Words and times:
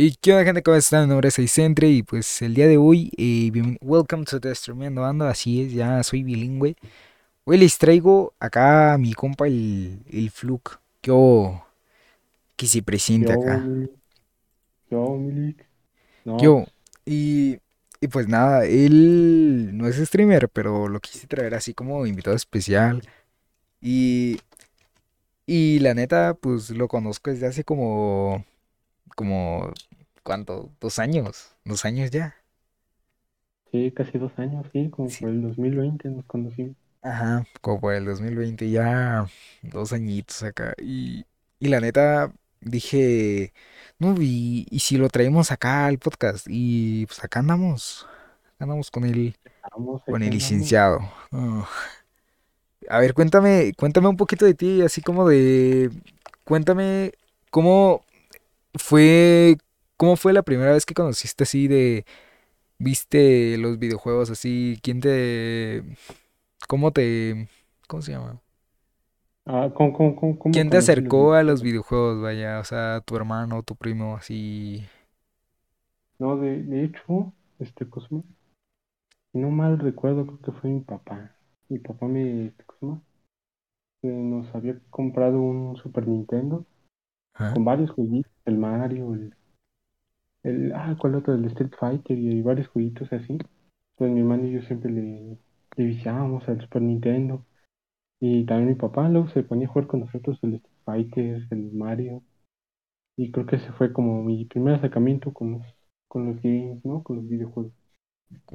Y 0.00 0.14
qué 0.14 0.30
onda 0.30 0.44
gente, 0.44 0.62
¿cómo 0.62 0.76
están? 0.76 1.06
Mi 1.06 1.08
nombre 1.08 1.26
es 1.26 1.40
Aicentre 1.40 1.88
y 1.88 2.04
pues 2.04 2.40
el 2.42 2.54
día 2.54 2.68
de 2.68 2.76
hoy, 2.76 3.10
eh, 3.16 3.50
bien- 3.50 3.78
welcome 3.80 4.24
to 4.24 4.38
the 4.38 4.54
Streameando 4.54 5.04
Ando, 5.04 5.26
así 5.26 5.60
es, 5.60 5.72
ya 5.72 6.00
soy 6.04 6.22
bilingüe. 6.22 6.76
Hoy 7.42 7.58
les 7.58 7.76
traigo 7.78 8.32
acá 8.38 8.92
a 8.94 8.98
mi 8.98 9.12
compa 9.12 9.48
el, 9.48 9.98
el 10.08 10.30
Fluke, 10.30 10.78
yo 11.02 11.66
que 12.54 12.68
se 12.68 12.80
presente 12.80 13.32
Yo, 13.32 13.42
acá. 13.42 13.66
Yo, 14.88 15.16
Milik. 15.16 15.66
No, 16.24 16.36
Yo, 16.38 16.64
y, 17.04 17.58
y 18.00 18.06
pues 18.06 18.28
nada, 18.28 18.66
él 18.66 19.76
no 19.76 19.88
es 19.88 19.96
streamer, 19.96 20.48
pero 20.48 20.86
lo 20.86 21.00
quise 21.00 21.26
traer 21.26 21.56
así 21.56 21.74
como 21.74 22.06
invitado 22.06 22.36
especial. 22.36 23.02
Y, 23.80 24.38
y 25.44 25.80
la 25.80 25.94
neta, 25.94 26.34
pues 26.34 26.70
lo 26.70 26.86
conozco 26.86 27.30
desde 27.32 27.48
hace 27.48 27.64
como, 27.64 28.44
como, 29.16 29.72
¿cuánto? 30.28 30.70
Dos 30.80 30.98
años, 30.98 31.56
dos 31.64 31.86
años 31.86 32.10
ya. 32.10 32.36
sí, 33.72 33.92
casi 33.92 34.18
dos 34.18 34.38
años, 34.38 34.66
sí, 34.72 34.90
como 34.90 35.14
Sí, 35.14 35.16
por 35.16 35.30
el 35.30 35.40
2020 35.40 36.10
nos 36.10 36.26
conocimos. 36.26 36.76
Ajá, 37.02 37.46
como 37.60 37.80
por 37.80 37.94
el 37.94 38.04
2020, 38.04 38.70
ya 38.70 39.26
dos 39.62 39.92
añitos 39.92 40.42
acá. 40.42 40.74
Y, 40.78 41.24
y 41.60 41.68
la 41.68 41.80
neta, 41.80 42.32
dije, 42.60 43.52
no, 43.98 44.14
y, 44.20 44.66
y 44.70 44.80
si 44.80 44.96
lo 44.96 45.08
traemos 45.08 45.50
acá 45.52 45.86
al 45.86 45.98
podcast. 45.98 46.46
Y 46.50 47.06
pues 47.06 47.22
acá 47.24 47.38
andamos, 47.40 48.04
acá 48.54 48.64
andamos 48.64 48.90
con 48.90 49.04
el, 49.04 49.36
Vamos, 49.70 50.02
con 50.08 50.22
el 50.22 50.30
licenciado. 50.32 51.00
A 52.88 53.00
ver, 53.00 53.12
cuéntame, 53.14 53.72
cuéntame 53.76 54.08
un 54.08 54.16
poquito 54.16 54.44
de 54.46 54.54
ti, 54.54 54.82
así 54.82 55.02
como 55.02 55.28
de, 55.28 55.90
cuéntame 56.44 57.12
cómo 57.50 58.04
fue, 58.74 59.58
cómo 59.98 60.16
fue 60.16 60.32
la 60.32 60.42
primera 60.42 60.72
vez 60.72 60.86
que 60.86 60.94
conociste 60.94 61.42
así 61.44 61.68
de, 61.68 62.06
viste 62.78 63.58
los 63.58 63.78
videojuegos 63.78 64.30
así, 64.30 64.78
quién 64.82 65.00
te, 65.00 65.84
cómo 66.66 66.92
te, 66.92 67.48
¿cómo 67.86 68.00
se 68.00 68.12
llama? 68.12 68.40
Ah, 69.44 69.70
¿cómo, 69.74 69.92
cómo, 69.92 70.16
cómo, 70.16 70.38
cómo 70.38 70.52
¿Quién 70.52 70.70
te 70.70 70.76
los 70.76 70.84
acercó 70.84 71.34
a 71.34 71.42
los 71.42 71.62
videojuegos? 71.62 72.22
vaya? 72.22 72.60
O 72.60 72.64
sea, 72.64 73.00
tu 73.00 73.16
hermano, 73.16 73.62
tu 73.62 73.76
primo, 73.76 74.16
así. 74.16 74.84
No, 76.18 76.36
de, 76.36 76.62
de 76.62 76.84
hecho, 76.84 77.32
este, 77.58 77.88
Cosmo, 77.88 78.24
si 79.32 79.38
no 79.38 79.50
mal 79.50 79.78
recuerdo, 79.78 80.26
creo 80.26 80.40
que 80.40 80.52
fue 80.52 80.70
mi 80.70 80.80
papá. 80.80 81.34
Mi 81.68 81.78
papá 81.78 82.06
me, 82.06 82.46
este, 82.46 82.64
Cosmo, 82.64 83.02
eh, 84.02 84.08
nos 84.08 84.54
había 84.54 84.78
comprado 84.90 85.40
un 85.40 85.76
Super 85.76 86.06
Nintendo 86.06 86.64
con 87.54 87.64
varios 87.64 87.90
jueguitos, 87.90 88.32
el 88.44 88.58
Mario, 88.58 89.14
el, 89.14 89.34
el, 90.42 90.72
ah, 90.74 90.96
¿cuál 91.00 91.16
otro? 91.16 91.34
El 91.34 91.44
Street 91.46 91.72
Fighter 91.78 92.18
y 92.18 92.42
varios 92.42 92.68
jueguitos 92.68 93.12
así. 93.12 93.38
Pues 93.96 94.10
mi 94.12 94.20
hermano 94.20 94.46
y 94.46 94.52
yo 94.52 94.62
siempre 94.62 94.90
le, 94.92 95.38
le 95.76 95.84
viciábamos 95.84 96.48
al 96.48 96.60
Super 96.60 96.82
Nintendo. 96.82 97.46
Y 98.20 98.46
también 98.46 98.70
mi 98.70 98.74
papá 98.76 99.08
luego 99.08 99.28
se 99.30 99.42
ponía 99.44 99.68
a 99.68 99.70
jugar 99.72 99.88
con 99.88 100.00
nosotros 100.00 100.38
el 100.42 100.56
Street 100.56 100.74
Fighter, 100.84 101.42
el 101.50 101.72
Mario. 101.72 102.22
Y 103.16 103.32
creo 103.32 103.46
que 103.46 103.56
ese 103.56 103.72
fue 103.72 103.92
como 103.92 104.22
mi 104.24 104.46
primer 104.46 104.74
acercamiento 104.76 105.32
con 105.34 105.52
los, 105.54 105.62
con 106.08 106.26
los 106.28 106.42
games, 106.42 106.84
¿no? 106.84 107.02
Con 107.02 107.16
los 107.16 107.28
videojuegos. 107.28 107.72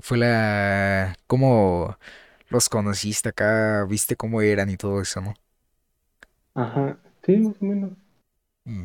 Fue 0.01 0.17
la... 0.17 1.15
¿Cómo 1.27 1.97
los 2.49 2.69
conociste 2.69 3.29
acá? 3.29 3.85
¿Viste 3.89 4.15
cómo 4.15 4.41
eran 4.41 4.69
y 4.69 4.77
todo 4.77 5.01
eso, 5.01 5.21
no? 5.21 5.33
Ajá, 6.55 6.99
sí, 7.23 7.37
más 7.37 7.61
o 7.61 7.65
menos. 7.65 7.91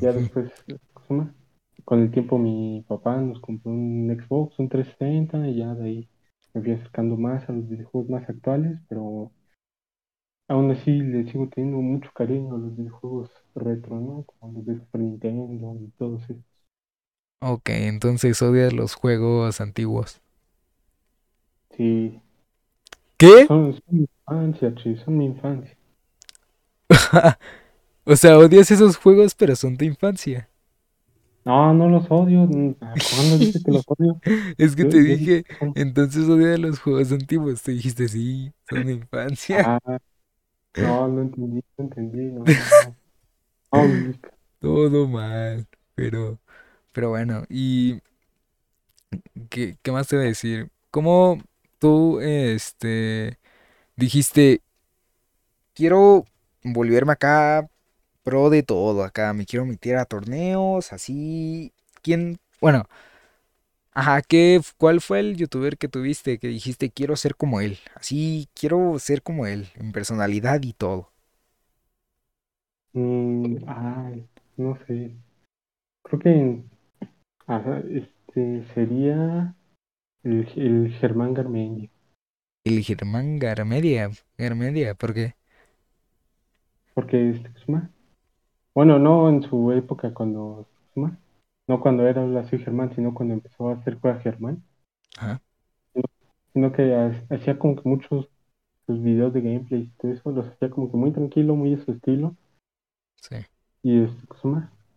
Ya 0.00 0.12
después, 0.12 0.50
¿cómo? 1.08 1.34
Con 1.89 2.03
el 2.03 2.11
tiempo 2.11 2.36
mi 2.36 2.84
papá 2.86 3.17
nos 3.17 3.41
compró 3.41 3.72
un 3.72 4.06
Xbox, 4.14 4.58
un 4.58 4.69
360, 4.69 5.48
y 5.48 5.56
ya 5.56 5.75
de 5.75 5.84
ahí 5.86 6.08
me 6.53 6.61
fui 6.61 6.72
acercando 6.72 7.17
más 7.17 7.48
a 7.48 7.53
los 7.53 7.67
videojuegos 7.67 8.11
más 8.11 8.28
actuales, 8.28 8.78
pero 8.91 9.33
aún 10.49 10.71
así 10.71 10.91
le 10.91 11.25
sigo 11.32 11.49
teniendo 11.49 11.78
mucho 11.81 12.10
cariño 12.12 12.54
a 12.54 12.59
los 12.59 12.76
videojuegos 12.76 13.31
retro, 13.54 13.99
¿no? 13.99 14.25
Como 14.25 14.53
los 14.59 14.66
de 14.66 14.75
Super 14.78 15.00
Nintendo 15.00 15.75
y 15.81 15.88
todos 15.93 16.22
esos. 16.25 16.44
Ok, 17.41 17.71
entonces 17.71 18.41
odias 18.43 18.72
los 18.72 18.94
juegos 18.94 19.60
antiguos. 19.60 20.20
Sí, 21.75 22.20
¿Qué? 23.19 23.49
son, 23.49 23.72
son 23.72 23.82
mi 23.88 24.00
infancia, 24.03 24.75
sí, 24.82 24.97
son 24.97 25.19
mi 25.19 25.26
infancia. 25.26 25.76
O 28.05 28.16
sea, 28.16 28.38
odias 28.38 28.70
esos 28.70 28.97
juegos, 28.97 29.34
pero 29.34 29.56
son 29.56 29.76
de 29.76 29.87
infancia. 29.87 30.49
No, 31.48 31.72
no 31.72 31.88
los 31.88 32.04
odio. 32.10 32.47
¿Cuándo 33.10 33.38
dije 33.38 33.62
que 33.64 33.72
los 33.72 33.84
odio? 33.88 34.20
Es 34.59 34.76
que 34.76 34.84
Yo, 34.84 34.91
te 34.91 34.98
yo 34.98 35.03
dije 35.03 35.44
son. 35.59 35.75
entonces 35.75 36.28
odias 36.28 36.59
los 36.59 36.78
juegos 36.78 37.10
antiguos. 37.12 37.62
Te 37.62 37.72
dijiste, 37.72 38.06
sí, 38.09 38.53
son 38.69 38.84
de 38.86 38.92
infancia. 38.92 39.64
Ah, 39.64 39.78
no, 40.76 41.08
no 41.08 41.22
entendí, 41.22 41.62
no 41.78 41.84
entendí. 41.84 42.19
No, 42.31 42.44
no. 42.44 42.97
Todo 44.60 45.06
mal. 45.08 45.66
Pero, 45.94 46.38
pero 46.92 47.10
bueno, 47.10 47.44
¿y 47.48 48.00
qué, 49.50 49.78
qué 49.82 49.92
más 49.92 50.08
te 50.08 50.16
voy 50.16 50.26
a 50.26 50.28
decir? 50.28 50.70
¿Cómo 50.91 51.38
tú, 51.78 52.20
este, 52.20 53.38
dijiste, 53.97 54.62
quiero 55.75 56.25
volverme 56.62 57.12
acá 57.12 57.69
pro 58.28 58.50
de 58.50 58.62
todo 58.62 59.05
acá, 59.05 59.33
me 59.33 59.47
quiero 59.47 59.65
meter 59.66 59.97
a 59.97 60.05
torneos, 60.05 60.93
así. 60.93 61.72
¿Quién? 62.03 62.39
Bueno, 62.61 62.87
ajá, 63.93 64.22
¿qué, 64.22 64.61
cuál 64.78 65.00
fue 65.03 65.21
el 65.21 65.37
youtuber 65.37 65.77
que 65.78 65.89
tuviste 65.89 66.38
que 66.38 66.49
dijiste 66.49 66.91
quiero 66.91 67.17
ser 67.17 67.37
como 67.37 67.61
él? 67.61 67.78
Así, 67.94 68.49
quiero 68.55 68.99
ser 68.99 69.22
como 69.22 69.47
él, 69.47 69.69
en 69.75 69.93
personalidad 69.93 70.62
y 70.62 70.72
todo. 70.72 71.12
Mm, 72.93 73.56
ay, 73.67 74.28
no 74.59 74.77
sé. 74.87 75.17
Creo 76.05 76.21
que 76.21 76.62
ajá, 77.47 77.81
este 77.91 78.65
sería 78.75 79.55
el, 80.25 80.49
el 80.56 80.93
Germán 81.00 81.34
Garmendia. 81.34 81.91
El 82.62 82.84
Germán 82.84 83.41
Garmedia, 83.41 84.11
Garmedia, 84.37 84.94
¿por 84.94 85.12
qué? 85.12 85.34
Porque, 86.93 87.31
este, 87.31 87.49
¿cómo 87.49 87.59
se 87.61 87.72
llama? 87.72 87.91
Bueno, 88.75 88.99
no 88.99 89.29
en 89.29 89.43
su 89.43 89.73
época 89.73 90.15
cuando, 90.15 90.67
¿cómo 90.95 91.09
se 91.09 91.12
llama? 91.12 91.19
No 91.69 91.81
cuando 91.81 92.06
era 92.09 92.23
así 92.41 92.56
Germán, 92.59 92.95
sino 92.95 93.12
cuando 93.12 93.34
empezó 93.34 93.69
a 93.69 93.75
hacer 93.75 93.99
cosas 93.99 94.23
Germán. 94.23 94.62
Ajá, 95.17 95.41
Sino, 95.93 96.05
sino 96.55 96.73
que 96.73 96.95
ha- 96.95 97.27
hacía 97.29 97.59
como 97.59 97.77
que 97.77 97.87
muchos 97.87 98.31
sus 98.87 99.03
videos 99.03 99.33
de 99.34 99.43
gameplay 99.43 99.83
y 99.83 99.91
todo 99.99 100.12
eso, 100.12 100.31
los 100.33 100.47
hacía 100.47 100.71
como 100.71 100.91
que 100.91 100.97
muy 100.97 101.12
tranquilo, 101.12 101.56
muy 101.56 101.75
a 101.75 101.84
su 101.84 101.93
estilo. 101.93 102.37
sí. 103.17 103.37
Y, 103.83 104.03
este. 104.05 104.19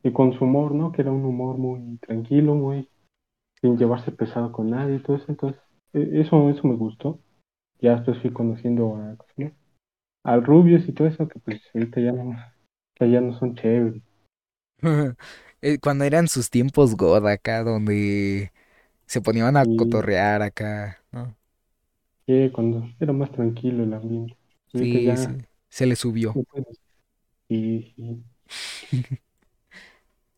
Y 0.03 0.11
con 0.13 0.33
su 0.33 0.45
humor, 0.45 0.73
¿no? 0.73 0.91
Que 0.91 1.01
era 1.01 1.11
un 1.11 1.25
humor 1.25 1.57
muy 1.57 1.97
tranquilo, 1.97 2.55
muy 2.55 2.87
sin 3.61 3.77
llevarse 3.77 4.11
pesado 4.11 4.51
con 4.51 4.69
nadie 4.71 4.97
y 4.97 4.99
todo 5.03 5.17
eso. 5.17 5.25
Entonces, 5.29 5.61
e- 5.93 6.21
eso, 6.21 6.49
eso 6.49 6.67
me 6.67 6.75
gustó. 6.75 7.19
Ya 7.81 7.95
después 7.97 8.19
fui 8.21 8.31
conociendo 8.33 8.95
a, 8.97 9.17
al 10.23 10.43
Rubius 10.43 10.87
y 10.87 10.93
todo 10.93 11.07
eso, 11.07 11.27
que 11.27 11.39
pues 11.39 11.61
ahorita 11.75 12.01
ya 12.01 12.11
no, 12.11 12.35
que 13.01 13.11
ya 13.11 13.19
no 13.19 13.33
son 13.37 13.55
chéveres. 13.55 14.01
Eh, 15.63 15.77
Cuando 15.79 16.05
eran 16.05 16.27
sus 16.27 16.49
tiempos 16.49 16.95
God 16.97 17.27
acá, 17.27 17.63
donde 17.63 18.51
se 19.07 19.21
ponían 19.21 19.57
a 19.57 19.65
cotorrear 19.65 20.41
acá, 20.41 21.03
¿no? 21.11 21.37
que 22.25 22.51
cuando 22.51 22.83
era 22.99 23.13
más 23.13 23.31
tranquilo 23.31 23.83
el 23.83 23.93
ambiente. 23.93 24.35
Sí, 24.73 25.03
ya 25.05 25.15
sí, 25.17 25.27
se 25.69 25.85
le 25.85 25.95
subió. 25.95 26.33
no 26.33 26.43
puedes. 26.43 26.79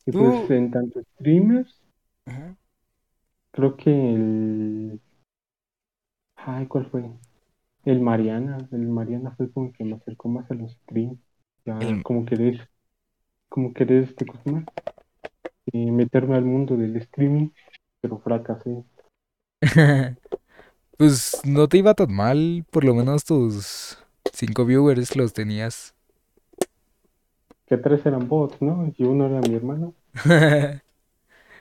Y, 0.06 0.12
pues 0.12 0.50
en 0.52 0.72
tanto 0.72 1.02
streamers, 1.16 1.79
Ajá. 2.25 2.55
creo 3.52 3.78
que 3.78 3.90
el. 3.90 4.99
Ay, 6.35 6.67
¿cuál 6.67 6.85
fue? 6.91 7.09
El 7.85 8.02
Mariana. 8.02 8.58
El 8.72 8.88
Mariana 8.88 9.32
fue 9.38 9.52
como 9.52 9.72
que 9.73 9.84
me 9.85 9.96
acercó 9.96 10.29
más 10.29 10.49
a 10.52 10.55
los 10.55 10.73
streams. 10.73 11.20
Ya 11.66 11.78
el... 11.80 12.04
como 12.04 12.26
querer, 12.26 12.70
como 13.50 13.74
querer 13.74 14.04
este 14.04 14.26
cosa 14.26 14.66
eh, 15.72 15.92
meterme 15.92 16.36
al 16.36 16.46
mundo 16.46 16.76
del 16.78 16.96
streaming, 16.98 17.50
pero 18.02 18.20
fracasé. 18.20 18.84
Pues 20.96 21.42
no 21.44 21.68
te 21.68 21.80
iba 21.80 21.96
tan 21.96 22.14
mal, 22.14 22.66
por 22.70 22.84
lo 22.84 22.94
menos 22.94 23.26
tus 23.26 23.98
cinco 24.32 24.64
viewers 24.64 25.16
los 25.16 25.34
tenías. 25.34 25.96
Que 27.66 27.78
tres 27.78 28.06
eran 28.06 28.28
bots, 28.28 28.62
¿no? 28.62 28.94
Y 28.96 29.04
uno 29.04 29.26
era 29.26 29.42
mi 29.42 29.56
hermano. 29.56 29.96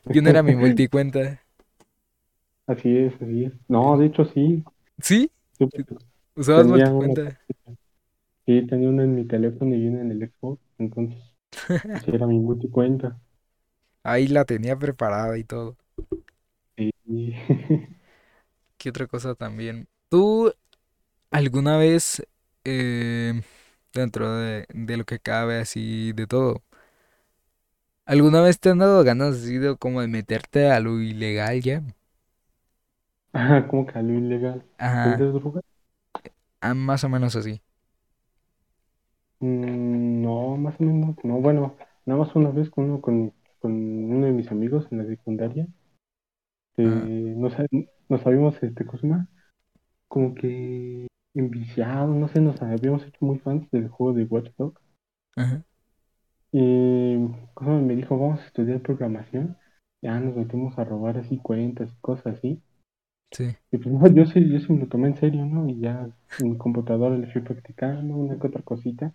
Yo 0.05 0.21
no 0.21 0.29
era 0.29 0.43
mi 0.43 0.55
multicuenta. 0.55 1.41
Así 2.67 2.97
es, 2.97 3.13
así 3.21 3.45
es. 3.47 3.53
No, 3.69 3.99
de 3.99 4.07
hecho 4.07 4.25
sí. 4.25 4.63
¿Sí? 5.01 5.31
Yo 5.59 5.67
¿Usabas 6.37 6.67
uno, 6.67 6.77
multicuenta? 6.77 7.41
Sí, 8.47 8.67
tenía 8.67 8.89
uno 8.89 9.03
en 9.03 9.15
mi 9.17 9.25
teléfono 9.27 9.75
y 9.75 9.89
uno 9.89 10.01
en 10.01 10.11
el 10.13 10.31
Xbox. 10.31 10.61
Entonces, 10.79 11.19
sí 11.95 12.13
era 12.15 12.27
mi 12.27 12.39
multicuenta. 12.41 13.21
Ahí 14.05 14.29
la 14.29 14.45
tenía 14.45 14.79
preparada 14.79 15.37
y 15.39 15.45
todo. 15.45 15.77
Sí. 16.77 16.93
¿Qué 18.77 18.91
otra 18.91 19.07
cosa 19.07 19.35
también? 19.35 19.89
¿Tú 20.09 20.53
alguna 21.31 21.77
vez, 21.79 22.23
eh, 22.65 23.43
dentro 23.95 24.37
de, 24.37 24.67
de 24.75 24.97
lo 24.97 25.05
que 25.07 25.21
cabe 25.21 25.59
así 25.61 26.13
de 26.15 26.27
todo, 26.27 26.65
alguna 28.07 28.41
vez 28.43 28.61
te 28.61 28.71
han 28.71 28.79
dado 28.79 29.03
ganas 29.03 29.35
así 29.39 29.59
de 29.59 29.77
como 29.77 30.01
de 30.03 30.07
meterte 30.07 30.71
a 30.71 30.79
lo 30.79 31.01
ilegal 31.01 31.61
ya? 31.63 31.83
Ajá, 33.33 33.69
como 33.69 33.87
que 33.87 33.99
algo 33.99 34.13
ilegal. 34.19 34.65
Ajá, 34.79 35.03
¿Vendes 35.03 35.33
droga? 35.35 35.61
ah, 36.61 36.75
más 36.75 37.05
o 37.05 37.09
menos 37.09 37.37
así. 37.37 37.63
Mm, 39.43 40.23
no, 40.23 40.57
más 40.57 40.81
o 40.81 40.85
menos. 40.85 41.17
No, 41.25 41.41
bueno, 41.41 41.77
nada 42.07 42.21
más 42.21 42.35
una 42.37 42.51
vez 42.51 42.71
con 42.71 42.85
uno, 42.87 43.01
con, 43.03 43.35
con 43.61 43.73
uno 43.75 44.27
de 44.27 44.33
mis 44.33 44.51
amigos 44.51 44.89
en 44.91 44.99
la 44.99 45.07
secundaria. 45.07 45.69
Eh, 46.77 47.35
nos, 47.37 47.55
nos 48.09 48.27
habíamos, 48.27 48.63
este, 48.63 48.85
¿cómo 48.87 48.99
se 48.99 49.07
llama? 49.09 49.29
Como 50.09 50.35
que 50.35 51.09
enviciados, 51.35 52.17
no 52.17 52.29
sé, 52.29 52.41
nos 52.41 52.63
habíamos 52.63 53.05
hecho 53.07 53.19
muy 53.27 53.39
fans 53.41 53.71
del 53.73 53.89
juego 53.89 54.15
de 54.15 54.25
Watch 54.25 54.51
Dogs. 54.59 54.81
ajá, 55.37 55.65
Y 56.53 57.17
como 57.55 57.81
me 57.83 57.97
dijo, 57.97 58.17
vamos 58.17 58.41
a 58.41 58.47
estudiar 58.47 58.81
programación. 58.81 59.59
Ya 60.03 60.19
nos 60.21 60.37
metimos 60.37 60.79
a 60.79 60.85
robar 60.85 61.19
así 61.19 61.39
cuentas 61.39 61.93
y 61.93 62.01
cosas 62.01 62.39
así. 62.39 62.63
sí, 63.33 63.57
Y 63.73 63.79
pues 63.79 63.93
no, 63.93 64.07
yo 64.07 64.25
sí, 64.27 64.49
yo 64.49 64.61
sí 64.61 64.73
me 64.73 64.81
lo 64.81 64.89
tomé 64.89 65.09
en 65.09 65.17
serio, 65.17 65.45
¿no? 65.45 65.69
Y 65.69 65.81
ya 65.81 66.09
en 66.39 66.51
mi 66.53 66.57
computadora 66.59 67.17
le 67.17 67.27
fui 67.33 67.41
practicando 67.43 68.15
una 68.15 68.39
que 68.39 68.47
otra 68.47 68.63
cosita. 68.63 69.13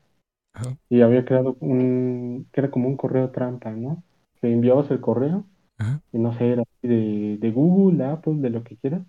Ajá, 0.57 0.77
Y 0.89 1.01
había 1.01 1.25
creado 1.25 1.57
un, 1.59 2.47
que 2.51 2.61
era 2.61 2.71
como 2.71 2.87
un 2.87 2.97
correo 2.97 3.31
trampa, 3.31 3.71
¿no? 3.71 4.03
Que 4.41 4.51
enviabas 4.51 4.89
el 4.91 5.01
correo, 5.01 5.45
ajá, 5.77 6.01
y 6.11 6.19
no 6.19 6.33
sé, 6.37 6.51
era 6.51 6.63
de, 6.81 7.37
de 7.39 7.51
Google, 7.51 8.03
Apple, 8.05 8.35
de 8.37 8.49
lo 8.49 8.63
que 8.63 8.77
quieras. 8.77 9.01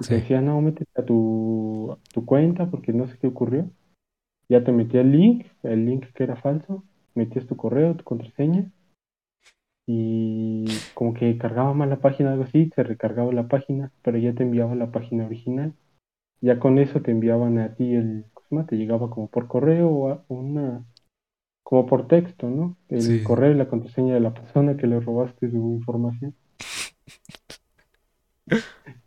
Y 0.00 0.06
te 0.06 0.14
decía, 0.16 0.40
no, 0.40 0.60
métete 0.60 0.90
a 1.00 1.04
tu, 1.04 1.92
a 1.92 1.98
tu 2.12 2.24
cuenta 2.24 2.70
porque 2.70 2.92
no 2.92 3.08
sé 3.08 3.18
qué 3.18 3.26
ocurrió. 3.28 3.70
Ya 4.48 4.64
te 4.64 4.72
metía 4.72 5.02
el 5.02 5.12
link, 5.12 5.46
el 5.62 5.86
link 5.86 6.06
que 6.14 6.24
era 6.24 6.36
falso, 6.36 6.84
metías 7.14 7.46
tu 7.46 7.56
correo, 7.56 7.96
tu 7.96 8.04
contraseña 8.04 8.70
y 9.90 10.66
como 10.92 11.14
que 11.14 11.38
cargaba 11.38 11.72
mal 11.72 11.88
la 11.88 12.00
página, 12.00 12.32
algo 12.32 12.44
así, 12.44 12.70
se 12.74 12.82
recargaba 12.82 13.32
la 13.32 13.48
página, 13.48 13.90
pero 14.02 14.18
ya 14.18 14.34
te 14.34 14.42
enviaba 14.42 14.74
la 14.74 14.92
página 14.92 15.24
original. 15.24 15.72
Ya 16.42 16.58
con 16.60 16.78
eso 16.78 17.00
te 17.00 17.10
enviaban 17.10 17.58
a 17.58 17.74
ti 17.74 17.94
el, 17.94 18.26
Te 18.66 18.76
llegaba 18.76 19.10
como 19.10 19.28
por 19.28 19.46
correo 19.48 19.88
o 19.90 20.10
a- 20.10 20.24
una, 20.28 20.84
como 21.64 21.86
por 21.86 22.08
texto, 22.08 22.48
¿no? 22.50 22.76
El 22.88 23.22
sí, 23.22 23.22
correo 23.22 23.52
y 23.52 23.56
la 23.56 23.68
contraseña 23.68 24.14
de 24.14 24.20
la 24.20 24.34
persona 24.34 24.76
que 24.76 24.86
le 24.88 25.00
robaste 25.00 25.50
su 25.50 25.56
información. 25.74 26.34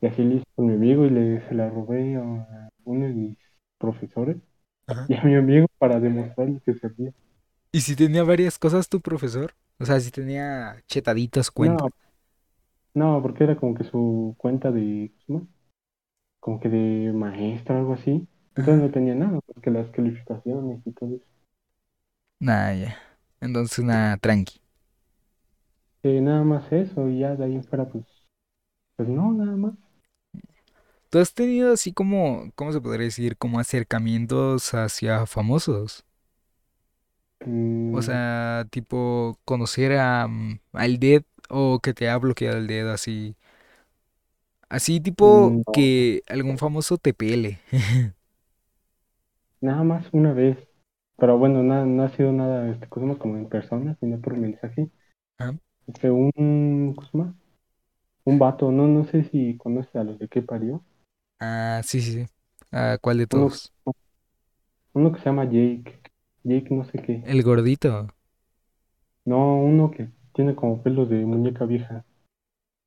Y 0.01 0.07
hice 0.07 0.43
con 0.55 0.65
mi 0.67 0.73
amigo 0.73 1.05
y 1.05 1.09
le, 1.09 1.47
se 1.47 1.55
la 1.55 1.69
robé 1.69 2.15
a 2.15 2.69
uno 2.83 3.05
de 3.07 3.13
mis 3.13 3.37
profesores 3.77 4.37
Ajá. 4.87 5.09
y 5.09 5.15
a 5.15 5.23
mi 5.23 5.35
amigo 5.35 5.67
para 5.79 5.99
demostrarle 5.99 6.61
que 6.65 6.75
servía. 6.75 7.13
¿Y 7.71 7.81
si 7.81 7.95
tenía 7.95 8.23
varias 8.23 8.57
cosas 8.59 8.89
tu 8.89 9.01
profesor? 9.01 9.55
O 9.79 9.85
sea, 9.85 9.99
si 9.99 10.11
tenía 10.11 10.83
chetaditas 10.87 11.51
cuentas. 11.51 11.87
No, 11.87 11.93
no, 12.93 13.21
porque 13.21 13.43
era 13.43 13.57
como 13.57 13.73
que 13.75 13.83
su 13.83 14.35
cuenta 14.37 14.71
de, 14.71 15.13
¿cómo 15.27 15.39
se 15.39 15.45
llama? 15.45 15.47
como 16.41 16.59
que 16.59 16.69
de 16.69 17.13
maestro 17.13 17.75
o 17.75 17.79
algo 17.79 17.93
así. 17.95 18.27
Entonces 18.55 18.81
no 18.83 18.91
tenía 18.91 19.13
nada, 19.15 19.33
más 19.33 19.43
que 19.61 19.71
las 19.71 19.89
calificaciones 19.91 20.81
y 20.85 20.91
todo 20.93 21.15
eso. 21.17 21.25
Nah, 22.39 22.71
ya. 22.73 22.97
Entonces 23.39 23.79
una 23.79 24.17
tranqui. 24.17 24.61
Eh, 26.03 26.21
nada 26.21 26.43
más 26.43 26.71
eso, 26.71 27.09
y 27.09 27.19
ya 27.19 27.35
de 27.35 27.43
ahí 27.45 27.55
en 27.55 27.63
fuera, 27.63 27.89
pues, 27.89 28.05
pues 28.97 29.09
no, 29.09 29.33
nada 29.33 29.57
más. 29.57 29.75
¿Tú 31.09 31.19
has 31.19 31.33
tenido 31.33 31.73
así 31.73 31.91
como, 31.93 32.51
¿cómo 32.55 32.71
se 32.71 32.79
podría 32.81 33.05
decir? 33.05 33.37
Como 33.37 33.59
acercamientos 33.59 34.73
hacia 34.73 35.25
famosos. 35.25 36.05
O 37.91 38.01
Mm, 38.01 38.01
sea, 38.01 38.65
tipo 38.71 39.37
conocer 39.45 39.93
a, 39.97 40.27
mm, 40.27 40.59
al 40.73 40.99
Dead 40.99 41.23
o 41.49 41.79
que 41.81 41.93
te 41.93 42.09
ha 42.09 42.17
bloqueado 42.17 42.57
el 42.57 42.67
dedo 42.67 42.91
así. 42.93 43.35
Así 44.69 45.01
tipo 45.01 45.51
mm, 45.51 45.63
no, 45.67 45.73
que 45.73 46.23
algún 46.27 46.57
famoso 46.57 46.97
te 46.97 47.13
pele. 47.13 47.59
nada 49.61 49.83
más 49.83 50.07
una 50.13 50.33
vez. 50.33 50.57
Pero 51.17 51.37
bueno, 51.37 51.63
na- 51.63 51.85
no 51.85 52.03
ha 52.03 52.09
sido 52.09 52.31
nada, 52.33 52.69
este, 52.71 52.87
cosa 52.89 53.17
como 53.19 53.37
en 53.37 53.49
persona, 53.49 53.95
sino 53.99 54.19
por 54.21 54.37
mensaje. 54.37 54.89
Ajá. 55.37 55.53
Este, 55.87 56.09
un, 56.11 56.93
¿cómo 56.95 57.07
se 57.07 57.17
llama? 57.17 57.35
Un 58.25 58.39
vato, 58.39 58.71
no, 58.71 58.87
no 58.87 59.05
sé 59.05 59.23
si 59.25 59.57
conoces 59.57 59.95
a 59.97 60.03
los 60.05 60.19
de 60.19 60.27
qué 60.29 60.41
parió. 60.43 60.83
Ah, 61.39 61.81
sí, 61.83 62.01
sí, 62.01 62.13
sí. 62.13 62.25
Ah, 62.71 62.97
¿cuál 63.01 63.17
de 63.17 63.27
todos? 63.27 63.73
uno 64.93 65.11
que 65.11 65.19
se 65.19 65.25
llama 65.25 65.43
Jake. 65.45 65.99
Jake 66.43 66.67
no 66.73 66.85
sé 66.85 66.99
qué. 67.01 67.23
El 67.23 67.41
gordito, 67.41 68.13
No, 69.25 69.55
uno 69.57 69.89
que 69.89 70.11
tiene 70.31 70.53
como 70.55 70.83
pelos 70.83 71.09
de 71.09 71.25
muñeca 71.25 71.65
vieja. 71.65 72.05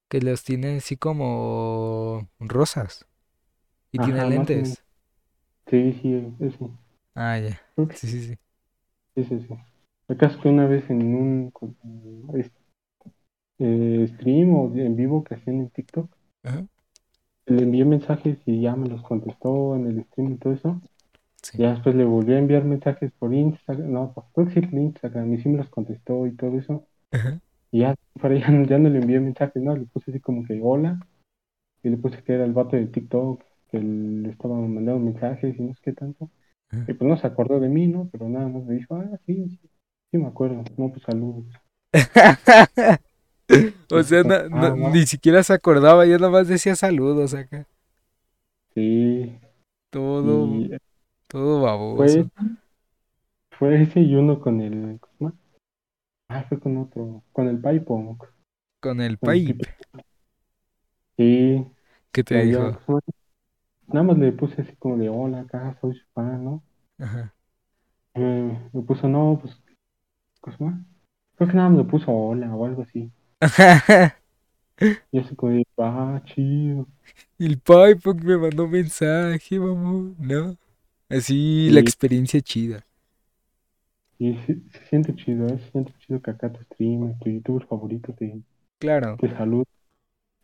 que 0.09 0.21
los 0.21 0.45
tiene 0.45 0.77
así 0.79 0.97
como 0.97 2.29
rosas 2.39 3.07
y 3.93 4.01
tiene 4.01 4.25
Ajá, 4.25 4.27
lentes. 4.27 4.85
Sí, 5.75 5.93
sí, 6.01 6.35
ese. 6.39 6.71
Ah, 7.17 7.37
ya. 7.37 7.61
Que 7.89 7.97
Sí, 7.97 8.07
sí, 8.07 8.21
sí. 8.23 8.39
sí, 9.17 9.25
sí, 9.25 9.41
sí. 9.49 9.55
¿Acaso 10.07 10.41
que 10.41 10.49
una 10.49 10.67
vez 10.67 10.89
en 10.89 11.03
un 11.17 11.53
eh, 13.59 14.07
stream 14.15 14.55
o 14.55 14.73
en 14.77 14.95
vivo 14.95 15.25
que 15.25 15.35
hacían 15.35 15.57
en 15.63 15.71
TikTok, 15.71 16.09
Ajá. 16.45 16.65
le 17.47 17.63
envié 17.65 17.85
mensajes 17.85 18.39
y 18.47 18.61
ya 18.61 18.77
me 18.77 18.89
los 18.89 19.03
contestó 19.03 19.75
en 19.75 19.89
el 19.89 20.05
stream 20.05 20.35
y 20.35 20.37
todo 20.37 20.53
eso? 20.53 20.81
Sí. 21.43 21.59
Ya 21.59 21.71
después 21.71 21.97
le 21.97 22.05
volví 22.05 22.35
a 22.35 22.39
enviar 22.39 22.65
mensajes 22.65 23.11
por 23.19 23.35
Instagram, 23.35 23.91
no, 23.91 24.13
por- 24.15 24.49
Instagram, 24.57 25.35
y 25.35 25.39
sí 25.39 25.49
me 25.49 25.59
los 25.59 25.71
contestó 25.71 26.25
y 26.29 26.37
todo 26.37 26.57
eso. 26.57 26.87
Ajá. 27.11 27.41
Y 27.73 27.81
ya, 27.81 27.97
para 28.21 28.39
ya, 28.39 28.47
ya 28.69 28.79
no 28.79 28.89
le 28.91 29.01
envié 29.01 29.19
mensajes, 29.19 29.61
no, 29.61 29.75
le 29.75 29.87
puse 29.87 30.13
así 30.13 30.21
como 30.21 30.45
que 30.45 30.61
hola, 30.63 31.01
y 31.83 31.89
le 31.89 31.97
puse 31.97 32.23
que 32.23 32.33
era 32.35 32.45
el 32.45 32.53
vato 32.53 32.77
de 32.77 32.87
TikTok, 32.87 33.43
que 33.75 33.81
le 33.81 34.31
estaba 34.31 34.57
mandando 34.57 34.99
mensajes 35.01 35.59
y 35.59 35.63
no 35.63 35.75
sé 35.75 35.81
qué 35.85 35.93
tanto. 35.93 36.31
ajá. 36.71 36.89
Y 36.89 36.95
pues 36.95 37.09
no 37.11 37.17
se 37.19 37.27
acordó 37.29 37.61
de 37.61 37.69
mí, 37.71 37.87
¿no? 37.89 38.09
Pero 38.13 38.29
nada 38.29 38.49
más 38.49 38.65
me 38.65 38.75
dijo, 38.77 38.97
ah, 38.97 39.19
sí, 39.27 39.35
sí, 39.63 39.71
sí 40.13 40.19
me 40.19 40.29
acuerdo, 40.29 40.65
no, 40.79 40.91
pues 40.91 41.03
saludos. 41.05 41.47
O 43.91 44.03
sea, 44.03 44.25
na- 44.25 44.49
ah, 44.51 44.71
va, 44.83 44.93
ni 44.93 45.07
siquiera 45.07 45.43
se 45.43 45.53
acordaba, 45.53 46.07
ya 46.07 46.19
nada 46.19 46.31
más 46.31 46.49
decía 46.49 46.77
saludos 46.77 47.35
acá. 47.35 47.67
sí, 48.75 49.39
Todo, 49.91 50.61
y 50.61 50.77
todo 51.29 51.63
fue, 51.95 52.27
baboso. 52.27 52.31
fue 53.59 53.81
ese 53.83 54.01
y 54.01 54.15
uno 54.17 54.39
con 54.39 54.61
el, 54.61 55.01
¿cómo? 55.01 55.33
Ah, 56.29 56.45
fue 56.49 56.61
con 56.61 56.77
otro, 56.79 57.25
con 57.33 57.49
el 57.49 57.61
Paipo, 57.61 58.19
Con 58.81 59.01
el 59.01 59.19
con 59.21 59.33
el 59.33 59.43
Pipe. 59.43 59.57
pipe. 59.57 59.75
Sí, 61.17 61.65
¿Qué 62.13 62.25
te 62.25 62.37
dijo? 62.37 62.79
Nada 63.89 64.03
más 64.05 64.19
le 64.19 64.33
puse 64.33 64.61
así 64.63 64.77
como 64.77 64.99
de 64.99 65.09
hola, 65.09 65.41
acá 65.41 65.77
soy 65.81 65.95
su 65.95 66.05
fan, 66.15 66.45
¿no? 66.45 66.63
Ajá. 66.99 67.35
Eh, 68.15 68.71
me 68.73 68.83
puso, 68.83 69.09
no, 69.09 69.39
pues, 69.41 69.57
¿cómo 70.41 70.57
se 70.57 70.65
llama? 70.65 70.87
Creo 71.37 71.49
que 71.51 71.57
nada 71.57 71.69
más 71.71 71.79
me 71.79 71.91
puso 71.91 72.13
hola 72.13 72.55
o 72.55 72.67
algo 72.67 72.83
así. 72.83 73.13
Y 75.13 75.19
así 75.19 75.35
como 75.35 75.53
de, 75.53 75.65
ah, 75.79 76.21
chido. 76.27 76.87
El 77.39 77.59
pipe 77.61 78.13
me 78.25 78.37
mandó 78.39 78.67
mensaje, 78.67 79.59
vamos, 79.59 80.19
¿no? 80.19 80.57
Así 81.09 81.71
la 81.71 81.81
experiencia 81.81 82.41
chida. 82.41 82.85
y 84.19 84.35
se, 84.39 84.55
se 84.73 84.87
siente 84.89 85.15
chido, 85.15 85.47
¿eh? 85.47 85.59
Se 85.59 85.71
siente 85.71 85.93
chido 85.99 86.21
que 86.21 86.31
acá 86.33 86.53
tu 86.53 86.61
streamer, 86.65 87.17
tu 87.21 87.31
youtuber 87.31 87.65
favorito 87.67 88.13
te, 88.15 88.43
Claro, 88.79 89.21
te 89.21 89.29
saluda. 89.37 89.67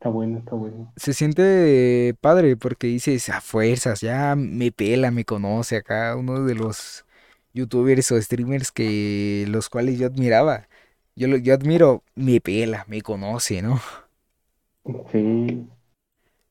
Está 0.00 0.08
bueno, 0.08 0.38
está 0.38 0.56
bueno. 0.56 0.92
se 0.96 1.14
siente 1.14 2.14
padre 2.20 2.56
porque 2.56 2.86
dices 2.88 3.28
a 3.30 3.40
fuerzas, 3.40 4.00
ya 4.00 4.34
me 4.36 4.72
pela, 4.72 5.10
me 5.10 5.24
conoce 5.24 5.76
acá, 5.76 6.16
uno 6.16 6.44
de 6.44 6.54
los 6.54 7.04
youtubers 7.54 8.12
o 8.12 8.20
streamers 8.20 8.70
que 8.72 9.46
los 9.48 9.68
cuales 9.68 9.98
yo 9.98 10.06
admiraba. 10.06 10.68
Yo, 11.16 11.28
lo- 11.28 11.36
yo 11.38 11.54
admiro, 11.54 12.04
me 12.14 12.40
pela, 12.40 12.84
me 12.88 13.02
conoce, 13.02 13.62
¿no? 13.62 13.80
Sí, 15.10 15.68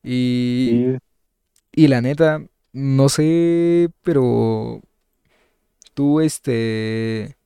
Y, 0.02 0.84
sí, 0.90 1.00
y 1.72 1.88
la 1.88 2.00
neta, 2.02 2.44
no 2.72 3.08
sé, 3.10 3.90
pero 4.02 4.82
tú, 5.94 6.20
este, 6.20 7.36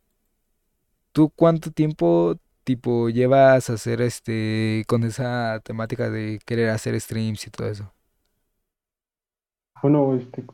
¿tú 1.13 1.31
cuánto 1.31 1.71
tiempo, 1.71 2.37
tipo, 2.65 3.09
llevas 3.11 3.71
a 3.71 3.75
hacer, 3.75 4.01
este, 4.03 4.85
con 4.89 5.05
esa 5.05 5.61
temática 5.65 6.11
de 6.11 6.41
querer 6.47 6.71
hacer 6.71 7.01
streams 7.01 7.47
y 7.47 7.51
todo 7.51 7.69
eso? 7.69 7.93
Bueno, 9.83 10.15
este. 10.17 10.45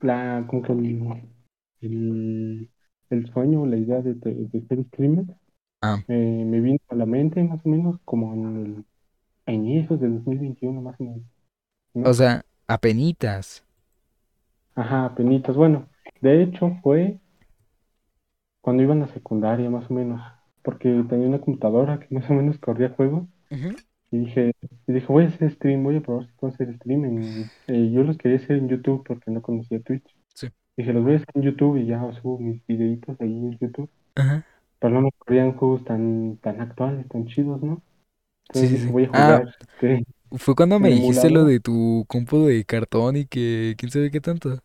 La, 0.00 0.44
como 0.48 0.62
que 0.62 0.72
el, 0.72 1.22
el, 1.80 2.70
el 3.10 3.32
sueño, 3.32 3.66
la 3.66 3.76
idea 3.76 4.00
de, 4.02 4.14
de, 4.14 4.34
de 4.48 4.66
ser 4.66 4.84
streamer 4.86 5.24
Ah, 5.82 6.02
Me, 6.08 6.44
me 6.46 6.60
vino 6.60 6.78
a 6.90 6.94
la 6.96 7.06
mente 7.06 7.42
más 7.44 7.64
o 7.66 7.68
menos 7.70 8.00
como 8.04 8.34
en 8.34 8.56
el, 8.66 8.86
a 9.46 9.52
inicios 9.52 10.00
del 10.00 10.16
2021 10.16 10.82
más 10.82 11.00
o 11.00 11.04
menos, 11.04 11.22
o 12.02 12.14
sea, 12.14 12.44
apenitas. 12.66 13.64
Ajá, 14.76 15.12
penitas. 15.16 15.56
Bueno, 15.56 15.88
de 16.20 16.42
hecho 16.44 16.78
fue 16.82 17.18
cuando 18.60 18.82
iba 18.82 18.92
en 18.92 19.00
la 19.00 19.08
secundaria 19.08 19.70
más 19.70 19.90
o 19.90 19.94
menos, 19.94 20.20
porque 20.66 20.90
tenía 21.08 21.28
una 21.28 21.40
computadora 21.42 22.00
que 22.00 22.14
más 22.14 22.30
o 22.30 22.34
menos 22.34 22.58
corría 22.60 22.90
juegos 22.90 23.28
y 24.10 24.18
dije, 24.20 24.52
y 24.86 24.92
dije, 24.94 25.06
voy 25.08 25.24
a 25.24 25.28
hacer 25.28 25.50
stream, 25.52 25.84
voy 25.84 25.96
a 25.96 26.00
probar 26.02 26.26
si 26.26 26.32
puedo 26.34 26.52
hacer 26.54 26.74
stream. 26.76 27.04
En, 27.06 27.52
eh, 27.68 27.90
yo 27.92 28.02
los 28.04 28.18
quería 28.18 28.38
hacer 28.38 28.58
en 28.58 28.68
YouTube 28.68 29.04
porque 29.06 29.30
no 29.30 29.42
conocía 29.42 29.80
Twitch. 29.82 30.16
Sí. 30.34 30.48
Dije, 30.76 30.92
los 30.94 31.04
voy 31.04 31.14
a 31.14 31.16
hacer 31.16 31.28
en 31.34 31.42
YouTube 31.42 31.78
y 31.78 31.86
ya 31.86 32.00
subo 32.22 32.38
mis 32.38 32.66
videitos 32.66 33.20
ahí 33.20 33.30
en 33.30 33.58
YouTube. 33.58 33.90
Ajá. 34.14 34.44
Pero 34.80 34.94
no 34.94 35.02
me 35.02 35.12
corrían 35.18 35.54
juegos 35.56 35.84
tan, 35.84 36.38
tan 36.38 36.60
actuales, 36.62 37.08
tan 37.08 37.26
chidos, 37.26 37.62
¿no? 37.62 37.82
Entonces 38.48 38.80
sí, 38.82 38.88
voy 38.92 39.04
a 39.04 39.08
Ah, 39.12 39.42
jugar 39.42 39.54
este, 39.60 40.06
fue 40.38 40.54
cuando 40.56 40.80
me 40.80 40.90
dijiste 40.90 41.30
lo 41.30 41.44
de 41.44 41.60
tu 41.60 42.04
compu 42.08 42.46
de 42.46 42.64
cartón 42.64 43.16
y 43.16 43.26
que 43.26 43.74
quién 43.78 43.90
sabe 43.92 44.10
qué 44.10 44.20
tanto. 44.20 44.60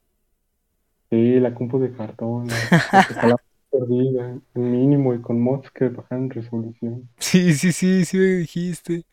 Sí, 1.12 1.40
la 1.40 1.54
compu 1.54 1.80
de 1.80 1.92
cartón, 1.94 2.66
perdida, 3.72 4.40
el 4.54 4.62
mínimo 4.62 5.14
y 5.14 5.22
con 5.22 5.42
mods 5.42 5.72
que 5.72 5.90
bajaban 5.90 6.30
resolución. 6.30 7.10
Sí, 7.18 7.54
sí, 7.54 7.72
sí, 7.72 8.06
sí 8.06 8.18
me 8.18 8.26
dijiste. 8.26 9.04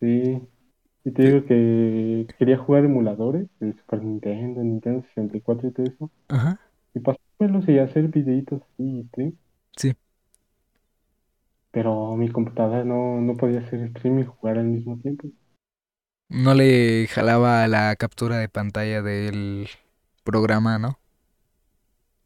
Sí, 0.00 0.40
y 1.04 1.10
te 1.10 1.22
digo 1.22 1.44
que 1.46 2.26
quería 2.38 2.58
jugar 2.58 2.84
emuladores 2.84 3.48
de 3.58 3.72
Super 3.72 4.02
Nintendo, 4.02 4.62
Nintendo 4.62 5.02
64 5.02 5.68
y 5.68 5.72
todo 5.72 5.86
eso. 5.86 6.10
Ajá. 6.28 6.60
Y 6.94 7.00
pasármelos 7.00 7.68
y 7.68 7.78
hacer 7.78 8.08
videitos 8.08 8.62
así, 8.62 8.82
y 8.82 9.04
stream. 9.08 9.32
Sí. 9.76 9.94
Pero 11.70 12.16
mi 12.16 12.28
computadora 12.30 12.84
no, 12.84 13.20
no 13.20 13.34
podía 13.36 13.60
hacer 13.60 13.88
stream 13.90 14.20
y 14.20 14.24
jugar 14.24 14.58
al 14.58 14.66
mismo 14.66 14.98
tiempo. 14.98 15.28
No 16.28 16.54
le 16.54 17.08
jalaba 17.08 17.66
la 17.66 17.96
captura 17.96 18.38
de 18.38 18.48
pantalla 18.48 19.02
del 19.02 19.68
programa, 20.22 20.78
¿no? 20.78 20.98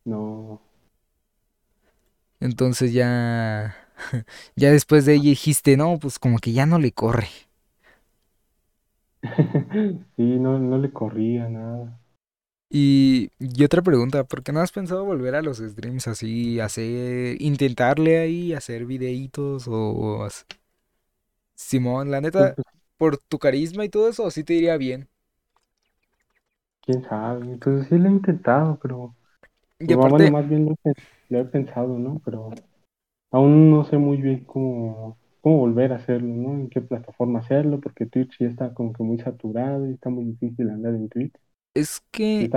No. 0.04 0.61
Entonces 2.45 2.93
ya, 2.95 3.77
ya 4.57 4.73
después 4.73 5.07
de 5.07 5.15
ella 5.15 5.25
dijiste, 5.31 5.77
no, 5.79 5.99
pues 6.01 6.19
como 6.21 6.39
que 6.41 6.53
ya 6.55 6.67
no 6.67 6.79
le 6.79 6.93
corre. 6.93 7.29
Sí, 10.17 10.23
no, 10.39 10.59
no 10.59 10.79
le 10.79 10.93
corría 10.93 11.49
nada. 11.49 12.01
Y, 12.71 13.31
y 13.39 13.63
otra 13.65 13.83
pregunta, 13.83 14.25
¿por 14.25 14.43
qué 14.43 14.51
no 14.53 14.61
has 14.61 14.73
pensado 14.73 15.05
volver 15.05 15.35
a 15.37 15.43
los 15.43 15.59
streams 15.59 16.09
así, 16.09 16.59
hacer, 16.61 17.41
intentarle 17.41 18.19
ahí, 18.19 18.53
hacer 18.53 18.85
videitos 18.87 19.67
o... 19.69 20.27
Simón, 21.57 22.11
la 22.13 22.21
Pues, 22.37 22.51
neta, 22.51 22.55
pues, 22.55 22.67
por 22.97 23.19
tu 23.19 23.39
carisma 23.41 23.85
y 23.85 23.89
todo 23.89 24.09
eso, 24.09 24.31
sí 24.31 24.45
te 24.45 24.55
iría 24.55 24.77
bien. 24.77 25.09
quién 26.83 27.03
sabe. 27.05 27.57
Pues 27.59 27.89
sí 27.89 27.99
lo 27.99 28.09
he 28.09 28.13
intentado, 28.13 28.79
pero 28.81 29.15
Y 29.87 29.93
pues, 29.97 30.09
bueno, 30.09 30.29
aparte, 30.29 30.31
más 30.31 30.49
bien 30.49 30.67
lo 30.67 30.73
he, 30.73 30.76
pen- 30.83 30.95
lo 31.29 31.41
he 31.41 31.45
pensado, 31.47 31.99
¿no? 31.99 32.21
Pero 32.25 32.50
aún 33.33 33.71
no 33.71 33.85
sé 33.85 33.99
muy 33.99 34.19
bien 34.19 34.45
cómo, 34.45 35.19
cómo 35.43 35.59
volver 35.59 35.93
a 35.93 35.97
hacerlo, 35.97 36.29
¿no? 36.35 36.53
En 36.55 36.71
qué 36.71 36.81
plataforma 36.83 37.41
hacerlo, 37.41 37.81
porque 37.81 38.07
Twitch 38.07 38.38
ya 38.41 38.49
está 38.49 38.75
como 38.75 38.93
que 38.95 39.03
muy 39.05 39.19
saturado 39.21 39.88
y 39.88 39.95
está 39.95 40.11
muy 40.11 40.25
difícil 40.26 40.71
andar 40.71 40.95
en 40.95 41.09
Twitch. 41.11 41.35
es 41.75 42.03
que, 42.11 42.50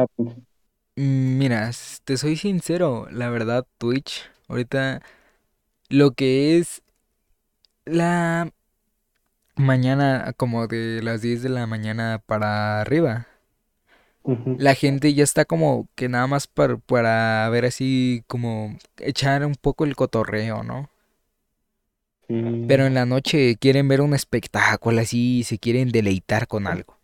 mm, 0.96 1.38
mira, 1.38 1.72
te 2.06 2.18
soy 2.18 2.38
sincero, 2.38 3.08
la 3.12 3.30
verdad, 3.30 3.68
Twitch, 3.78 4.30
ahorita, 4.48 5.02
lo 5.90 6.14
que 6.14 6.60
es 6.60 6.84
la 7.86 8.52
mañana, 9.56 10.34
como 10.38 10.68
de 10.68 11.02
las 11.04 11.22
10 11.22 11.42
de 11.42 11.50
la 11.50 11.68
mañana 11.68 12.24
para 12.26 12.82
arriba. 12.82 13.28
La 14.58 14.76
gente 14.76 15.14
ya 15.14 15.24
está 15.24 15.46
como 15.46 15.88
que 15.96 16.10
nada 16.10 16.28
más 16.28 16.48
para, 16.48 16.78
para 16.78 17.48
ver 17.50 17.66
así 17.66 18.24
como 18.28 18.78
echar 19.00 19.46
un 19.46 19.56
poco 19.56 19.86
el 19.86 19.96
cotorreo, 19.96 20.64
¿no? 20.64 20.90
Pero 22.68 22.86
Sí, 22.86 22.86
en 22.86 22.94
la 22.94 23.08
noche 23.08 23.56
quieren 23.58 23.88
ver 23.88 24.00
un 24.02 24.14
espectáculo 24.14 25.02
así, 25.02 25.44
se 25.44 25.58
quieren 25.58 25.90
deleitar 25.92 26.48
con 26.48 26.68
algo. 26.68 27.00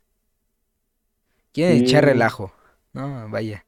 Quieren 1.52 1.78
echar 1.78 2.06
relajo. 2.06 2.54
No, 2.94 3.28
vaya. 3.30 3.66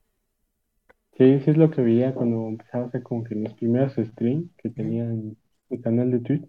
sí, 1.18 1.40
sí 1.42 1.52
es 1.52 1.58
lo 1.58 1.72
que 1.72 1.82
veía 1.82 2.14
cuando 2.14 2.48
empezaba 2.48 2.86
a 2.86 2.88
hacer 2.88 3.04
como 3.04 3.24
que 3.24 3.36
los 3.36 3.54
primeros 3.56 3.94
streams 3.96 4.52
que 4.58 4.70
tenía 4.70 5.04
en 5.06 5.38
mi 5.70 5.82
canal 5.82 6.12
de 6.12 6.20
Twitch. 6.20 6.48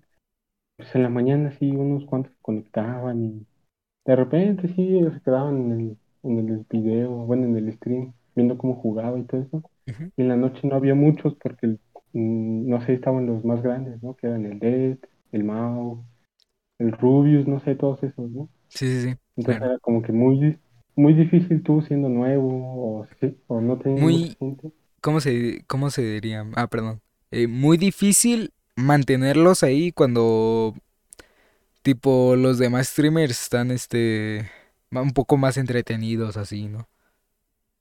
Pues 0.76 0.94
en 0.96 1.04
la 1.04 1.10
mañana 1.10 1.52
sí, 1.58 1.70
unos 1.70 2.06
cuantos 2.06 2.32
se 2.34 2.38
conectaban 2.42 3.24
y 3.24 3.46
de 4.06 4.16
repente 4.16 4.68
sí 4.68 5.00
se 5.14 5.22
quedaban 5.22 5.72
en 5.72 5.80
el, 5.80 5.98
en 6.30 6.48
el 6.48 6.66
video, 6.70 7.10
bueno, 7.10 7.44
en 7.46 7.56
el 7.56 7.72
stream, 7.74 8.14
viendo 8.34 8.58
cómo 8.58 8.74
jugaba 8.76 9.18
y 9.18 9.24
todo 9.24 9.42
eso. 9.42 9.64
Y 10.16 10.22
en 10.22 10.28
la 10.28 10.36
noche 10.36 10.66
no 10.68 10.76
había 10.76 10.94
muchos 10.94 11.34
porque, 11.36 11.68
mm, 12.12 12.68
no 12.68 12.80
sé, 12.82 12.94
estaban 12.94 13.26
los 13.26 13.44
más 13.44 13.62
grandes, 13.62 14.02
¿no? 14.02 14.16
Que 14.16 14.28
eran 14.28 14.46
el 14.46 14.58
Dead, 14.60 14.98
el 15.32 15.44
Mao, 15.44 16.04
el 16.78 16.92
Rubius, 16.92 17.46
no 17.48 17.60
sé, 17.60 17.74
todos 17.76 18.02
esos, 18.04 18.30
¿no? 18.30 18.48
Sí, 18.68 18.86
sí, 19.02 19.10
sí, 19.12 19.18
Entonces 19.36 19.62
claro. 19.62 19.66
era 19.66 19.78
como 19.80 20.02
que 20.02 20.12
muy, 20.12 20.58
muy 20.96 21.14
difícil 21.14 21.62
tú 21.62 21.82
siendo 21.82 22.08
nuevo 22.10 23.00
o, 23.02 23.06
sí- 23.20 23.38
o 23.48 23.60
no 23.60 23.78
teniendo 23.78 24.18
Muy, 24.18 24.38
gente. 24.38 24.72
¿cómo 25.02 25.20
se, 25.20 25.64
cómo 25.68 25.90
se 25.90 26.02
diría? 26.02 26.46
Ah, 26.56 26.68
perdón. 26.68 27.02
Eh, 27.30 27.46
muy 27.48 27.78
difícil 27.78 28.54
mantenerlos 28.76 29.62
ahí 29.62 29.92
cuando, 29.92 30.74
tipo, 31.82 32.36
los 32.36 32.58
demás 32.58 32.88
streamers 32.88 33.40
están, 33.42 33.70
este, 33.70 34.50
un 35.02 35.12
poco 35.12 35.36
más 35.36 35.56
entretenidos 35.56 36.36
así, 36.36 36.68
¿no? 36.68 36.88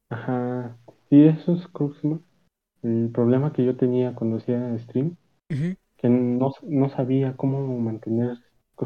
Ajá. 0.09 0.79
Sí, 1.09 1.23
eso 1.25 1.53
es 1.53 1.67
el 2.83 3.11
problema 3.11 3.53
que 3.53 3.65
yo 3.65 3.77
tenía 3.77 4.15
cuando 4.15 4.37
hacía 4.37 4.77
stream, 4.79 5.17
que 5.97 6.09
no, 6.09 6.51
no 6.63 6.89
sabía 6.89 7.37
cómo 7.37 7.79
mantener, 7.79 8.39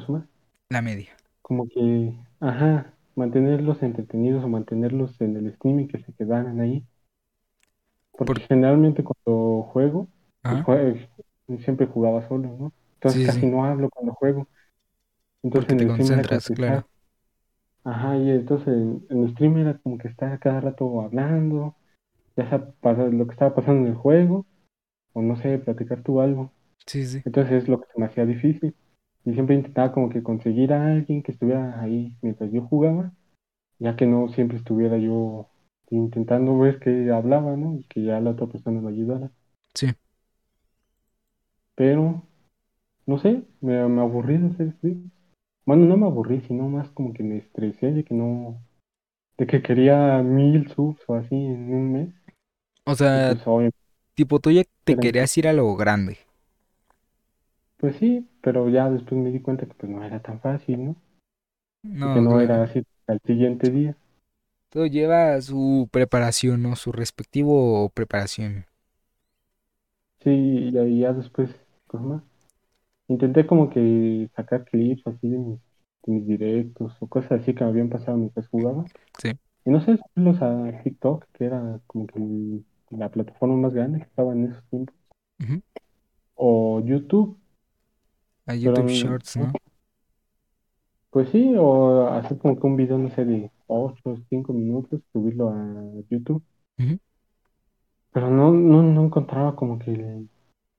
más, 0.10 0.26
La 0.70 0.82
media. 0.82 1.16
como 1.42 1.68
que, 1.68 2.18
ajá, 2.40 2.94
mantenerlos 3.16 3.84
entretenidos 3.84 4.42
o 4.44 4.48
mantenerlos 4.48 5.20
en 5.22 5.36
el 5.38 5.54
stream 5.56 5.82
y 5.82 5.88
que 5.88 6.00
se 6.00 6.14
quedaran 6.14 6.60
ahí. 6.62 6.86
Por, 8.24 8.38
Porque 8.38 8.44
generalmente 8.48 9.04
cuando 9.04 9.64
juego, 9.64 10.08
pues 10.48 10.62
jue- 10.62 11.10
siempre 11.64 11.88
jugaba 11.88 12.28
solo, 12.28 12.50
¿no? 12.58 12.74
Entonces 12.96 13.22
Sí, 13.22 13.28
casi 13.28 13.46
sí. 13.46 13.48
no 13.48 13.66
hablo 13.66 13.90
cuando 13.90 14.14
juego. 14.14 14.48
Entonces 15.44 15.70
Porque 15.70 15.76
en 15.76 15.80
te 15.80 15.84
el 15.84 15.92
como 15.94 16.24
concentras, 16.24 16.50
claro. 16.50 16.88
Ajá, 17.90 18.18
y 18.18 18.30
entonces 18.32 18.68
en, 18.70 19.06
en 19.10 19.24
el 19.24 19.32
stream 19.32 19.58
era 19.58 19.78
como 19.80 19.98
que 19.98 20.08
estar 20.08 20.40
cada 20.40 20.62
rato 20.62 21.02
hablando, 21.02 21.76
ya 22.38 22.50
sea 22.50 22.72
para 22.82 23.08
lo 23.10 23.28
que 23.28 23.34
estaba 23.34 23.56
pasando 23.56 23.84
en 23.88 23.94
el 23.94 23.96
juego, 23.96 24.46
o 25.14 25.22
no 25.22 25.36
sé, 25.38 25.60
platicar 25.60 26.04
tú 26.04 26.22
algo. 26.22 26.52
Sí, 26.86 27.06
sí. 27.06 27.24
Entonces 27.26 27.64
es 27.64 27.70
lo 27.70 27.82
que 27.82 27.88
se 27.94 28.00
me 28.00 28.08
hacía 28.08 28.26
difícil. 28.26 28.76
Y 29.26 29.34
siempre 29.34 29.56
intentaba 29.56 29.92
como 29.94 30.10
que 30.10 30.24
conseguir 30.24 30.74
a 30.74 30.88
alguien 30.88 31.24
que 31.24 31.32
estuviera 31.34 31.82
ahí 31.82 32.18
mientras 32.22 32.52
yo 32.52 32.64
jugaba, 32.64 33.14
ya 33.80 33.96
que 33.96 34.08
no 34.08 34.30
siempre 34.30 34.58
estuviera 34.58 34.98
yo 34.98 35.50
intentando 35.92 36.58
ver 36.60 36.80
que 36.80 37.12
hablaba, 37.12 37.58
¿no? 37.58 37.78
Y 37.78 37.84
que 37.86 38.04
ya 38.04 38.20
la 38.22 38.32
otra 38.32 38.48
persona 38.48 38.82
me 38.82 38.90
ayudara. 38.92 39.32
Sí. 39.74 39.88
Pero, 41.76 42.22
no 43.08 43.20
sé, 43.20 43.44
me, 43.62 43.88
me 43.90 44.02
aburrí 44.02 44.38
de 44.38 44.48
hacer 44.50 44.74
stream. 44.74 45.12
Bueno, 45.70 45.86
no 45.86 45.98
me 45.98 46.08
aburrí, 46.08 46.42
sino 46.42 46.68
más 46.68 46.90
como 46.90 47.14
que 47.14 47.22
me 47.22 47.38
estresé 47.38 47.92
de 47.92 48.04
que 48.04 48.16
no, 48.16 48.60
de 49.38 49.48
que 49.48 49.62
quería 49.62 50.24
mil 50.24 50.68
subs 50.70 51.04
o 51.08 51.16
así 51.16 51.36
en 51.36 51.74
un 51.74 51.94
mes. 51.94 52.16
O 52.86 52.94
sea, 52.96 53.38
pues 53.38 53.42
tipo, 54.16 54.40
tú 54.40 54.52
ya 54.52 54.64
te 54.86 54.98
querías 54.98 55.38
ir 55.38 55.48
a 55.48 55.54
lo 55.54 55.76
grande. 55.76 56.20
pues 57.78 57.96
sí, 57.96 58.30
pero 58.42 58.70
ya 58.70 58.92
después 58.92 59.20
me 59.20 59.32
di 59.32 59.40
cuenta 59.42 59.66
que 59.66 59.74
pues 59.74 59.92
no 59.92 60.04
era 60.04 60.22
tan 60.22 60.40
fácil, 60.40 60.86
¿no? 60.86 60.96
Y 62.02 62.10
que 62.10 62.20
No, 62.20 62.22
no 62.22 62.42
era 62.42 62.64
así 62.64 62.84
al 63.08 63.22
siguiente 63.26 63.70
día. 63.72 63.96
Todo 64.70 64.88
lleva 64.88 65.40
su 65.44 65.88
preparación, 65.92 66.64
¿no? 66.64 66.76
Su 66.76 66.92
respectivo 66.92 67.90
preparación. 67.90 68.66
Sí, 70.24 70.30
y 70.72 70.78
ahí 70.78 71.00
ya 71.02 71.12
después, 71.14 71.50
¿cómo 71.88 72.04
llama? 72.16 72.24
Intenté 73.10 73.46
como 73.48 73.70
que 73.72 74.30
sacar 74.36 74.66
clips 74.66 75.06
así 75.08 75.30
de 75.30 75.38
mis, 75.40 75.60
de 76.04 76.14
mis 76.14 76.28
directos 76.28 76.96
o 77.00 77.08
cosas 77.08 77.42
así 77.42 77.56
que 77.56 77.64
me 77.64 77.72
habían 77.72 77.90
pasado 77.90 78.18
mientras 78.18 78.48
jugaba. 78.48 78.86
Sí. 79.20 79.32
Y 79.66 79.72
no 79.72 79.82
sé, 79.82 79.98
subirlos 79.98 80.42
a 80.42 80.84
TikTok, 80.84 81.26
que 81.34 81.46
era 81.46 81.82
como 81.88 82.06
que 82.06 82.62
la 82.92 83.10
plataforma 83.10 83.56
más 83.58 83.74
grande 83.74 84.00
que 84.00 84.06
estaba 84.06 84.34
en 84.34 84.52
esos 84.52 84.64
tiempos. 84.70 84.96
Ujú. 85.42 85.62
O 86.36 86.82
YouTube, 86.82 87.38
A 88.46 88.56
YouTube 88.56 88.88
Shorts, 88.90 89.38
¿no? 89.38 89.52
pues 91.10 91.30
sí, 91.30 91.54
o 91.58 92.08
hacer 92.10 92.38
como 92.38 92.60
que 92.60 92.68
un 92.68 92.76
video, 92.76 93.00
no 93.00 93.10
sé, 93.10 93.26
de 93.26 93.52
8 93.66 94.02
o 94.04 94.18
5 94.30 94.54
minutos, 94.54 95.02
subirlo 95.12 95.50
a 95.50 95.84
YouTube. 96.10 96.44
Ujú. 96.78 97.00
Pero 98.12 98.30
no, 98.30 98.52
no, 98.52 98.84
no 98.84 99.06
encontraba 99.06 99.56
como 99.56 99.80
que 99.80 99.92
el, 99.92 100.30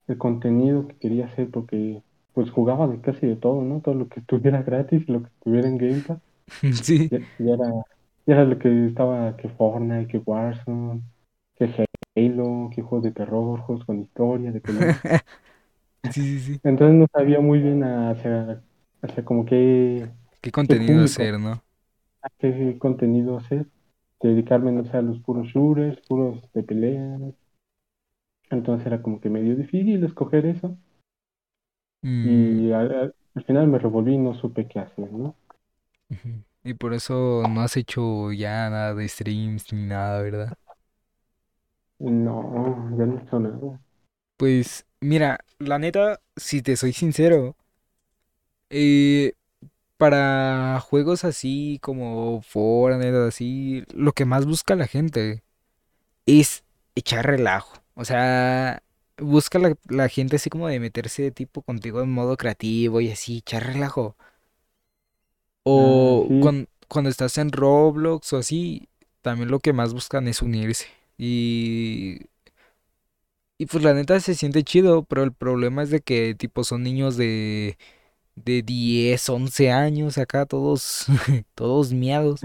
el 0.07 0.19
contenido 0.19 0.87
que 0.87 0.97
quería 0.97 1.27
hacer 1.27 1.51
porque 1.51 2.03
pues 2.35 2.51
jugaba 2.51 2.89
de 2.89 3.01
casi 3.01 3.27
de 3.27 3.37
todo, 3.37 3.63
¿no? 3.63 3.81
Todo 3.81 3.95
lo 3.95 4.09
que 4.09 4.21
estuviera 4.21 4.63
gratis, 4.65 5.09
lo 5.09 5.23
que 5.23 5.29
estuviera 5.29 5.69
en 5.69 5.79
Game 5.79 6.03
Pass, 6.03 6.21
Sí, 6.85 7.11
ya, 7.11 7.19
ya 7.39 7.55
era, 7.55 7.67
ya 8.27 8.35
era 8.35 8.45
lo 8.47 8.59
que 8.59 8.87
estaba, 8.87 9.37
que 9.37 9.49
Fortnite, 9.51 10.09
que 10.09 10.19
Warzone, 10.19 11.03
que 11.57 11.87
Halo, 12.17 12.71
que 12.75 12.83
juegos 12.83 13.05
de 13.05 13.13
terror, 13.13 13.61
juegos 13.61 13.85
con 13.87 14.01
historia, 14.03 14.53
de 14.53 14.61
pelea. 14.61 14.93
sí, 16.11 16.23
sí, 16.23 16.41
sí. 16.41 16.61
Entonces 16.63 16.97
no 16.99 17.07
sabía 17.13 17.41
muy 17.41 17.61
bien 17.61 17.83
hacia, 17.85 18.63
hacia 19.03 19.25
como 19.25 19.45
qué, 19.47 20.11
¿Qué 20.43 20.51
contenido 20.53 21.03
hacer, 21.03 21.39
no? 21.41 21.65
a 22.23 22.29
qué 22.39 22.79
contenido 22.79 23.37
hacer, 23.37 23.67
dedicarme, 24.23 24.73
no 24.73 24.85
sé, 24.87 24.97
a 24.97 25.03
los 25.03 25.21
puros 25.21 25.49
shooters, 25.49 26.01
puros 26.09 26.51
de 26.55 26.63
peleas. 26.63 27.21
Entonces 28.51 28.87
era 28.87 29.01
como 29.03 29.19
que 29.21 29.31
medio 29.31 29.57
difícil 29.57 30.05
escoger 30.05 30.45
eso. 30.47 30.77
Mm, 32.05 32.61
Y 32.63 32.73
al, 32.73 32.93
al- 32.95 33.15
al 33.35 33.45
final 33.45 33.67
me 33.69 33.79
revolví 33.79 34.15
y 34.15 34.19
no 34.19 34.35
supe 34.35 34.67
qué 34.69 34.79
hacer, 34.81 35.13
¿no? 35.13 35.35
Y 36.63 36.75
por 36.75 36.93
eso 36.95 37.47
no 37.49 37.63
has 37.63 37.77
hecho 37.77 38.33
ya 38.33 38.69
nada 38.71 38.95
de 38.95 39.09
streams 39.09 39.73
ni 39.73 39.87
nada, 39.87 40.23
¿verdad? 40.23 40.59
No, 42.01 42.35
ya 42.99 43.07
no 43.07 43.17
he 43.19 43.23
hecho 43.23 43.39
nada. 43.39 43.81
Pues 44.37 44.87
mira, 45.01 45.39
la 45.59 45.79
neta, 45.79 46.21
si 46.37 46.63
te 46.63 46.77
soy 46.77 46.93
sincero, 46.93 47.57
eh, 48.71 49.33
para 49.99 50.81
juegos 50.81 51.25
así 51.25 51.79
como 51.83 52.43
Fortnite, 52.43 53.17
así, 53.29 53.85
lo 53.95 54.13
que 54.13 54.25
más 54.25 54.47
busca 54.47 54.77
la 54.77 54.87
gente 54.89 55.45
es 56.27 56.65
echar 56.95 57.27
relajo. 57.27 57.83
O 57.95 58.05
sea, 58.07 58.83
busca 59.21 59.59
la, 59.59 59.77
la 59.89 60.09
gente 60.09 60.37
así 60.37 60.51
como 60.51 60.69
de 60.69 60.81
meterse 60.81 61.31
tipo 61.33 61.63
contigo 61.63 62.03
en 62.03 62.11
modo 62.13 62.37
creativo 62.37 63.01
y 63.01 63.11
así, 63.11 63.39
echar 63.39 63.65
relajo. 63.67 64.17
Ah, 65.75 66.17
O 66.23 66.33
cuan- 66.39 66.69
cuando 66.89 67.11
estás 67.11 67.39
en 67.39 67.53
Roblox 67.53 68.33
o 68.33 68.39
así, 68.39 68.89
también 69.23 69.51
lo 69.51 69.61
que 69.61 69.73
más 69.73 69.93
buscan 69.95 70.27
es 70.29 70.43
unirse. 70.43 70.87
Y, 71.19 72.21
y 73.59 73.67
pues 73.67 73.85
la 73.85 73.93
neta 73.95 74.19
se 74.21 74.35
siente 74.35 74.65
chido, 74.65 75.05
pero 75.05 75.23
el 75.23 75.33
problema 75.33 75.83
es 75.83 75.91
de 75.91 76.01
que 76.01 76.35
tipo 76.35 76.65
son 76.65 76.83
niños 76.83 77.17
de, 77.17 77.77
de 78.37 78.63
10 78.63 79.29
11 79.31 79.71
años 79.73 80.19
acá, 80.19 80.47
todos, 80.47 81.07
todos 81.55 81.93
miados. 81.93 82.43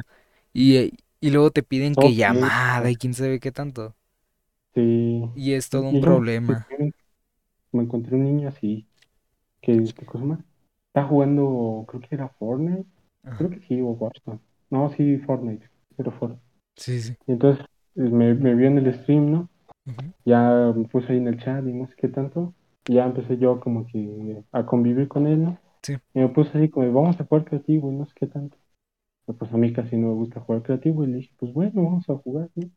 Y, 0.53 0.94
y 1.22 1.32
luego 1.32 1.51
te 1.51 1.63
piden 1.63 1.98
que 1.98 2.15
llamada 2.15 2.91
y 2.91 2.98
quién 2.98 3.13
sabe 3.15 3.39
qué 3.41 3.51
tanto. 3.53 3.96
Sí. 4.75 5.29
Y 5.36 5.53
es 5.53 5.70
todo 5.70 5.89
un 5.89 5.96
yo 5.96 6.01
problema. 6.01 6.67
me, 7.72 7.84
encontré 7.84 8.15
un 8.15 8.24
niño 8.24 8.50
así, 8.50 8.86
que, 9.62 9.84
¿qué 9.98 10.05
cosa 10.05 10.24
más? 10.24 10.39
Está 10.88 11.08
jugando, 11.08 11.86
creo 11.88 12.01
que 12.01 12.15
era 12.15 12.29
Fortnite, 12.29 12.86
creo 13.38 13.50
que 13.50 13.60
sí, 13.62 13.82
o 13.82 13.88
Warzone. 13.88 14.39
No, 14.70 14.89
sí, 14.91 15.17
Fortnite, 15.20 15.70
pero 15.98 16.12
Fortnite. 16.12 16.44
Sí, 16.75 17.01
sí. 17.01 17.15
Y 17.27 17.34
entonces 17.34 17.65
eh, 17.96 18.01
me, 18.01 18.34
me 18.34 18.55
vio 18.55 18.67
en 18.67 18.77
el 18.77 18.94
stream, 18.94 19.32
¿no? 19.32 19.50
Ya 20.25 20.74
me 20.75 20.86
puse 20.86 21.12
ahí 21.12 21.17
en 21.20 21.27
el 21.27 21.39
chat 21.39 21.65
y 21.65 21.74
no 21.74 21.88
sé 21.88 21.94
qué 21.98 22.08
tanto. 22.08 22.53
Ya 22.88 23.05
empecé 23.05 23.38
yo 23.38 23.60
como 23.60 23.86
que 23.88 24.44
a 24.51 24.65
convivir 24.65 25.08
con 25.08 25.27
él, 25.27 25.44
¿no? 25.44 25.60
Sí, 25.82 25.96
Y 26.13 26.20
me 26.20 26.29
puse 26.29 26.58
así 26.58 26.70
como, 26.70 26.91
vamos 26.91 27.20
a 27.20 27.25
jugar 27.25 27.46
creativo 27.46 27.91
y 27.91 27.96
no 27.96 28.05
sé 28.05 28.13
qué 28.15 28.27
tanto. 28.27 28.58
Pero 29.25 29.38
pues 29.38 29.51
a 29.53 29.58
mí 29.58 29.74
casi 29.74 29.98
no 29.98 30.08
me 30.10 30.13
gusta 30.13 30.39
jugar 30.39 30.63
creativo 30.63 31.03
y 31.03 31.08
le 31.08 31.17
dije, 31.17 31.34
pues 31.38 31.53
bueno, 31.53 31.84
vamos 31.84 32.10
a 32.10 32.15
jugar, 32.15 32.50
¿no? 32.55 32.63
sí. 32.63 32.72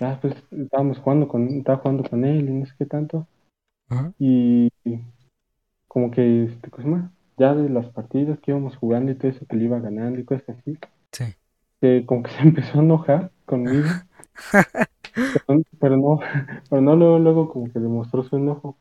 Ya 0.00 0.18
pues 0.20 0.34
estábamos 0.50 0.98
jugando 0.98 1.28
con, 1.28 1.48
estaba 1.48 1.78
jugando 1.78 2.08
con 2.08 2.24
él 2.24 2.48
y 2.48 2.52
no 2.52 2.66
sé 2.66 2.72
qué 2.78 2.86
tanto. 2.86 3.26
Ajá. 3.88 4.12
Y 4.18 4.70
como 5.88 6.10
que, 6.10 6.44
este, 6.44 6.70
más, 6.84 7.10
ya 7.36 7.54
de 7.54 7.68
las 7.68 7.86
partidas 7.90 8.40
que 8.40 8.50
íbamos 8.50 8.76
jugando 8.76 9.12
y 9.12 9.14
todo 9.14 9.30
eso 9.30 9.46
que 9.46 9.56
le 9.56 9.64
iba 9.64 9.78
ganando 9.78 10.18
y 10.18 10.24
cosas 10.24 10.48
así, 10.58 10.76
Sí. 11.12 11.24
que 11.80 12.04
como 12.06 12.22
que 12.24 12.30
se 12.32 12.42
empezó 12.42 12.78
a 12.78 12.82
enojar 12.82 13.30
conmigo, 13.46 13.86
pero, 15.46 15.62
pero 15.78 15.96
no, 15.96 16.18
pero 16.70 16.82
no 16.82 16.96
luego, 16.96 17.18
luego 17.18 17.48
como 17.52 17.72
que 17.72 17.78
demostró 17.78 18.24
su 18.24 18.36
enojo, 18.36 18.76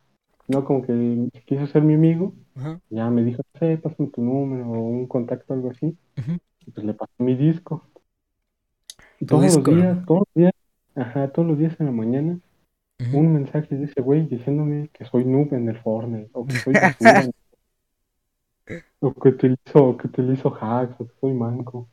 no 0.48 0.65
como 0.65 0.82
que 0.82 1.30
quiso 1.46 1.68
ser 1.68 1.84
mi 1.84 1.94
amigo, 1.94 2.34
Ajá. 2.56 2.80
ya 2.89 3.10
me 3.10 3.24
dijo, 3.24 3.44
sé, 3.60 3.78
pásame 3.78 4.10
tu 4.10 4.22
número 4.22 4.68
o 4.70 4.80
un 4.80 5.08
contacto 5.08 5.54
algo 5.54 5.70
así, 5.70 5.96
Ujú. 6.18 6.38
y 6.65 6.72
pues 6.72 6.86
le 6.86 6.94
pasé 6.94 7.13
mi 7.20 7.36
disco. 7.36 7.86
Y 9.20 9.26
todos 9.26 9.56
los 9.56 9.63
días, 9.63 10.06
todos 10.06 10.22
los 10.22 10.34
días, 10.34 10.54
ajá, 10.96 11.28
todos 11.30 11.48
los 11.48 11.58
días 11.58 11.80
en 11.80 11.88
la 11.88 11.92
mañana, 11.92 12.40
un 13.12 13.34
mensaje 13.34 13.76
de 13.76 13.86
ese 13.86 14.02
güey 14.02 14.28
diciéndome 14.28 14.90
que 14.94 15.06
soy 15.06 15.26
noob 15.26 15.54
en 15.54 15.70
el 15.70 15.78
Fortnite, 15.80 16.30
o 16.34 16.46
que 16.46 16.54
soy 16.54 16.74
basura, 16.82 17.30
o 19.00 19.14
que 19.14 19.30
utilizo, 19.30 19.86
o 19.86 19.98
que 19.98 20.08
utilizo 20.08 20.50
hacks, 20.60 21.00
o 21.00 21.08
que 21.08 21.14
soy 21.20 21.34
manco. 21.34 21.88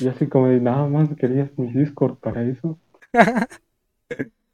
Y 0.00 0.08
así 0.08 0.28
como 0.28 0.48
de 0.48 0.60
nada 0.60 0.86
más 0.88 1.08
querías 1.16 1.56
mi 1.58 1.72
Discord 1.72 2.16
para 2.16 2.42
eso. 2.42 2.78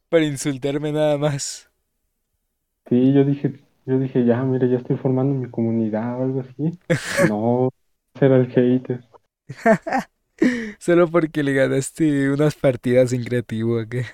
Para 0.08 0.24
insultarme 0.24 0.90
nada 0.92 1.16
más. 1.18 1.70
Sí, 2.88 3.12
yo 3.12 3.24
dije, 3.24 3.60
yo 3.86 3.98
dije, 4.00 4.24
ya, 4.24 4.42
mira, 4.42 4.66
ya 4.66 4.78
estoy 4.78 4.96
formando 4.96 5.34
mi 5.34 5.48
comunidad 5.48 6.20
o 6.20 6.24
algo 6.24 6.40
así. 6.40 6.78
No, 7.28 7.70
será 8.18 8.36
el 8.36 8.48
hater. 8.48 9.04
Solo 10.80 11.08
porque 11.08 11.44
le 11.44 11.52
ganaste 11.52 12.28
unas 12.32 12.56
partidas 12.56 13.12
en 13.12 13.22
creativo, 13.22 13.80
¿o 13.80 13.86
¿qué? 13.88 14.04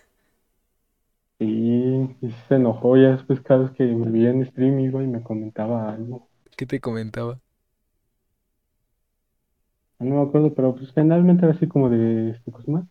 Sí, 1.38 2.16
se 2.48 2.54
enojó 2.56 2.96
ya 2.98 3.12
después 3.12 3.40
cada 3.40 3.62
vez 3.64 3.70
que 3.72 3.84
me 3.84 4.10
veía 4.10 4.30
en 4.30 4.44
stream 4.44 4.80
iba 4.80 5.02
y 5.02 5.06
me 5.06 5.22
comentaba 5.22 5.90
algo. 5.94 6.28
¿Qué 6.56 6.66
te 6.66 6.80
comentaba? 6.80 7.40
No 9.98 10.14
me 10.16 10.22
acuerdo, 10.22 10.54
pero 10.54 10.74
pues 10.74 10.90
generalmente 10.92 11.44
era 11.44 11.54
así 11.54 11.68
como 11.68 11.90
de, 11.90 12.30
este, 12.30 12.50
cosa 12.50 12.70
más. 12.70 12.84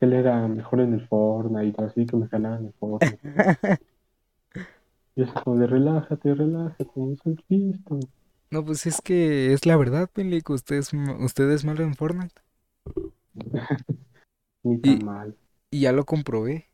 que 0.00 0.06
Él 0.06 0.14
era 0.14 0.48
mejor 0.48 0.80
en 0.80 0.94
el 0.94 1.06
Fortnite, 1.08 1.82
así 1.84 2.06
que 2.06 2.16
me 2.16 2.28
ganaba 2.28 2.58
en 2.58 2.66
el 2.66 2.72
Fortnite. 2.74 3.20
Y 5.16 5.22
así 5.22 5.32
como 5.44 5.56
de 5.56 5.68
relájate, 5.68 6.34
relájate, 6.34 6.90
no 6.96 7.14
soy 7.22 7.38
listo. 7.48 8.00
No, 8.50 8.64
pues 8.64 8.86
es 8.86 9.00
que 9.00 9.52
es 9.52 9.66
la 9.66 9.76
verdad, 9.76 10.10
Penlico. 10.12 10.54
Usted 10.54 10.76
es, 10.76 10.92
usted 10.92 11.50
es 11.50 11.64
malo 11.64 11.84
en 11.84 11.94
Fortnite. 11.94 12.34
Ni 14.64 14.78
tan 14.82 14.98
Y, 14.98 15.04
mal. 15.04 15.36
y 15.70 15.80
ya 15.82 15.92
lo 15.92 16.06
comprobé. 16.06 16.70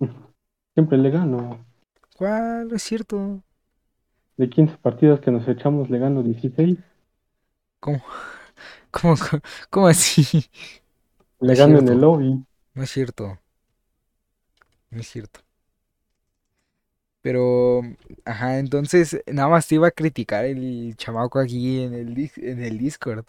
Siempre 0.74 0.98
le 0.98 1.10
gano. 1.10 1.64
¿Cuál? 2.16 2.72
Es 2.72 2.82
cierto. 2.84 3.42
De 4.36 4.48
15 4.50 4.76
partidas 4.78 5.20
que 5.20 5.30
nos 5.30 5.46
echamos, 5.46 5.88
le 5.90 5.98
gano 5.98 6.22
16. 6.22 6.78
¿Cómo, 7.80 8.02
cómo, 8.90 9.16
cómo, 9.18 9.42
cómo 9.70 9.86
así? 9.88 10.48
Le 11.40 11.54
gano 11.56 11.78
en 11.80 11.88
el 11.90 12.00
lobby. 12.00 12.42
No 12.74 12.82
es 12.82 12.90
cierto. 12.90 13.38
No 14.90 15.00
es 15.00 15.08
cierto. 15.08 15.40
Pero, 17.20 17.82
ajá, 18.24 18.58
entonces 18.58 19.22
nada 19.26 19.48
más 19.48 19.68
te 19.68 19.76
iba 19.76 19.86
a 19.88 19.90
criticar 19.92 20.44
el 20.44 20.94
chamaco 20.96 21.38
aquí 21.38 21.80
en 21.82 21.94
el, 21.94 22.30
en 22.36 22.62
el 22.62 22.78
Discord. 22.78 23.24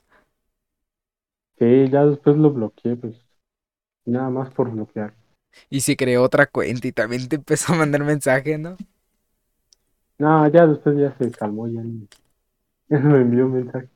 Sí, 1.63 1.89
ya 1.89 2.05
después 2.05 2.35
lo 2.37 2.51
bloqueé, 2.51 2.95
pues. 2.97 3.15
Nada 4.05 4.29
más 4.29 4.51
por 4.53 4.71
bloquear. 4.71 5.15
Y 5.69 5.81
se 5.81 5.97
creó 5.97 6.23
otra 6.23 6.47
cuenta 6.47 6.87
y 6.87 6.93
también 6.93 7.27
te 7.27 7.35
empezó 7.35 7.73
a 7.73 7.77
mandar 7.77 8.03
mensajes, 8.05 8.57
¿no? 8.59 8.77
No, 10.17 10.47
ya 10.49 10.65
después 10.67 10.97
ya 10.97 11.15
se 11.17 11.31
calmó, 11.31 11.67
ya, 11.67 11.81
ni- 11.81 12.07
ya 12.89 12.99
no 12.99 13.11
me 13.11 13.21
envió 13.21 13.47
mensaje. 13.49 13.89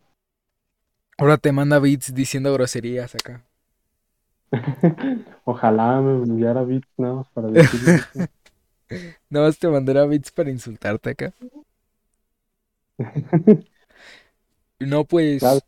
Ahora 1.19 1.37
te 1.37 1.51
manda 1.51 1.77
beats 1.77 2.11
diciendo 2.15 2.51
groserías 2.53 3.13
acá. 3.13 3.45
Ojalá 5.45 6.01
me 6.01 6.23
enviara 6.23 6.63
bits 6.63 6.87
nada 6.97 7.15
más 7.15 7.29
para 7.31 7.49
decirle 7.49 7.91
eso. 7.91 8.27
Nada 9.29 9.47
más 9.47 9.59
te 9.59 9.67
mandará 9.67 10.05
beats 10.05 10.31
para 10.31 10.49
insultarte 10.51 11.09
acá. 11.11 11.33
No, 14.79 15.05
pues, 15.05 15.63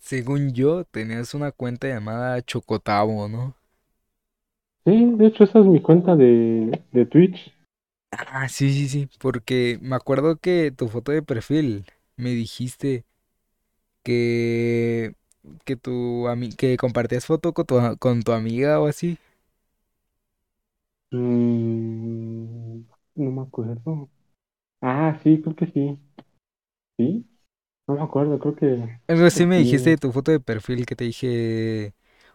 según 0.00 0.52
yo, 0.54 0.84
tenías 0.84 1.34
una 1.34 1.52
cuenta 1.52 1.88
llamada 1.88 2.42
Chocotavo, 2.42 3.28
¿no? 3.28 3.56
Sí, 4.86 5.12
de 5.18 5.26
hecho 5.26 5.44
esa 5.44 5.58
es 5.58 5.66
mi 5.66 5.82
cuenta 5.82 6.16
de, 6.16 6.82
de 6.90 7.04
Twitch. 7.04 7.52
Ah, 8.12 8.48
sí, 8.48 8.72
sí, 8.72 8.88
sí, 8.88 9.08
porque 9.18 9.78
me 9.82 9.96
acuerdo 9.96 10.38
que 10.38 10.70
tu 10.70 10.88
foto 10.88 11.12
de 11.12 11.22
perfil 11.22 11.84
me 12.16 12.30
dijiste 12.30 13.04
que 14.04 15.14
que 15.64 15.76
tu 15.76 16.28
ami- 16.28 16.54
que 16.56 16.76
compartías 16.76 17.26
foto 17.26 17.52
con 17.54 17.66
tu, 17.66 17.98
con 17.98 18.22
tu 18.22 18.32
amiga 18.32 18.80
o 18.80 18.88
así. 18.88 19.18
Mm, 21.10 22.82
no 23.16 23.30
me 23.32 23.42
acuerdo. 23.42 24.08
Ah, 24.82 25.18
sí, 25.24 25.40
creo 25.42 25.56
que 25.56 25.66
sí. 25.68 25.98
¿Sí? 26.98 27.26
No 27.88 27.94
me 27.96 28.02
acuerdo, 28.02 28.38
creo 28.38 28.54
que, 28.54 29.00
que 29.32 29.46
me 29.46 29.58
dijiste 29.58 29.90
de 29.90 29.96
tu 29.98 30.12
foto 30.12 30.30
de 30.32 30.40
perfil 30.40 30.86
que 30.86 30.96
te 30.96 31.04
dije, 31.04 31.94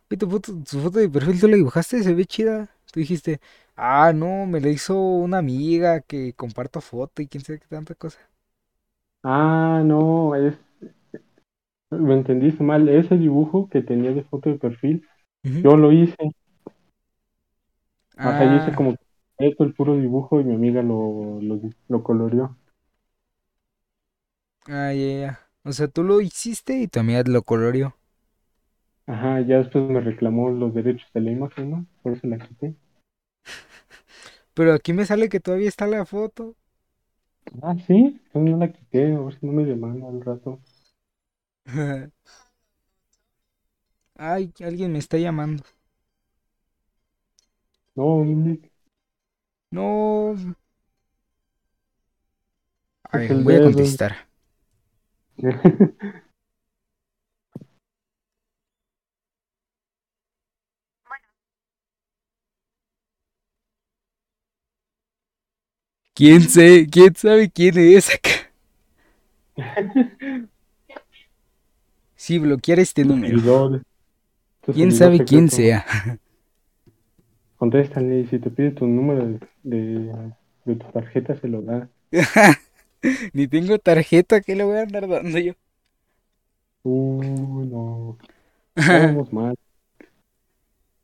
"Oye, 0.10 0.18
tu 0.18 0.30
foto, 0.30 0.54
tu 0.64 0.80
foto 0.82 1.00
de 1.00 1.10
perfil 1.10 1.40
tú 1.40 1.48
la 1.48 1.56
dibujaste, 1.58 2.04
se 2.04 2.14
ve 2.14 2.26
chida." 2.26 2.70
Tú 2.92 3.00
dijiste, 3.00 3.40
ah, 3.76 4.12
no, 4.14 4.46
me 4.46 4.60
la 4.62 4.70
hizo 4.70 4.96
una 5.00 5.38
amiga 5.40 6.02
que 6.02 6.34
comparto 6.34 6.82
foto 6.82 7.22
y 7.22 7.28
quién 7.28 7.44
sabe 7.44 7.60
qué 7.60 7.68
tanta 7.68 7.96
cosa. 7.96 8.20
Ah, 9.24 9.82
no, 9.84 10.36
es, 10.36 10.56
me 11.92 12.16
entendiste 12.16 12.64
mal. 12.64 12.90
Ese 12.90 13.18
dibujo 13.18 13.70
que 13.70 13.82
tenía 13.82 14.12
de 14.14 14.24
foto 14.24 14.50
de 14.50 14.58
perfil, 14.58 15.08
Ujú. 15.46 15.66
yo 15.66 15.78
lo 15.78 15.92
hice. 15.92 16.16
O 18.24 18.34
sea, 18.34 18.48
yo 18.48 18.54
hice 18.56 18.74
Ah, 18.74 18.76
como 18.76 18.96
esto, 19.38 19.64
el 19.64 19.74
puro 19.76 19.96
dibujo, 19.96 20.40
y 20.42 20.44
mi 20.44 20.56
amiga 20.56 20.82
lo, 20.84 21.40
lo, 21.42 21.60
lo 21.88 22.04
coloreó. 22.04 22.58
Ah, 24.68 24.92
ya, 24.94 25.20
ya. 25.20 25.40
O 25.64 25.72
sea, 25.74 25.88
tú 25.88 26.04
lo 26.04 26.22
hiciste 26.22 26.78
y 26.80 26.88
tu 26.88 27.00
amiga 27.00 27.24
lo 27.26 27.44
coloreó. 27.44 27.96
Ajá, 29.06 29.40
ya 29.42 29.60
después 29.60 29.88
me 29.88 30.02
reclamó 30.02 30.50
los 30.50 30.74
derechos 30.74 31.08
de 31.14 31.22
la 31.22 31.30
imagen, 31.30 31.70
¿no? 31.70 31.86
Por 32.02 32.14
eso 32.14 32.26
la 32.26 32.40
quité. 32.40 32.76
Pero 34.54 34.74
aquí 34.74 34.94
me 34.94 35.06
sale 35.06 35.30
que 35.30 35.40
todavía 35.40 35.70
está 35.70 35.88
la 35.88 36.06
foto. 36.06 36.56
Ah, 37.64 37.76
sí, 37.88 37.94
entonces 38.26 38.52
no 38.52 38.58
la 38.58 38.72
quité, 38.74 39.16
a 39.16 39.20
ver 39.22 39.40
si 39.40 39.46
no 39.46 39.54
me 39.54 39.64
demanda 39.64 40.08
al 40.10 40.20
rato. 40.22 40.60
Ay, 44.16 44.54
alguien 44.62 44.94
me 44.94 45.00
está 45.00 45.18
llamando. 45.18 45.64
No, 47.96 48.24
Nick, 48.26 48.70
No. 49.72 50.38
A 53.12 53.18
es 53.18 53.20
ver, 53.20 53.32
el 53.32 53.46
voy 53.46 53.56
a 53.56 53.62
dedo. 53.62 53.62
contestar. 53.62 54.28
¿Quién 66.14 66.42
sé? 66.42 66.88
¿Quién 66.92 67.16
sabe 67.16 67.50
quién 67.50 67.78
es 67.78 68.14
acá? 68.14 68.30
Sí, 72.16 72.38
bloquear 72.38 72.80
este 72.80 73.04
número. 73.04 73.82
¿Quién 74.72 74.92
sabe 74.92 75.26
quién 75.26 75.50
sea? 75.50 75.84
Contéstale 77.58 78.28
si 78.28 78.38
te 78.38 78.52
pide 78.52 78.70
tu 78.72 78.86
número 78.86 79.26
de, 79.26 79.40
de, 79.64 80.14
de 80.66 80.76
tu 80.76 80.92
tarjeta, 80.92 81.36
se 81.36 81.48
lo 81.48 81.64
da. 81.64 81.90
Ni 83.34 83.48
tengo 83.48 83.78
tarjeta, 83.80 84.42
¿qué 84.42 84.56
le 84.56 84.64
voy 84.64 84.78
a 84.78 84.82
andar 84.84 85.08
dando 85.08 85.38
yo? 85.40 85.54
Uh, 86.84 87.64
no, 87.66 88.18
vamos 88.88 89.32
mal. 89.34 89.56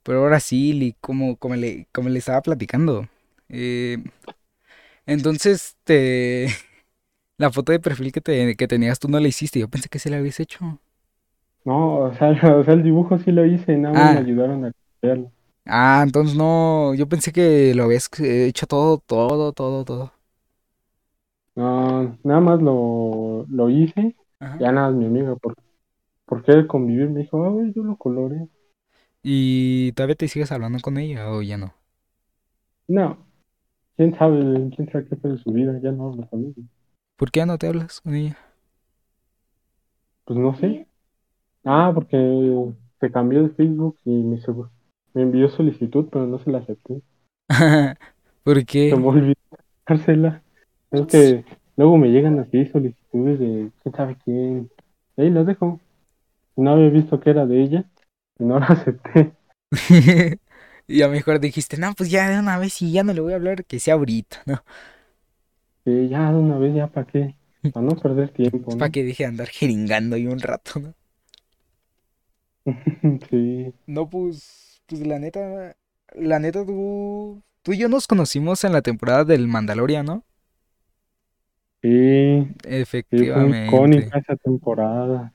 Pero 0.03 0.19
ahora 0.19 0.39
sí, 0.39 0.95
como, 1.01 1.37
como, 1.37 1.55
le, 1.55 1.87
como 1.91 2.09
le 2.09 2.19
estaba 2.19 2.41
platicando. 2.41 3.07
eh, 3.49 3.97
entonces, 5.05 5.77
te, 5.83 6.47
la 7.37 7.51
foto 7.51 7.73
de 7.73 7.79
perfil 7.79 8.11
que, 8.11 8.21
te, 8.21 8.55
que 8.55 8.67
tenías 8.69 8.99
tú 8.99 9.09
no 9.09 9.19
la 9.19 9.27
hiciste. 9.27 9.59
Yo 9.59 9.69
pensé 9.69 9.89
que 9.89 9.99
se 9.99 10.09
la 10.09 10.17
habías 10.17 10.39
hecho. 10.39 10.79
No, 11.65 11.99
o 11.99 12.13
sea, 12.13 12.31
o 12.57 12.63
sea, 12.63 12.73
el 12.73 12.81
dibujo 12.83 13.17
sí 13.19 13.31
lo 13.31 13.45
hice, 13.45 13.77
nada 13.77 13.93
más 13.93 14.07
me 14.09 14.17
Ah, 14.17 14.21
ayudaron 14.21 14.65
a 14.65 14.71
crearlo. 15.01 15.31
ah, 15.65 16.01
entonces 16.05 16.35
no. 16.35 16.93
Yo 16.95 17.07
pensé 17.07 17.31
que 17.31 17.73
lo 17.75 17.83
habías 17.83 18.09
eh, 18.19 18.47
hecho 18.47 18.67
todo, 18.67 18.97
todo, 18.99 19.53
todo, 19.53 19.85
todo. 19.85 20.13
No, 21.57 22.17
nada 22.23 22.39
más 22.39 22.61
lo, 22.61 23.45
lo 23.49 23.69
hice, 23.69 24.15
Ajá. 24.39 24.57
ya 24.59 24.71
nada, 24.71 24.91
mi 24.91 25.05
amiga, 25.07 25.35
por, 25.35 25.55
por 26.25 26.43
querer 26.43 26.67
convivir, 26.67 27.09
me 27.09 27.21
dijo, 27.21 27.43
ay, 27.61 27.73
yo 27.75 27.83
lo 27.83 27.97
coloré. 27.97 28.47
¿Y 29.23 29.91
todavía 29.93 30.15
te 30.15 30.27
sigues 30.27 30.51
hablando 30.51 30.79
con 30.81 30.97
ella 30.97 31.29
o 31.31 31.41
ya 31.41 31.57
no? 31.57 31.75
No, 32.89 33.17
quién 33.97 34.15
sabe, 34.17 34.69
quién 34.75 34.89
sabe 34.91 35.07
qué 35.09 35.15
fue 35.17 35.31
de 35.31 35.37
su 35.39 35.51
vida, 35.53 35.79
ya 35.81 35.91
no 35.91 36.09
hablo 36.09 36.27
con 36.29 36.45
ella. 36.45 36.67
¿Por 37.15 37.31
qué 37.31 37.41
ya 37.41 37.45
no 37.45 37.57
te 37.57 37.67
hablas 37.67 38.01
con 38.01 38.15
ella? 38.15 38.37
Pues 40.25 40.37
no 40.39 40.53
sé. 40.55 40.87
Ah, 41.65 41.91
porque 41.95 42.17
se 42.99 43.11
cambió 43.11 43.43
de 43.43 43.49
Facebook 43.51 43.97
y 44.05 44.11
me, 44.23 44.39
envió 45.15 45.49
solicitud, 45.49 46.09
pero 46.11 46.27
no 46.27 46.39
se 46.39 46.51
la 46.51 46.59
acepté. 46.59 47.01
¿Por 48.43 48.65
Se 48.89 48.95
me 48.95 49.05
qué? 49.05 49.07
olvidó 49.07 49.35
dársela. 49.87 50.43
Es 50.91 51.07
que 51.07 51.45
luego 51.77 51.97
me 51.97 52.09
llegan 52.09 52.39
así 52.39 52.65
solicitudes 52.67 53.39
de 53.39 53.71
quién 53.83 53.95
sabe 53.95 54.17
quién. 54.23 54.69
Y 55.15 55.21
ahí 55.21 55.29
las 55.29 55.45
dejo. 55.45 55.79
No 56.57 56.71
había 56.71 56.89
visto 56.89 57.19
que 57.19 57.31
era 57.31 57.45
de 57.47 57.61
ella 57.63 57.85
y 58.39 58.45
no 58.45 58.59
la 58.59 58.67
acepté. 58.67 59.33
Y 60.89 61.01
a 61.01 61.07
lo 61.07 61.11
mejor 61.13 61.39
dijiste, 61.41 61.77
no, 61.77 61.93
pues 61.95 62.09
ya 62.09 62.29
de 62.29 62.39
una 62.39 62.57
vez 62.57 62.81
y 62.81 62.91
ya 62.93 63.03
no 63.03 63.11
le 63.13 63.19
voy 63.21 63.33
a 63.33 63.35
hablar, 63.35 63.65
que 63.65 63.79
sea 63.79 63.95
ahorita, 63.95 64.41
¿no? 64.45 64.63
Y 65.85 66.07
ya 66.09 66.31
de 66.31 66.37
una 66.37 66.59
vez, 66.59 66.75
ya 66.75 66.85
para 66.85 67.07
qué. 67.07 67.35
Para 67.71 67.83
no 67.87 67.95
perder 67.99 68.29
tiempo, 68.29 68.75
para 68.77 68.89
¿no? 68.89 68.93
que 68.93 69.03
deje 69.03 69.23
de 69.23 69.29
andar 69.29 69.49
jeringando 69.49 70.15
ahí 70.15 70.27
un 70.27 70.39
rato, 70.39 70.79
¿no? 70.79 70.93
Sí, 73.29 73.73
No, 73.85 74.09
pues, 74.09 74.81
pues 74.87 75.05
la 75.07 75.19
neta, 75.19 75.75
la 76.15 76.39
neta, 76.39 76.65
tú, 76.65 77.41
tú 77.63 77.73
y 77.73 77.77
yo 77.77 77.89
nos 77.89 78.07
conocimos 78.07 78.63
en 78.63 78.73
la 78.73 78.81
temporada 78.81 79.23
del 79.25 79.47
Mandalorian, 79.47 80.05
¿no? 80.05 80.25
Sí, 81.87 82.55
sí, 83.11 83.25
fue 83.27 83.41
muy 83.43 83.53
Efectivamente. 83.59 83.59
icónica 83.59 84.19
esa 84.19 84.35
temporada. 84.37 85.33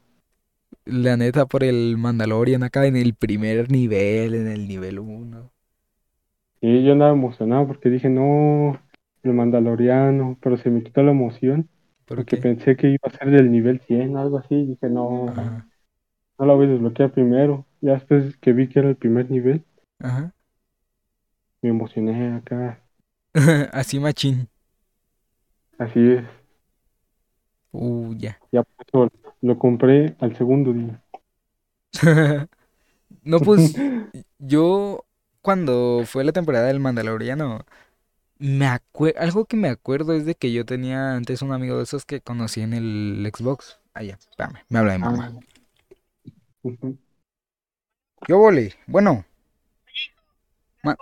La 0.85 1.17
neta, 1.17 1.47
por 1.47 1.65
el 1.65 1.97
Mandalorian 1.99 2.63
acá 2.63 2.87
en 2.87 2.95
el 2.95 3.15
primer 3.17 3.69
nivel, 3.73 4.35
en 4.37 4.47
el 4.47 4.69
nivel 4.69 5.01
uno 5.01 5.53
Sí, 6.61 6.85
yo 6.85 6.93
andaba 6.93 7.13
emocionado 7.13 7.67
porque 7.67 7.91
dije, 7.91 8.09
no, 8.09 8.81
el 9.23 9.33
Mandaloriano, 9.35 10.39
pero 10.41 10.57
se 10.57 10.71
me 10.71 10.83
quitó 10.83 11.03
la 11.03 11.11
emoción 11.11 11.69
¿Por 12.05 12.25
porque 12.25 12.37
qué? 12.37 12.39
pensé 12.39 12.77
que 12.77 12.89
iba 12.89 12.99
a 13.05 13.11
ser 13.11 13.31
del 13.31 13.51
nivel 13.51 13.81
100 13.81 14.17
algo 14.17 14.39
así. 14.39 14.55
Dije, 14.67 14.89
no, 14.89 15.27
Ajá. 15.27 15.67
no 16.39 16.47
la 16.47 16.55
voy 16.55 16.67
a 16.67 16.71
desbloquear 16.71 17.13
primero. 17.13 17.67
Ya 17.81 17.95
después 17.95 18.37
que 18.39 18.53
vi 18.53 18.69
que 18.69 18.81
era 18.81 18.91
el 18.91 18.97
primer 18.97 19.31
nivel, 19.31 19.65
Ajá. 20.01 20.33
me 21.61 21.71
emocioné 21.71 22.35
acá. 22.37 22.85
Así 23.73 23.99
machín. 24.01 24.49
Así 25.79 26.01
es. 26.13 26.25
Uh, 27.73 28.15
ya. 28.17 28.39
Ya 28.53 28.63
por 28.63 28.87
eso 28.87 29.19
lo 29.41 29.59
compré 29.59 30.17
al 30.21 30.37
segundo 30.37 30.73
día. 30.73 31.03
No, 33.25 33.39
pues 33.41 33.75
yo 34.39 35.05
cuando 35.43 36.03
fue 36.07 36.25
la 36.25 36.33
temporada 36.33 36.67
del 36.67 36.81
Mandaloriano, 36.81 37.65
me 38.39 38.67
algo 39.19 39.45
que 39.47 39.57
me 39.57 39.69
acuerdo 39.69 40.15
es 40.15 40.27
de 40.27 40.35
que 40.35 40.53
yo 40.53 40.65
tenía 40.65 41.15
antes 41.15 41.43
un 41.43 41.53
amigo 41.53 41.77
de 41.77 41.85
esos 41.85 42.05
que 42.05 42.21
conocí 42.21 42.61
en 42.63 42.73
el 42.75 43.31
Xbox. 43.35 43.79
Ah, 43.95 44.03
ya, 44.03 44.15
espérame, 44.15 44.61
me 44.69 44.79
habla 44.79 44.95
Ah, 44.95 44.99
mamá. 44.99 45.33
ujú. 46.63 46.99
Yo 48.29 48.39
volé. 48.39 48.75
Bueno, 48.87 49.25
ma- 50.83 50.97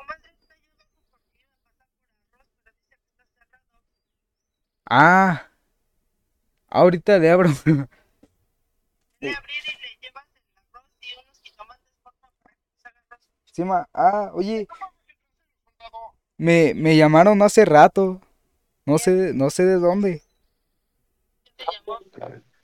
ah, 4.90 5.49
ahorita 6.70 7.18
le 7.18 7.30
abro. 7.30 7.50
Sí, 13.52 13.64
ma- 13.64 13.86
ah, 13.94 14.30
oye, 14.34 14.66
me, 16.38 16.74
me 16.74 16.96
llamaron 16.96 17.42
hace 17.42 17.64
rato. 17.64 18.20
No 18.86 18.98
sé, 18.98 19.32
no 19.34 19.50
sé 19.50 19.64
de 19.66 19.76
dónde. 19.76 20.22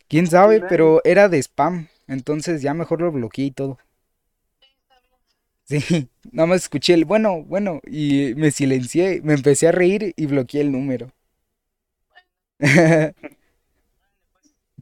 Quién 0.09 0.27
sabe, 0.27 0.61
pero 0.63 1.01
era 1.05 1.29
de 1.29 1.39
spam. 1.41 1.87
Entonces 2.09 2.61
ya 2.61 2.75
mejor 2.75 3.01
lo 3.03 3.13
bloqueé 3.13 3.45
y 3.47 3.51
todo. 3.53 3.79
Sí, 5.65 5.79
nada 6.33 6.47
más 6.47 6.63
escuché 6.63 6.95
el 6.95 7.05
bueno, 7.05 7.43
bueno, 7.45 7.81
y 7.87 8.35
me 8.37 8.51
silencié, 8.51 9.21
me 9.23 9.35
empecé 9.35 9.69
a 9.69 9.73
reír 9.73 10.13
y 10.17 10.27
bloqueé 10.27 10.63
el 10.63 10.73
número. 10.73 11.11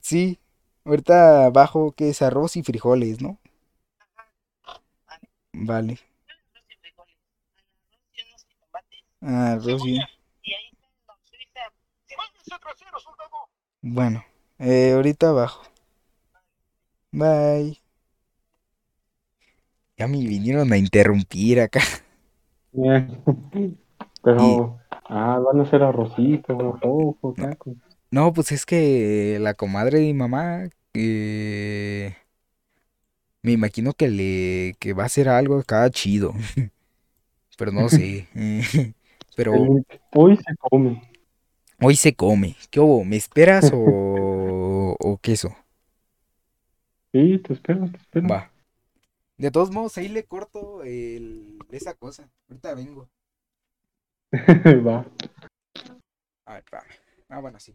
Sí, 0.04 0.38
ahorita 0.84 1.48
bajo 1.48 1.92
que 1.92 2.10
es 2.10 2.20
arroz 2.20 2.58
y 2.58 2.62
frijoles, 2.62 3.22
¿no? 3.22 3.38
Vale. 5.54 5.98
Ah, 9.22 9.52
Arroz 9.52 9.80
y... 9.86 9.98
Bueno, 13.80 14.22
eh, 14.58 14.92
ahorita 14.94 15.32
bajo. 15.32 15.62
Bye. 17.10 17.80
Ya 19.96 20.06
me 20.06 20.18
vinieron 20.18 20.70
a 20.70 20.76
interrumpir 20.76 21.62
acá. 21.62 21.80
Eh, 22.74 23.08
Y 23.54 23.78
Pero, 24.22 24.80
ah, 25.08 25.38
van 25.38 25.60
a 25.60 25.70
ser 25.70 25.82
arrocito, 25.82 26.58
rojo, 26.82 27.34
no, 27.38 27.48
tacos. 27.48 27.93
No, 28.14 28.32
pues 28.32 28.52
es 28.52 28.64
que 28.64 29.38
la 29.40 29.54
comadre 29.54 29.98
de 29.98 30.04
mi 30.04 30.14
mamá, 30.14 30.68
eh, 30.94 32.16
me 33.42 33.50
imagino 33.50 33.92
que 33.92 34.06
le, 34.06 34.76
que 34.78 34.92
va 34.92 35.02
a 35.02 35.06
hacer 35.06 35.28
algo 35.28 35.58
acá 35.58 35.90
chido. 35.90 36.32
pero 37.58 37.72
no 37.72 37.88
sé. 37.88 38.28
Pero. 39.36 39.52
Hoy 40.12 40.36
se 40.36 40.56
come. 40.60 41.02
hoy 41.80 41.96
se 41.96 42.14
come. 42.14 42.54
¿Qué 42.70 42.78
hubo? 42.78 43.04
¿Me 43.04 43.16
esperas 43.16 43.72
o, 43.74 44.96
o 44.96 45.18
queso? 45.18 45.48
Sí, 47.10 47.38
te 47.38 47.54
espero, 47.54 47.90
te 47.90 47.96
espero. 47.96 48.28
Va. 48.28 48.52
De 49.38 49.50
todos 49.50 49.72
modos, 49.72 49.98
ahí 49.98 50.06
le 50.06 50.24
corto 50.24 50.84
el, 50.84 51.58
esa 51.72 51.94
cosa. 51.94 52.30
Ahorita 52.48 52.76
vengo. 52.76 53.08
Va. 54.86 55.04
A 56.44 56.52
ver, 56.54 56.62
espérame. 56.62 57.04
Ah, 57.28 57.40
bueno, 57.40 57.58
sí. 57.58 57.74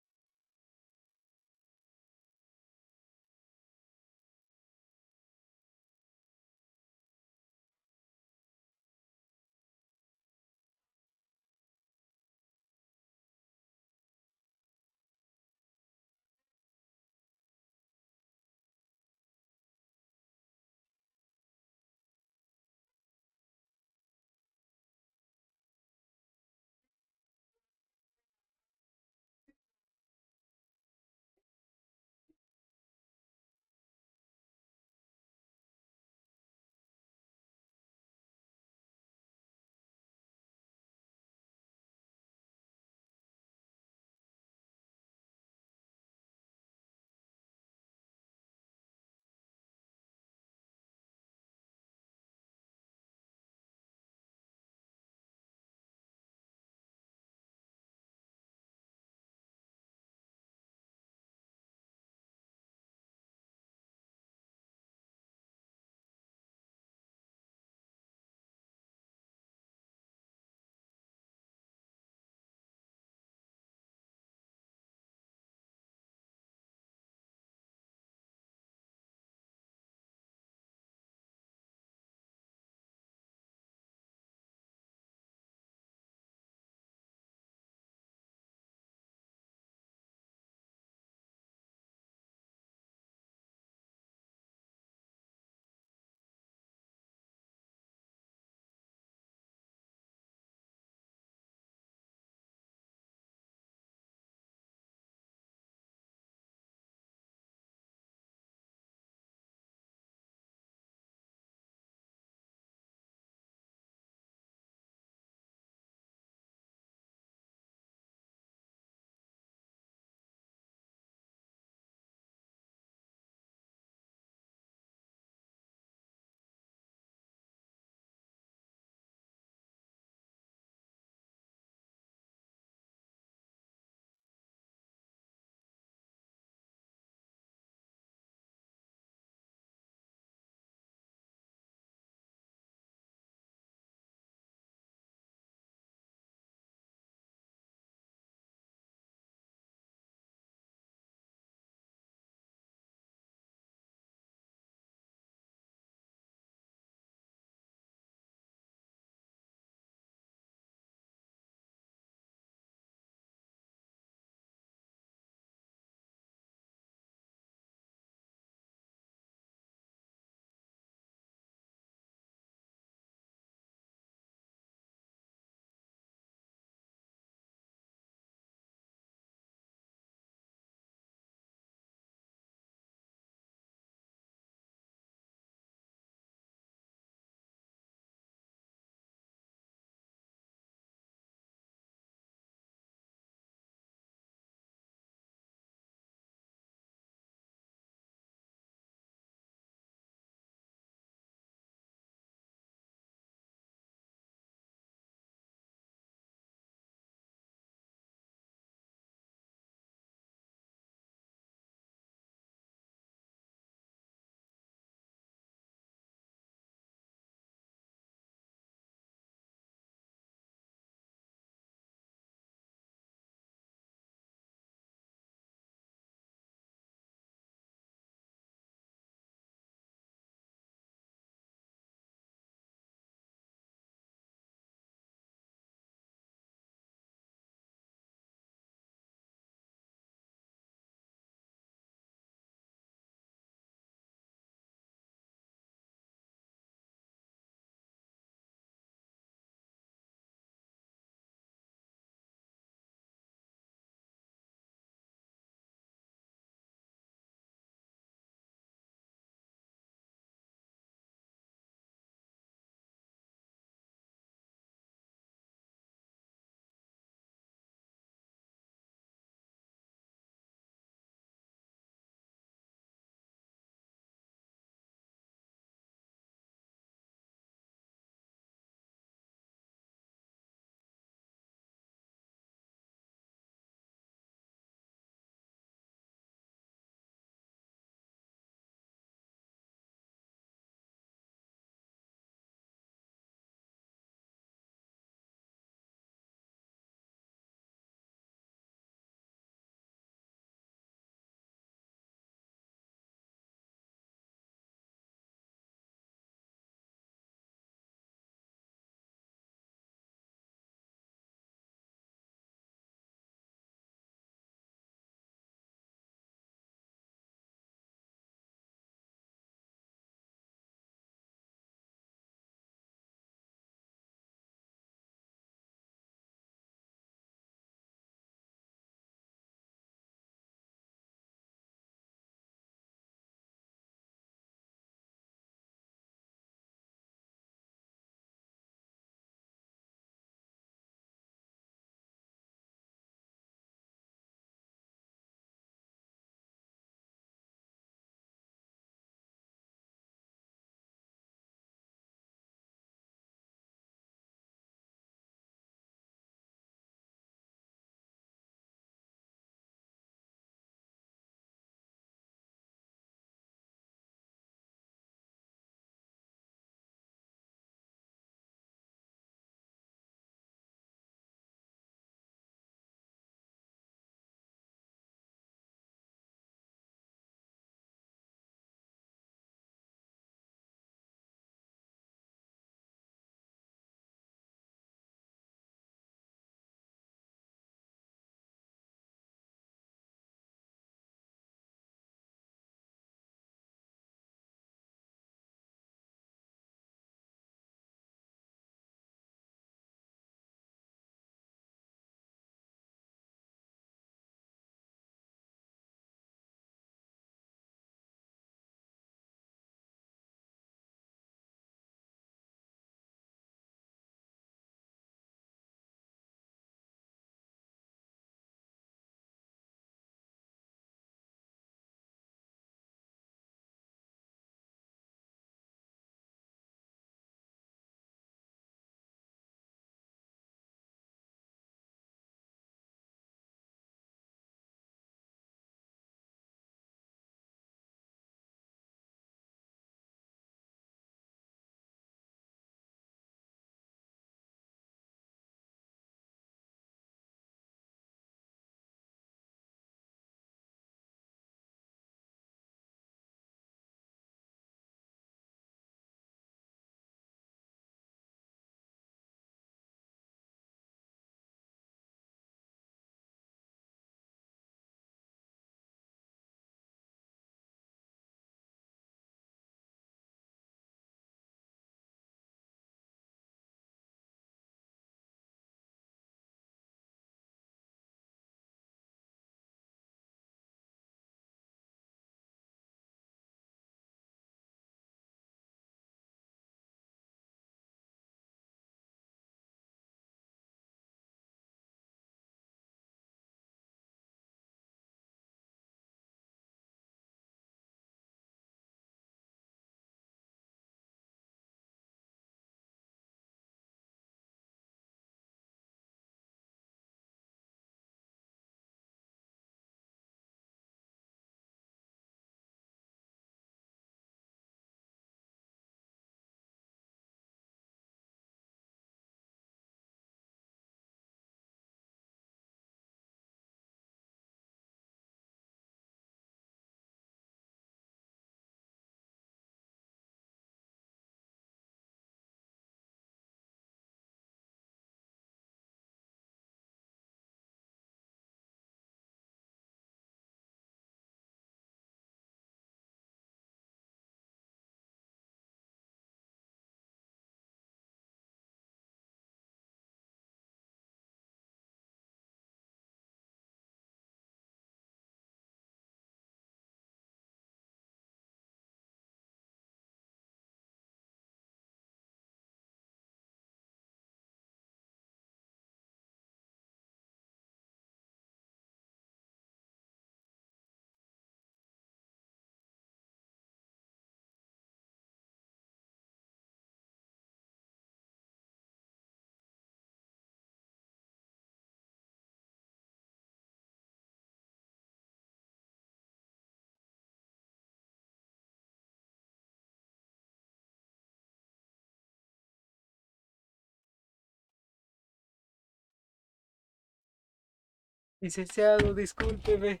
Licenciado, 598.40 599.12
discúlpeme. 599.12 600.00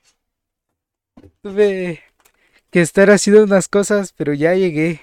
Tuve 1.42 2.00
que 2.70 2.80
estar 2.80 3.10
haciendo 3.10 3.44
unas 3.44 3.68
cosas, 3.68 4.14
pero 4.14 4.32
ya 4.32 4.54
llegué. 4.54 5.00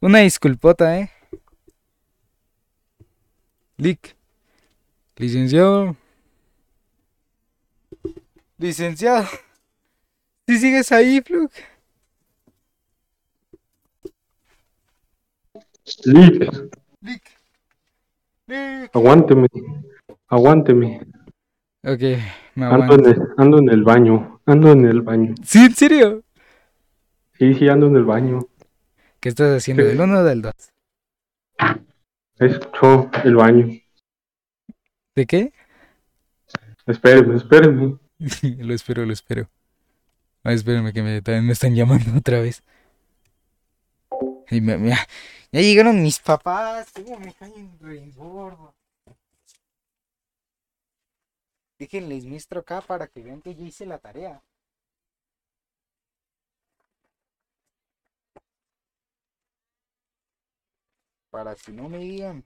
Una 0.00 0.20
disculpota, 0.20 0.96
¿eh? 0.98 1.10
Lick. 3.78 4.14
Licenciado. 5.16 5.96
Licenciado. 8.58 9.26
Si 10.46 10.58
sigues 10.58 10.92
ahí, 10.92 11.20
Fluk. 11.20 11.50
Lick, 16.04 16.52
Lick. 17.00 17.22
Lick. 18.46 18.90
aguánteme, 18.94 19.48
aguánteme. 20.28 21.00
Ok, 21.82 22.02
me 22.54 22.66
Ando 22.66 22.94
en, 22.94 23.06
el, 23.06 23.22
ando 23.36 23.58
en 23.58 23.68
el 23.70 23.82
baño, 23.82 24.40
ando 24.46 24.72
en 24.72 24.84
el 24.86 25.02
baño. 25.02 25.34
¿Sí, 25.44 25.58
en 25.64 25.74
serio? 25.74 26.22
Sí, 27.38 27.54
sí, 27.54 27.68
ando 27.68 27.86
en 27.86 27.96
el 27.96 28.04
baño. 28.04 28.46
¿Qué 29.20 29.28
estás 29.28 29.56
haciendo? 29.56 29.84
¿Del 29.84 30.00
1 30.00 30.18
o 30.18 30.24
del 30.24 30.42
2? 30.42 30.52
Escuchó 32.38 33.10
el 33.24 33.36
baño. 33.36 33.68
¿De 35.14 35.26
qué? 35.26 35.52
Espéreme, 36.86 37.36
espéreme. 37.36 37.98
lo 38.58 38.74
espero, 38.74 39.04
lo 39.06 39.12
espero. 39.12 39.48
Ah, 40.44 40.52
espérame 40.52 40.92
que 40.92 41.02
me, 41.02 41.22
también 41.22 41.46
me 41.46 41.52
están 41.52 41.74
llamando 41.74 42.04
otra 42.18 42.40
vez. 42.40 42.62
Y 44.50 44.60
me- 44.60 44.76
me- 44.78 44.90
ya 44.90 45.60
llegaron 45.60 46.02
mis 46.02 46.18
papás. 46.18 46.90
¿Cómo 46.92 47.18
me 47.20 47.32
caen 47.34 47.70
gordo? 48.16 48.74
Déjenles 51.82 52.24
muestro 52.24 52.60
acá 52.60 52.80
para 52.80 53.08
que 53.08 53.20
vean 53.26 53.42
que 53.42 53.56
ya 53.56 53.64
hice 53.64 53.84
la 53.86 53.98
tarea. 53.98 54.40
Para 61.30 61.56
que 61.56 61.72
no 61.72 61.88
me 61.88 61.98
digan. 61.98 62.44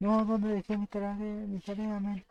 No, 0.00 0.24
¿dónde 0.24 0.48
dejé 0.54 0.76
mi 0.76 0.86
tarea? 0.88 1.14
Mi 1.14 1.60
tarea, 1.60 2.00
man? 2.00 2.24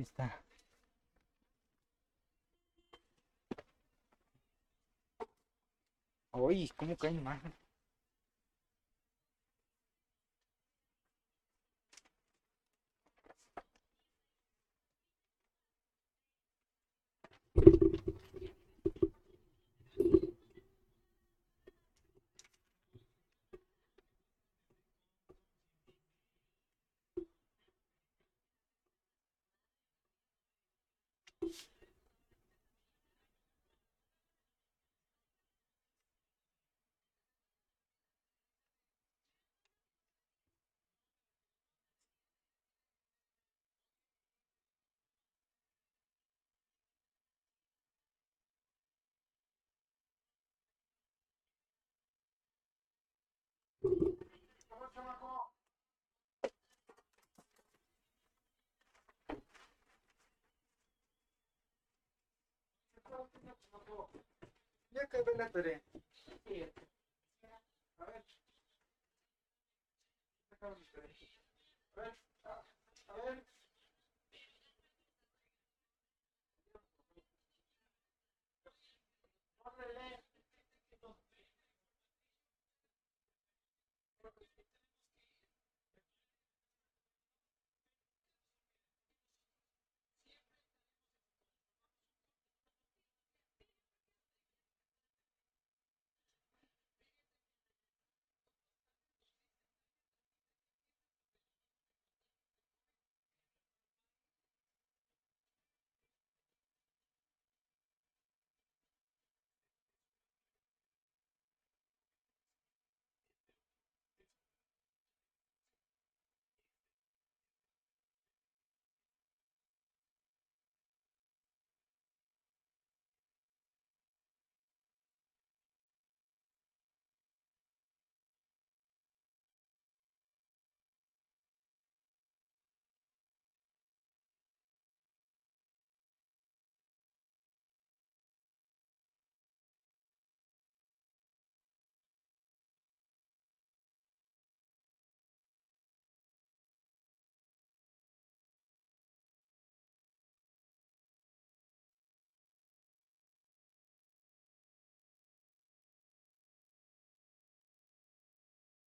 Aquí 0.00 0.08
está. 0.08 0.42
Uy, 6.32 6.68
¿cómo 6.76 6.96
caen 6.96 7.22
mal? 7.22 7.40
Ya 64.92 65.02
acabé 65.02 65.34
la 65.36 65.50
tarea. 65.50 65.80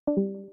you 0.07 0.44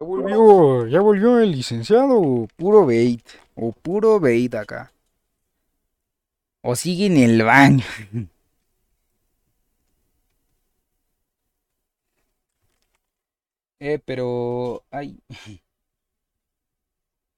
Ya 0.00 0.06
volvió, 0.06 0.86
ya 0.86 1.00
volvió 1.02 1.38
el 1.38 1.52
licenciado. 1.52 2.48
Puro 2.56 2.86
bait. 2.86 3.20
O 3.54 3.72
puro 3.72 4.18
bait 4.18 4.54
acá. 4.54 4.90
O 6.62 6.76
sigue 6.76 7.06
en 7.06 7.16
el 7.16 7.42
baño. 7.42 7.82
Eh, 13.78 13.98
pero... 14.04 14.84
Ay. 14.90 15.18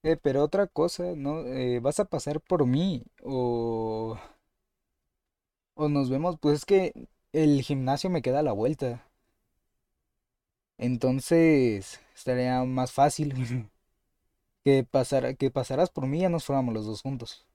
Eh, 0.02 0.16
pero 0.16 0.42
otra 0.44 0.66
cosa, 0.66 1.14
¿no? 1.16 1.40
Eh, 1.46 1.80
¿vas 1.80 2.00
a 2.00 2.04
pasar 2.04 2.40
por 2.40 2.66
mí? 2.66 3.04
O... 3.22 4.18
O 5.74 5.88
nos 5.88 6.10
vemos, 6.10 6.36
pues 6.38 6.56
es 6.58 6.64
que 6.66 7.08
el 7.32 7.62
gimnasio 7.62 8.10
me 8.10 8.20
queda 8.20 8.40
a 8.40 8.42
la 8.42 8.52
vuelta. 8.52 9.07
Entonces, 10.78 12.00
estaría 12.14 12.64
más 12.64 12.92
fácil 12.92 13.34
que 14.64 14.84
pasara, 14.84 15.34
que 15.34 15.50
pasaras 15.50 15.90
por 15.90 16.06
mí 16.06 16.20
ya 16.20 16.28
nos 16.30 16.44
fuéramos 16.44 16.74
los 16.74 16.86
dos 16.86 17.02
juntos. 17.02 17.46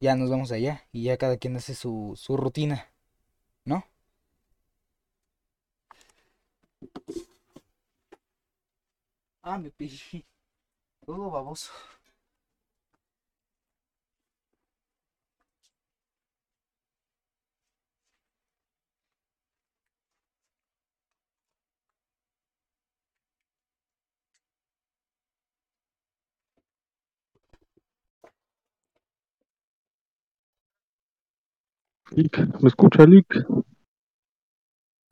Ya 0.00 0.16
nos 0.16 0.30
vamos 0.30 0.52
allá 0.52 0.84
y 0.92 1.04
ya 1.04 1.18
cada 1.18 1.38
quien 1.38 1.56
hace 1.56 1.74
su, 1.74 2.14
su 2.16 2.36
rutina, 2.38 2.88
¿no? 3.64 3.86
Ah, 9.42 9.58
me 9.58 9.70
pillé. 9.70 10.24
Todo 11.06 11.30
baboso. 11.30 11.72
Lick, 32.16 32.38
¿me 32.60 32.68
escucha, 32.68 33.04
Lick? 33.04 33.44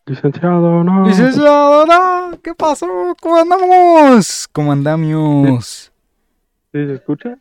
Licenciado, 0.07 0.85
no. 0.85 1.07
Licenciado, 1.07 1.85
no, 1.85 2.41
¿qué 2.41 2.55
pasó? 2.55 3.17
¿Cómo 3.21 3.37
andamos? 3.39 4.49
¿Cómo 4.53 4.71
andamos? 4.71 5.93
¿Sí 6.71 6.87
se 6.87 6.95
escucha? 6.95 7.39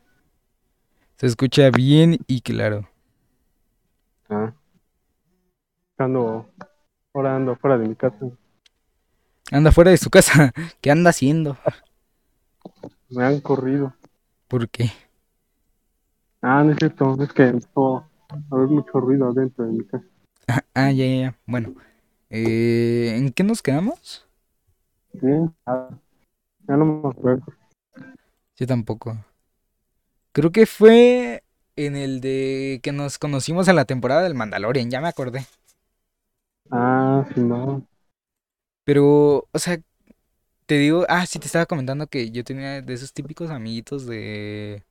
Se 1.17 1.27
escucha 1.27 1.69
bien 1.69 2.17
y 2.25 2.41
claro. 2.41 2.89
Ah. 4.29 4.51
Ando, 5.99 6.49
ahora 7.13 7.35
ando 7.35 7.55
fuera 7.55 7.77
de 7.77 7.87
mi 7.87 7.95
casa. 7.95 8.17
Anda 9.51 9.71
fuera 9.71 9.91
de 9.91 9.97
su 9.97 10.09
casa. 10.09 10.51
¿Qué 10.81 10.89
anda 10.89 11.11
haciendo? 11.11 11.55
Me 13.09 13.23
han 13.23 13.41
corrido. 13.41 13.93
¿Por 14.47 14.67
qué? 14.69 14.91
Ah, 16.41 16.63
no 16.63 16.71
es 16.71 16.77
cierto, 16.79 17.15
es 17.21 17.31
que 17.31 17.43
a 17.43 18.10
haber 18.51 18.67
mucho 18.67 18.99
ruido 18.99 19.29
adentro 19.29 19.65
de 19.65 19.71
mi 19.71 19.85
casa. 19.85 20.05
Ah, 20.73 20.91
ya, 20.91 21.05
ya, 21.05 21.15
ya. 21.15 21.37
Bueno. 21.45 21.75
Eh, 22.29 23.15
¿en 23.17 23.31
qué 23.31 23.43
nos 23.43 23.61
quedamos? 23.61 24.25
Bien, 25.13 25.53
ah, 25.65 25.89
ya 26.67 26.77
no 26.77 26.85
me 26.85 27.09
acuerdo. 27.09 27.45
Yo 28.55 28.67
tampoco. 28.67 29.17
Creo 30.31 30.51
que 30.51 30.65
fue 30.65 31.43
en 31.75 31.97
el 31.97 32.21
de 32.21 32.79
que 32.83 32.93
nos 32.93 33.19
conocimos 33.19 33.67
en 33.67 33.75
la 33.75 33.85
temporada 33.85 34.21
del 34.23 34.35
Mandalorian, 34.35 34.89
ya 34.89 35.01
me 35.01 35.09
acordé. 35.09 35.45
Ah, 36.69 37.25
sí, 37.33 37.41
no. 37.41 37.85
Pero, 38.85 39.49
o 39.51 39.59
sea, 39.59 39.77
te 40.65 40.77
digo, 40.77 41.05
ah, 41.09 41.25
sí, 41.25 41.39
te 41.39 41.47
estaba 41.47 41.65
comentando 41.65 42.07
que 42.07 42.31
yo 42.31 42.45
tenía 42.45 42.81
de 42.81 42.93
esos 42.93 43.11
típicos 43.11 43.49
amiguitos 43.49 44.05
de 44.05 44.83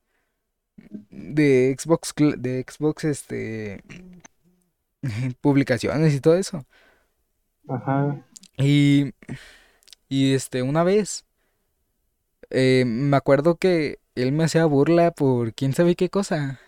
de 1.09 1.75
Xbox, 1.79 2.13
de 2.17 2.65
Xbox, 2.67 3.03
este, 3.05 3.83
publicaciones 5.41 6.13
y 6.13 6.21
todo 6.21 6.35
eso. 6.35 6.65
Ajá. 7.67 8.21
Y, 8.57 9.13
y 10.09 10.33
este, 10.35 10.61
una 10.63 10.83
vez, 10.83 11.25
eh, 12.49 12.83
me 12.85 13.17
acuerdo 13.17 13.55
que 13.57 13.99
él 14.15 14.31
me 14.31 14.43
hacía 14.45 14.65
burla 14.65 15.11
por 15.11 15.53
quién 15.53 15.73
sabe 15.73 15.95
qué 15.95 16.09
cosa. 16.09 16.59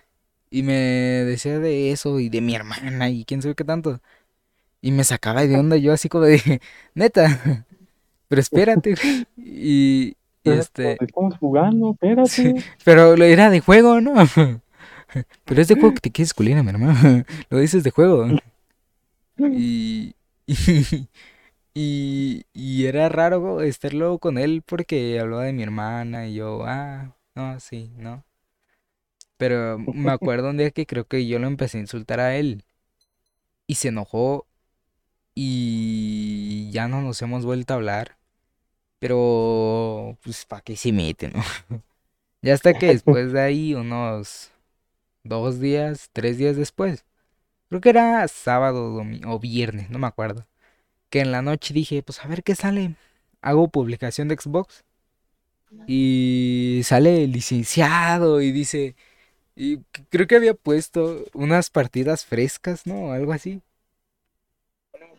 Y 0.50 0.64
me 0.64 0.74
decía 0.76 1.60
de 1.60 1.92
eso 1.92 2.20
y 2.20 2.30
de 2.30 2.42
mi 2.42 2.56
hermana 2.56 3.10
y 3.10 3.26
quién 3.26 3.42
sabe 3.42 3.56
qué 3.56 3.64
tanto. 3.66 4.02
Y 4.82 4.92
me 4.92 5.04
sacaba 5.06 5.46
de 5.48 5.58
onda 5.58 5.78
yo 5.78 5.94
así 5.94 6.10
como 6.10 6.26
de, 6.26 6.62
neta, 6.96 7.66
pero 8.30 8.42
espérate. 8.42 8.96
güey". 9.38 10.18
Y, 10.44 10.52
y 10.52 10.60
este, 10.60 10.98
Estamos 11.00 11.38
jugando, 11.38 11.92
espérate. 11.92 12.30
sí, 12.30 12.54
pero 12.84 13.16
lo 13.18 13.26
era 13.26 13.50
de 13.50 13.60
juego, 13.62 14.02
¿no? 14.02 14.14
Pero 15.46 15.62
es 15.62 15.68
de 15.68 15.76
juego 15.76 15.94
que 15.94 16.02
te 16.02 16.12
quieres 16.12 16.34
culina, 16.34 16.64
mi 16.64 16.70
hermano. 16.70 17.24
Lo 17.50 17.60
dices 17.60 17.84
de 17.84 17.92
juego. 17.92 18.28
Y, 19.38 20.16
y, 20.48 20.56
y, 21.74 22.46
y 22.54 22.86
era 22.86 23.10
raro 23.10 23.62
estar 23.62 23.94
luego 23.94 24.20
con 24.20 24.38
él 24.38 24.64
porque 24.66 25.20
hablaba 25.20 25.46
de 25.46 25.54
mi 25.54 25.64
hermana 25.64 26.28
y 26.28 26.36
yo, 26.36 26.64
ah, 26.66 27.16
no, 27.36 27.60
sí, 27.60 27.92
no. 27.98 28.26
Pero 29.38 29.78
me 29.78 30.12
acuerdo 30.12 30.50
un 30.50 30.58
día 30.58 30.72
que 30.72 30.88
creo 30.88 31.06
que 31.08 31.28
yo 31.28 31.38
lo 31.40 31.46
empecé 31.48 31.78
a 31.78 31.82
insultar 31.82 32.20
a 32.20 32.36
él 32.36 32.64
y 33.68 33.76
se 33.76 33.90
enojó 33.90 34.48
y 35.36 36.70
ya 36.72 36.88
no 36.88 37.02
nos 37.02 37.22
hemos 37.22 37.46
vuelto 37.46 37.74
a 37.74 37.78
hablar. 37.78 38.18
Pero, 39.04 40.18
pues, 40.24 40.46
¿para 40.46 40.62
qué 40.62 40.78
se 40.78 40.94
mete, 40.94 41.28
no? 41.28 41.44
Ya 42.42 42.54
hasta 42.54 42.74
que 42.74 42.88
después 42.88 43.34
de 43.34 43.42
ahí, 43.42 43.74
unos 43.74 44.52
dos 45.24 45.60
días, 45.60 46.10
tres 46.14 46.38
días 46.38 46.56
después, 46.56 47.06
creo 47.70 47.82
que 47.82 47.90
era 47.90 48.28
sábado 48.30 49.04
o 49.28 49.40
viernes, 49.40 49.90
no 49.90 50.00
me 50.00 50.08
acuerdo. 50.08 50.48
Que 51.10 51.22
en 51.22 51.32
la 51.34 51.42
noche 51.42 51.74
dije, 51.74 52.04
pues 52.04 52.24
a 52.24 52.28
ver 52.30 52.44
qué 52.44 52.56
sale. 52.56 52.96
Hago 53.42 53.68
publicación 53.70 54.30
de 54.30 54.38
Xbox 54.38 54.86
y 55.88 56.82
sale 56.84 57.26
el 57.26 57.34
licenciado 57.34 58.42
y 58.42 58.52
dice, 58.52 58.96
y 59.56 59.80
creo 60.10 60.28
que 60.28 60.38
había 60.38 60.54
puesto 60.54 61.26
unas 61.34 61.70
partidas 61.70 62.26
frescas, 62.26 62.88
¿no? 62.88 63.12
Algo 63.12 63.34
así. 63.34 63.62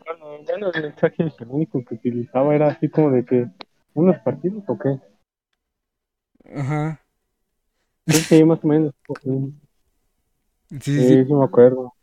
Bueno, 0.07 0.39
bueno, 0.47 0.73
mensaje 0.75 1.23
el 1.23 1.49
único 1.49 1.85
que 1.85 1.95
utilizaba 1.95 2.55
era 2.55 2.69
así 2.69 2.89
como 2.89 3.11
de 3.11 3.25
que 3.25 3.49
unos 3.95 4.19
partidos 4.21 4.63
o 4.69 4.79
qué. 4.79 5.01
Ajá. 6.57 6.99
Sí, 8.29 8.45
más 8.45 8.65
o 8.65 8.69
menos. 8.69 8.95
Sí, 9.23 9.31
Sí, 10.81 11.05
sí, 11.05 11.25
sí. 11.27 11.35
me 11.35 11.45
acuerdo. 11.45 11.95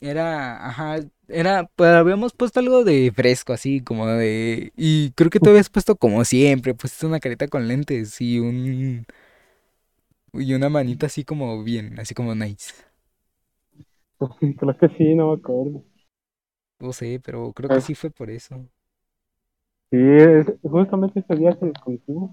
Era, 0.00 0.66
ajá, 0.66 0.98
era, 1.28 1.64
pues 1.76 1.90
habíamos 1.90 2.32
puesto 2.34 2.60
algo 2.60 2.84
de 2.84 3.12
fresco, 3.14 3.52
así 3.52 3.80
como 3.80 4.06
de... 4.08 4.72
Y 4.76 5.12
creo 5.12 5.30
que 5.30 5.40
tú 5.40 5.50
habías 5.50 5.70
puesto 5.70 5.96
como 5.96 6.24
siempre, 6.24 6.74
pusiste 6.74 7.06
una 7.06 7.20
carita 7.20 7.48
con 7.48 7.68
lentes 7.68 8.20
y 8.20 8.40
un... 8.40 9.06
Y 10.34 10.52
una 10.52 10.68
manita 10.68 11.06
así 11.06 11.24
como 11.24 11.62
bien, 11.64 11.98
así 11.98 12.12
como 12.14 12.34
nice. 12.34 12.74
Creo 14.58 14.76
que 14.78 14.88
sí, 14.96 15.14
no 15.14 15.28
me 15.28 15.34
acuerdo. 15.34 15.84
No 16.78 16.92
sé, 16.92 17.20
pero 17.24 17.52
creo 17.52 17.70
que 17.70 17.80
Eh, 17.80 17.82
sí 17.82 17.94
fue 17.96 18.10
por 18.10 18.30
eso. 18.30 18.68
Sí, 19.94 20.00
es- 20.00 20.52
justamente 20.62 21.20
ese 21.20 21.36
día 21.36 21.52
que 21.56 21.66
nos 21.66 21.78
conocimos, 21.78 22.30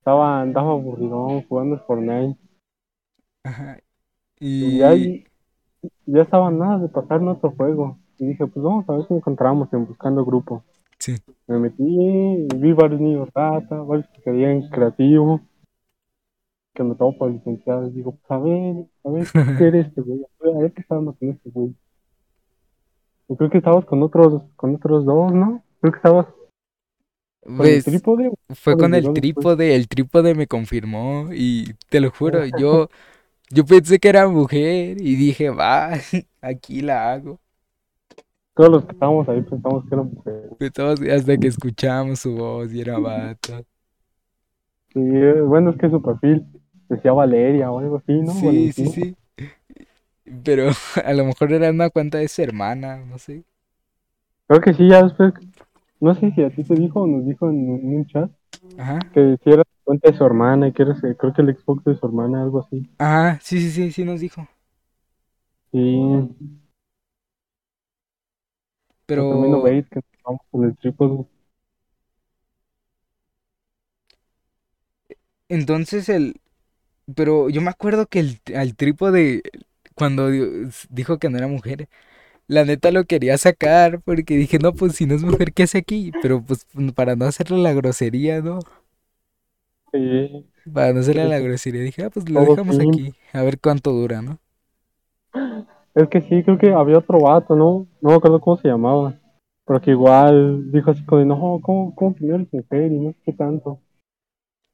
estaba, 0.00 0.42
andaba 0.42 0.72
aburridón 0.72 1.42
jugando 1.48 1.76
el 1.76 1.80
Fortnite. 1.82 2.38
Ajá. 3.44 3.78
Y 4.38 4.82
Y... 4.82 4.82
y- 4.84 5.24
ya 6.06 6.22
estaba 6.22 6.50
nada 6.50 6.78
de 6.80 6.88
pasar 6.88 7.22
nuestro 7.22 7.52
juego. 7.52 7.96
Y 8.18 8.26
dije, 8.26 8.46
pues 8.46 8.62
vamos 8.62 8.86
a 8.88 8.92
ver 8.92 9.06
si 9.06 9.14
encontramos 9.14 9.72
en 9.72 9.86
Buscando 9.86 10.24
Grupo. 10.24 10.64
Sí. 10.98 11.14
Me 11.46 11.58
metí 11.58 11.82
y 11.86 12.48
vi 12.56 12.72
varios 12.72 13.00
niños 13.00 13.28
rata, 13.34 13.76
varios 13.82 14.06
que 14.08 14.20
querían 14.22 14.68
creativo, 14.68 15.40
que 16.74 16.82
me 16.82 16.94
tomo 16.94 17.16
por 17.16 17.30
licenciado. 17.30 17.86
Y 17.86 17.92
digo, 17.92 18.12
pues 18.12 18.30
a 18.30 18.38
ver, 18.38 18.86
a 19.04 19.10
ver, 19.10 19.26
¿qué 19.56 19.64
eres 19.68 19.86
este 19.86 20.00
güey? 20.02 20.26
A 20.54 20.58
ver 20.58 20.72
qué 20.72 20.82
estábamos 20.82 21.16
con 21.16 21.28
este 21.30 21.48
güey. 21.50 21.74
Yo 23.28 23.36
creo 23.36 23.50
que 23.50 23.58
estabas 23.58 23.84
con 23.86 24.02
otros, 24.02 24.42
con 24.56 24.74
otros 24.74 25.04
dos, 25.06 25.32
¿no? 25.32 25.62
Creo 25.80 25.92
que 25.92 25.98
estabas 25.98 26.26
con 27.56 27.66
el 27.66 27.84
trípode. 27.84 28.30
fue 28.54 28.74
¿O 28.74 28.76
con 28.76 28.94
el 28.94 29.12
trípode, 29.12 29.74
el 29.74 29.88
trípode 29.88 30.34
me 30.34 30.46
confirmó 30.46 31.28
y 31.32 31.74
te 31.88 32.00
lo 32.00 32.10
juro, 32.10 32.40
yo, 32.58 32.88
yo 33.50 33.64
pensé 33.64 33.98
que 33.98 34.08
era 34.08 34.28
mujer 34.28 35.00
y 35.00 35.16
dije, 35.16 35.50
va, 35.50 35.92
aquí 36.42 36.80
la 36.80 37.12
hago. 37.12 37.40
Todos 38.54 38.70
los 38.70 38.84
que 38.86 38.92
estábamos 38.92 39.28
ahí 39.28 39.40
pensamos 39.42 39.84
que 39.88 39.94
era 39.94 40.02
mujer. 40.02 40.50
Fue 40.58 40.70
todo 40.70 40.92
hasta 40.92 41.36
que 41.36 41.46
escuchamos 41.46 42.18
su 42.18 42.34
voz 42.34 42.72
y 42.72 42.80
era 42.80 42.98
vato. 42.98 43.64
Sí, 44.92 45.00
eh, 45.00 45.40
bueno, 45.42 45.70
es 45.70 45.76
que 45.76 45.90
su 45.90 46.02
perfil 46.02 46.44
decía 46.88 47.12
Valeria 47.12 47.70
o 47.70 47.78
algo 47.78 47.96
así, 47.98 48.12
¿no? 48.12 48.32
Sí, 48.32 48.72
sí, 48.72 48.86
sí. 48.88 49.16
Pero 50.44 50.70
a 51.04 51.12
lo 51.12 51.24
mejor 51.24 51.52
era 51.52 51.70
una 51.70 51.90
cuenta 51.90 52.18
de 52.18 52.28
su 52.28 52.42
hermana, 52.42 52.98
no 53.04 53.18
sé. 53.18 53.44
Creo 54.46 54.60
que 54.60 54.74
sí, 54.74 54.88
ya 54.88 55.02
después, 55.02 55.32
no 56.00 56.14
sé 56.14 56.32
si 56.32 56.42
a 56.42 56.50
ti 56.50 56.64
te 56.64 56.74
dijo 56.74 57.02
o 57.02 57.06
nos 57.06 57.26
dijo 57.26 57.48
en, 57.50 57.68
en 57.70 57.96
un 57.98 58.06
chat 58.06 58.30
Ajá. 58.76 58.98
que 59.12 59.38
si 59.44 59.50
era 59.50 59.64
cuenta 59.84 60.10
de 60.10 60.16
su 60.18 60.24
hermana 60.24 60.68
y 60.68 60.72
que 60.74 60.82
era, 60.84 60.96
creo 61.18 61.32
que 61.34 61.42
el 61.42 61.56
Xbox 61.56 61.84
de 61.84 61.96
su 61.96 62.06
hermana, 62.06 62.42
algo 62.42 62.60
así. 62.60 62.88
Ajá, 62.98 63.40
sí, 63.42 63.60
sí, 63.60 63.70
sí, 63.72 63.90
sí 63.92 64.04
nos 64.04 64.20
dijo. 64.20 64.48
Sí, 65.72 65.78
Pero 69.06 69.26
bait 69.62 69.88
que 69.88 70.00
vamos 70.24 70.40
con 70.50 70.64
el 70.64 70.76
trípode. 70.76 71.26
entonces 75.48 76.08
el... 76.08 76.40
Pero 77.16 77.50
yo 77.50 77.60
me 77.62 77.70
acuerdo 77.70 78.06
que 78.08 78.20
el, 78.20 78.40
al 78.56 78.76
trípode, 78.76 79.42
cuando 79.94 80.30
di- 80.30 80.68
dijo 80.90 81.18
que 81.18 81.30
no 81.30 81.38
era 81.38 81.48
mujer, 81.48 81.88
La 82.48 82.64
neta 82.64 82.90
lo 82.90 83.04
quería 83.04 83.38
sacar 83.38 84.00
porque 84.02 84.36
dije, 84.36 84.58
no, 84.58 84.72
pues 84.74 84.94
si 84.96 85.06
no 85.06 85.14
es 85.14 85.22
mujer, 85.22 85.52
¿qué 85.52 85.64
hace 85.64 85.78
aquí? 85.78 86.14
Pero 86.20 86.42
pues 86.44 86.66
para 86.94 87.14
no 87.16 87.26
hacerle 87.26 87.58
la 87.58 87.72
grosería, 87.74 88.40
¿no? 88.42 88.60
Sí, 89.92 90.46
Para 90.72 90.92
no 90.92 91.00
hacerle 91.00 91.26
la 91.26 91.40
grosería, 91.40 91.82
dije, 91.82 92.04
ah, 92.04 92.10
pues 92.10 92.28
lo 92.30 92.38
todo 92.38 92.44
dejamos 92.44 92.78
aquí, 92.78 93.12
a 93.32 93.42
ver 93.42 93.58
cuánto 93.60 93.90
dura, 93.92 94.22
¿no? 94.22 94.40
Es 95.94 96.08
que 96.08 96.22
sí, 96.22 96.42
creo 96.42 96.56
que 96.58 96.72
había 96.72 96.96
otro 96.98 97.20
vato, 97.20 97.54
¿no? 97.54 97.86
No 98.00 98.10
me 98.10 98.14
acuerdo 98.16 98.40
cómo 98.40 98.56
se 98.56 98.68
llamaba. 98.68 99.14
Pero 99.66 99.80
que 99.82 99.90
igual 99.90 100.70
dijo 100.72 100.90
así 100.90 101.04
como 101.04 101.20
de, 101.20 101.26
no, 101.26 101.60
¿cómo, 101.62 101.94
cómo 101.94 102.14
que 102.14 102.24
no 102.24 102.36
eres 102.36 102.52
mujer? 102.52 102.90
Y 102.92 102.98
no 103.00 103.12
sé 103.12 103.18
qué 103.24 103.32
tanto. 103.34 103.78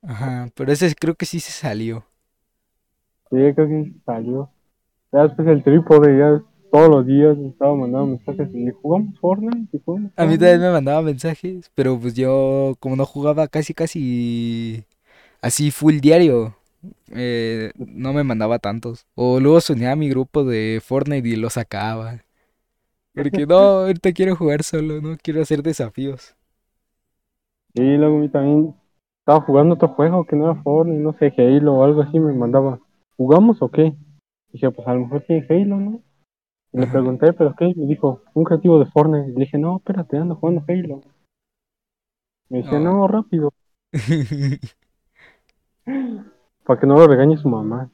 Ajá, 0.02 0.48
pero 0.54 0.70
ese 0.72 0.94
creo 0.94 1.14
que 1.16 1.26
sí 1.26 1.40
se 1.40 1.50
salió. 1.52 2.06
Sí, 3.30 3.36
creo 3.54 3.68
que 3.68 3.84
sí 3.84 4.00
salió. 4.06 4.50
Ya 5.12 5.24
después 5.24 5.48
el 5.48 5.64
trípode, 5.64 6.18
ya 6.18 6.42
todos 6.74 6.88
los 6.88 7.06
días 7.06 7.38
me 7.38 7.50
estaba 7.50 7.72
mandando 7.76 8.06
mensajes 8.08 8.52
y 8.52 8.64
le 8.64 8.72
jugamos 8.72 9.16
Fortnite, 9.20 9.76
y 9.76 9.80
jugamos 9.84 10.10
A 10.16 10.26
mí 10.26 10.36
también 10.38 10.58
Fortnite. 10.58 10.58
me 10.60 10.72
mandaba 10.72 11.02
mensajes, 11.02 11.70
pero 11.74 11.98
pues 12.00 12.14
yo, 12.14 12.74
como 12.80 12.96
no 12.96 13.06
jugaba 13.06 13.46
casi, 13.46 13.74
casi 13.74 14.84
así 15.40 15.70
full 15.70 15.98
diario, 16.00 16.56
eh, 17.12 17.70
no 17.76 18.12
me 18.12 18.24
mandaba 18.24 18.58
tantos. 18.58 19.06
O 19.14 19.38
luego 19.38 19.60
sonía 19.60 19.92
a 19.92 19.96
mi 19.96 20.08
grupo 20.08 20.44
de 20.44 20.80
Fortnite 20.84 21.28
y 21.28 21.36
lo 21.36 21.48
sacaba. 21.48 22.24
Porque 23.14 23.46
no, 23.46 23.54
ahorita 23.54 24.12
quiero 24.12 24.34
jugar 24.34 24.64
solo, 24.64 25.00
no 25.00 25.16
quiero 25.22 25.42
hacer 25.42 25.62
desafíos. 25.62 26.34
Y 27.74 27.96
luego 27.96 28.16
a 28.16 28.20
mí 28.20 28.28
también 28.28 28.74
estaba 29.20 29.40
jugando 29.42 29.74
otro 29.74 29.88
juego 29.88 30.24
que 30.24 30.34
no 30.34 30.50
era 30.50 30.60
Fortnite, 30.62 31.00
no 31.00 31.12
sé, 31.12 31.32
Halo 31.38 31.74
o 31.74 31.84
algo 31.84 32.02
así, 32.02 32.18
me 32.18 32.32
mandaba, 32.32 32.80
¿jugamos 33.16 33.62
o 33.62 33.68
qué? 33.70 33.94
Dije, 34.52 34.72
pues 34.72 34.88
a 34.88 34.94
lo 34.94 35.02
mejor 35.02 35.20
tiene 35.22 35.46
Halo, 35.48 35.76
¿no? 35.76 36.02
Y 36.74 36.78
le 36.78 36.86
pregunté, 36.88 37.32
¿pero 37.32 37.54
qué? 37.56 37.72
Me 37.76 37.86
dijo, 37.86 38.22
un 38.34 38.42
creativo 38.44 38.80
de 38.80 38.86
Fortnite. 38.86 39.28
Y 39.30 39.32
le 39.34 39.40
dije, 39.40 39.58
no, 39.58 39.76
espérate, 39.76 40.18
ando 40.18 40.34
jugando 40.34 40.64
Halo. 40.68 41.00
Me 42.50 42.58
decía, 42.58 42.80
No. 42.80 42.92
no, 42.92 43.08
rápido, 43.08 43.52
para 46.64 46.80
que 46.80 46.86
no 46.86 46.96
lo 46.98 47.06
regañe 47.06 47.36
su 47.36 47.48
mamá. 47.48 47.90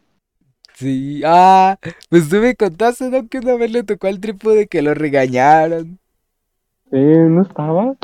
Sí, 0.74 1.22
ah, 1.26 1.76
pues 2.09 2.28
tú 2.31 2.37
me 2.37 2.57
contaste, 2.57 3.11
¿no? 3.11 3.28
Que 3.28 3.39
una 3.39 3.57
vez 3.57 3.70
le 3.70 3.83
tocó 3.83 4.07
al 4.07 4.18
trípode 4.18 4.66
que 4.66 4.81
lo 4.81 4.95
regañaron. 4.95 5.99
Sí, 6.91 6.97
no 6.99 7.43
estaba, 7.43 7.97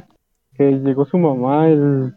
que 0.54 0.72
llegó 0.72 1.06
su 1.06 1.16
mamá, 1.16 1.68
el 1.68 2.14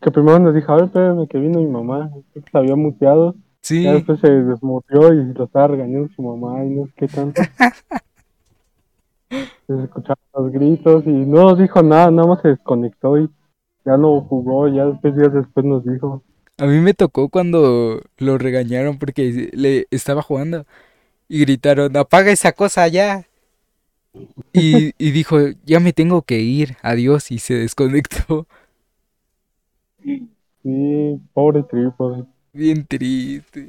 que 0.00 0.10
primero 0.10 0.40
nos 0.40 0.54
dijo, 0.54 0.72
a 0.72 0.76
ver, 0.76 0.84
espérame, 0.86 1.28
que 1.28 1.38
vino 1.38 1.60
mi 1.60 1.68
mamá. 1.68 2.10
Que 2.32 2.40
se 2.40 2.58
había 2.58 2.74
muteado, 2.74 3.36
ya 3.78 3.92
Sí, 3.92 3.92
después 3.94 4.20
se 4.20 4.30
desmuteó 4.30 5.12
y 5.14 5.32
lo 5.34 5.44
estaba 5.44 5.68
regañando 5.68 6.08
su 6.14 6.22
mamá 6.22 6.64
y 6.64 6.70
no 6.70 6.86
sé 6.86 6.92
qué 6.96 7.08
tanto. 7.08 7.42
Se 9.66 9.84
escuchaban 9.84 10.18
los 10.34 10.52
gritos 10.52 11.06
y 11.06 11.10
no 11.10 11.42
nos 11.50 11.58
dijo 11.58 11.82
nada, 11.82 12.10
nada 12.10 12.28
más 12.28 12.42
se 12.42 12.48
desconectó 12.48 13.18
y 13.18 13.28
ya 13.84 13.96
no 13.96 14.20
jugó, 14.22 14.68
ya 14.68 14.86
después 14.86 15.16
días 15.16 15.32
después 15.32 15.64
nos 15.66 15.84
dijo. 15.84 16.22
a 16.58 16.66
mí 16.66 16.80
me 16.80 16.94
tocó 16.94 17.28
cuando 17.28 18.00
lo 18.18 18.38
regañaron 18.38 18.98
porque 18.98 19.50
le 19.52 19.86
estaba 19.90 20.22
jugando 20.22 20.66
y 21.28 21.40
gritaron, 21.40 21.96
apaga 21.96 22.32
esa 22.32 22.52
cosa 22.52 22.88
ya. 22.88 23.26
Y, 24.52 24.94
y 24.98 25.10
dijo, 25.10 25.38
ya 25.64 25.80
me 25.80 25.92
tengo 25.92 26.22
que 26.22 26.38
ir, 26.40 26.76
adiós, 26.82 27.30
y 27.30 27.38
se 27.38 27.54
desconectó. 27.54 28.46
Sí, 30.62 31.20
pobre 31.32 31.62
trípode. 31.62 32.24
Bien 32.54 32.86
triste. 32.86 33.68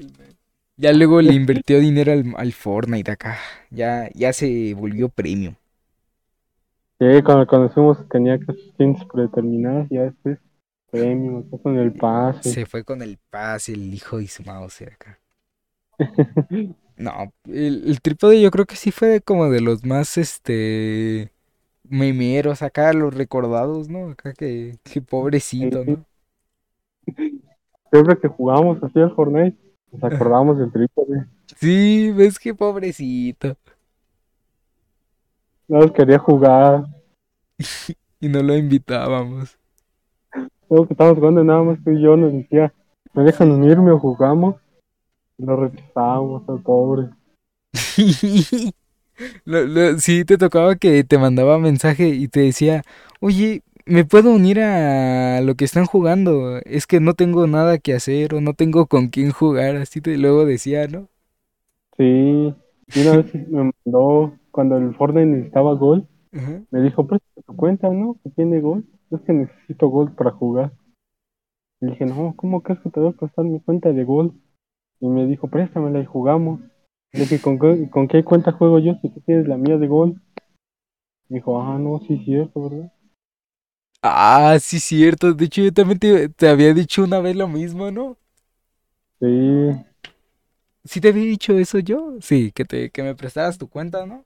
Ya 0.77 0.93
luego 0.93 1.21
le 1.21 1.33
invirtió 1.33 1.79
dinero 1.79 2.13
al, 2.13 2.33
al 2.38 2.53
Fortnite 2.53 3.11
acá. 3.11 3.38
Ya, 3.69 4.09
ya 4.13 4.31
se 4.31 4.73
volvió 4.75 5.09
premium. 5.09 5.55
Sí, 6.99 7.05
cuando 7.23 7.47
conocimos 7.47 7.97
tenía 8.09 8.38
que 8.38 8.53
skins 8.53 9.03
predeterminadas 9.05 9.88
ya 9.89 10.03
después 10.03 10.39
premium, 10.91 11.43
está 11.43 11.57
con 11.57 11.77
el 11.77 11.93
pase. 11.93 12.49
Se 12.49 12.65
fue 12.65 12.83
con 12.83 13.01
el 13.01 13.17
pase, 13.29 13.73
el 13.73 13.93
hijo 13.93 14.17
de 14.19 14.27
su 14.27 14.43
mouse 14.43 14.81
acá. 14.83 15.19
No, 16.97 17.33
el, 17.45 17.83
el 17.89 18.01
trípode 18.01 18.41
yo 18.41 18.51
creo 18.51 18.65
que 18.65 18.77
sí 18.77 18.91
fue 18.91 19.21
como 19.21 19.49
de 19.49 19.59
los 19.61 19.83
más, 19.83 20.17
este, 20.17 21.31
memeros 21.83 22.61
acá, 22.61 22.93
los 22.93 23.13
recordados, 23.13 23.89
¿no? 23.89 24.09
Acá 24.11 24.33
que, 24.33 24.77
que 24.83 25.01
pobrecito, 25.01 25.86
¿no? 25.86 26.05
Siempre 27.96 28.18
que 28.20 28.28
jugábamos 28.28 28.84
así 28.84 29.00
al 29.00 29.16
Fortnite, 29.16 29.58
nos 29.93 30.04
acordábamos 30.04 30.58
del 30.58 30.70
trípode. 30.70 31.28
Sí, 31.56 32.12
ves 32.12 32.38
que 32.38 32.54
pobrecito. 32.54 33.56
Más 35.70 35.91
quería 35.91 36.20
jugar. 36.20 36.84
Y 38.20 38.28
no 38.28 38.41
lo 38.41 38.56
invitábamos. 38.58 39.58
Luego 40.70 40.88
que 40.88 40.93
estábamos 40.93 41.20
jugando 41.20 41.43
nada 41.43 41.64
más 41.64 41.78
tú 41.84 41.91
y 41.91 42.02
yo 42.02 42.18
nos 42.18 42.34
decía, 42.34 42.74
¿me 43.14 43.24
dejan 43.24 43.52
unirme 43.52 43.91
o 43.91 44.00
jugamos? 44.00 44.56
Y 45.38 45.46
lo 45.46 45.56
rechazábamos 45.56 46.43
al 46.50 46.62
pobre. 46.62 47.10
Lo- 49.46 49.66
lo- 49.66 50.00
sí, 50.00 50.26
te 50.26 50.38
tocaba 50.38 50.76
que 50.76 51.06
te 51.06 51.18
mandaba 51.18 51.58
mensaje 51.60 52.10
y 52.10 52.28
te 52.28 52.41
decía, 52.41 52.82
oye, 53.22 53.62
¿me 53.86 54.05
puedo 54.05 54.33
unir 54.33 54.59
a 54.59 55.41
lo 55.41 55.55
que 55.55 55.65
están 55.65 55.86
jugando? 55.86 56.57
Es 56.65 56.88
que 56.88 56.99
no 56.99 57.13
tengo 57.13 57.47
nada 57.47 57.77
que 57.77 57.93
hacer 57.93 58.33
o 58.33 58.41
no 58.41 58.53
tengo 58.53 58.88
con 58.88 59.09
quién 59.09 59.31
jugar, 59.31 59.75
así 59.75 60.01
te 60.01 60.17
luego 60.17 60.45
decía, 60.45 60.88
¿no? 60.88 61.09
Sí, 61.97 62.53
y 62.93 63.01
una 63.01 63.17
vez 63.17 63.33
me 63.49 63.71
mandó, 63.86 64.38
cuando 64.51 64.77
el 64.77 64.93
Fortnite 64.95 65.25
necesitaba 65.25 65.73
gol, 65.75 66.07
me 66.71 66.81
dijo, 66.81 67.07
pues 67.07 67.21
tu 67.45 67.55
cuenta, 67.55 67.89
¿no? 67.89 68.17
Que 68.23 68.29
tiene 68.31 68.59
gol. 68.59 68.86
Es 69.11 69.21
que 69.21 69.33
necesito 69.33 69.88
gol 69.88 70.13
para 70.13 70.31
jugar. 70.31 70.73
Le 71.79 71.91
dije, 71.91 72.05
no, 72.05 72.33
¿cómo 72.36 72.61
crees 72.61 72.81
que 72.81 72.89
te 72.89 72.99
voy 72.99 73.09
a 73.09 73.11
prestar 73.13 73.45
mi 73.45 73.59
cuenta 73.61 73.93
de 73.93 74.03
gol? 74.03 74.33
y 74.99 75.07
me 75.07 75.25
dijo, 75.27 75.47
préstamela 75.47 75.99
y 75.99 76.05
jugamos. 76.05 76.61
Le 77.13 77.21
dije, 77.21 77.39
¿con 77.39 77.59
qué, 77.59 77.89
¿con 77.89 78.07
qué 78.07 78.23
cuenta 78.23 78.51
juego 78.51 78.79
yo 78.79 78.95
si 79.01 79.09
tú 79.09 79.21
tienes 79.21 79.47
la 79.47 79.57
mía 79.57 79.77
de 79.77 79.88
gol? 79.88 80.21
Me 81.29 81.38
dijo, 81.38 81.61
ah, 81.61 81.77
no, 81.77 81.99
sí 81.99 82.15
es 82.15 82.25
cierto, 82.25 82.69
¿verdad? 82.69 82.91
Ah, 84.02 84.58
sí, 84.62 84.80
cierto. 84.80 85.34
De 85.34 85.46
hecho, 85.46 85.62
yo 85.64 85.74
también 85.74 86.00
te, 86.00 86.30
te 86.30 86.48
había 86.48 86.74
dicho 86.74 87.04
una 87.04 87.20
vez 87.20 87.36
lo 87.36 87.48
mismo, 87.48 87.91
¿no? 87.91 88.18
Sí, 89.20 89.28
¿Sí 90.84 91.02
te 91.02 91.10
había 91.10 91.24
dicho 91.24 91.58
eso 91.58 91.80
yo? 91.80 92.16
Sí, 92.22 92.52
que 92.52 92.66
te, 92.66 92.89
que 92.91 93.04
me 93.04 93.16
prestaras 93.16 93.58
tu 93.58 93.68
cuenta, 93.70 94.06
¿no? 94.06 94.26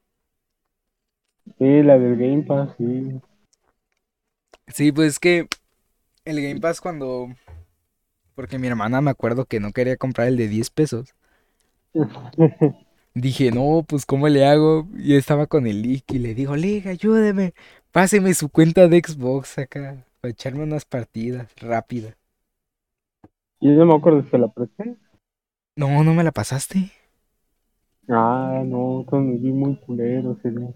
sí, 1.57 1.83
la 1.83 1.97
del 1.99 2.15
Game 2.17 2.43
Pass, 2.43 2.75
sí. 2.77 3.21
Sí, 4.67 4.91
pues 4.91 5.13
es 5.13 5.19
que 5.19 5.47
el 6.25 6.41
Game 6.41 6.59
Pass 6.61 6.81
cuando... 6.81 7.29
Porque 8.33 8.57
mi 8.57 8.65
hermana 8.65 9.01
me 9.01 9.11
acuerdo 9.11 9.45
que 9.45 9.59
no 9.59 9.71
quería 9.71 9.95
comprar 9.95 10.29
el 10.29 10.35
de 10.37 10.47
10 10.47 10.71
pesos. 10.71 11.13
Dije, 13.15 13.51
no, 13.51 13.83
pues 13.87 14.05
¿cómo 14.05 14.29
le 14.29 14.45
hago? 14.45 14.87
Y 14.97 15.15
estaba 15.15 15.47
con 15.47 15.67
el 15.67 15.81
Lick 15.81 16.11
y 16.13 16.19
le 16.19 16.33
digo, 16.35 16.55
Lick, 16.55 16.85
ayúdeme. 16.87 17.53
Páseme 17.91 18.33
su 18.33 18.49
cuenta 18.49 18.87
de 18.87 18.97
Xbox 18.99 19.59
acá. 19.59 20.03
Para 20.21 20.31
echarme 20.31 20.63
unas 20.63 20.85
partidas 20.85 21.51
rápidas. 21.57 22.15
Y 23.61 23.69
yo 23.73 23.85
no 23.85 23.93
me 23.93 23.95
acuerdo 23.95 24.21
si 24.23 24.37
la 24.37 24.49
presté. 24.49 24.97
No, 25.75 26.03
no 26.03 26.13
me 26.13 26.23
la 26.23 26.31
pasaste. 26.31 26.91
Ah, 28.09 28.61
no, 28.65 29.05
vi 29.39 29.53
muy 29.53 29.77
culero 29.77 30.33
ese 30.33 30.51
día. 30.51 30.73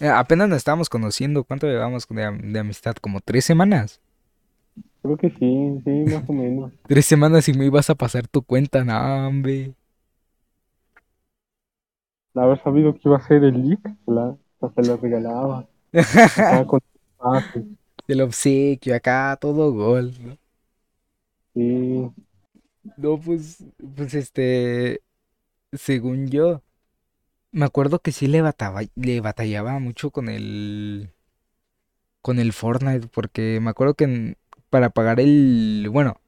Eh, 0.00 0.08
Apenas 0.08 0.48
nos 0.48 0.56
estábamos 0.58 0.88
conociendo. 0.88 1.44
¿Cuánto 1.44 1.66
llevamos 1.68 2.06
de, 2.08 2.24
am- 2.24 2.52
de 2.52 2.58
amistad? 2.58 2.96
Como 2.96 3.20
tres 3.20 3.44
semanas. 3.44 4.00
Creo 5.02 5.16
que 5.18 5.28
sí, 5.30 5.80
sí, 5.84 5.90
más 6.06 6.24
o 6.28 6.32
menos. 6.32 6.72
Tres 6.86 7.06
semanas 7.06 7.48
y 7.48 7.54
me 7.54 7.64
ibas 7.66 7.88
a 7.90 7.94
pasar 7.94 8.28
tu 8.28 8.42
cuenta, 8.42 8.84
no, 8.84 9.26
hombre. 9.28 9.74
De 12.34 12.42
haber 12.42 12.60
sabido 12.60 12.92
que 12.94 13.02
iba 13.04 13.18
a 13.18 13.20
ser 13.20 13.44
el 13.44 13.68
leak, 13.68 13.80
se 14.04 14.10
la, 14.10 14.36
hasta 14.60 14.82
se 14.82 14.82
la 14.88 14.96
regalaba. 14.96 15.68
Acá 16.34 16.64
con. 16.66 16.80
Del 18.06 18.20
obsequio 18.22 18.94
acá, 18.94 19.38
todo 19.40 19.72
gol. 19.72 20.12
¿no? 20.20 20.36
Sí, 21.54 22.10
No, 22.96 23.18
pues, 23.20 23.64
pues 23.96 24.14
este, 24.14 25.02
según 25.72 26.28
yo, 26.30 26.62
me 27.52 27.66
acuerdo 27.66 28.00
que 28.00 28.12
sí 28.12 28.28
le 28.28 28.42
bataba, 28.42 28.82
le 28.96 29.20
batallaba 29.20 29.78
mucho 29.80 30.10
con 30.10 30.28
el, 30.30 31.12
con 32.22 32.38
el 32.38 32.52
Fortnite, 32.52 33.08
porque 33.08 33.60
me 33.60 33.70
acuerdo 33.70 33.94
que 33.94 34.04
en- 34.04 34.36
para 34.70 34.90
pagar 34.90 35.20
el, 35.20 35.88
bueno, 35.92 36.20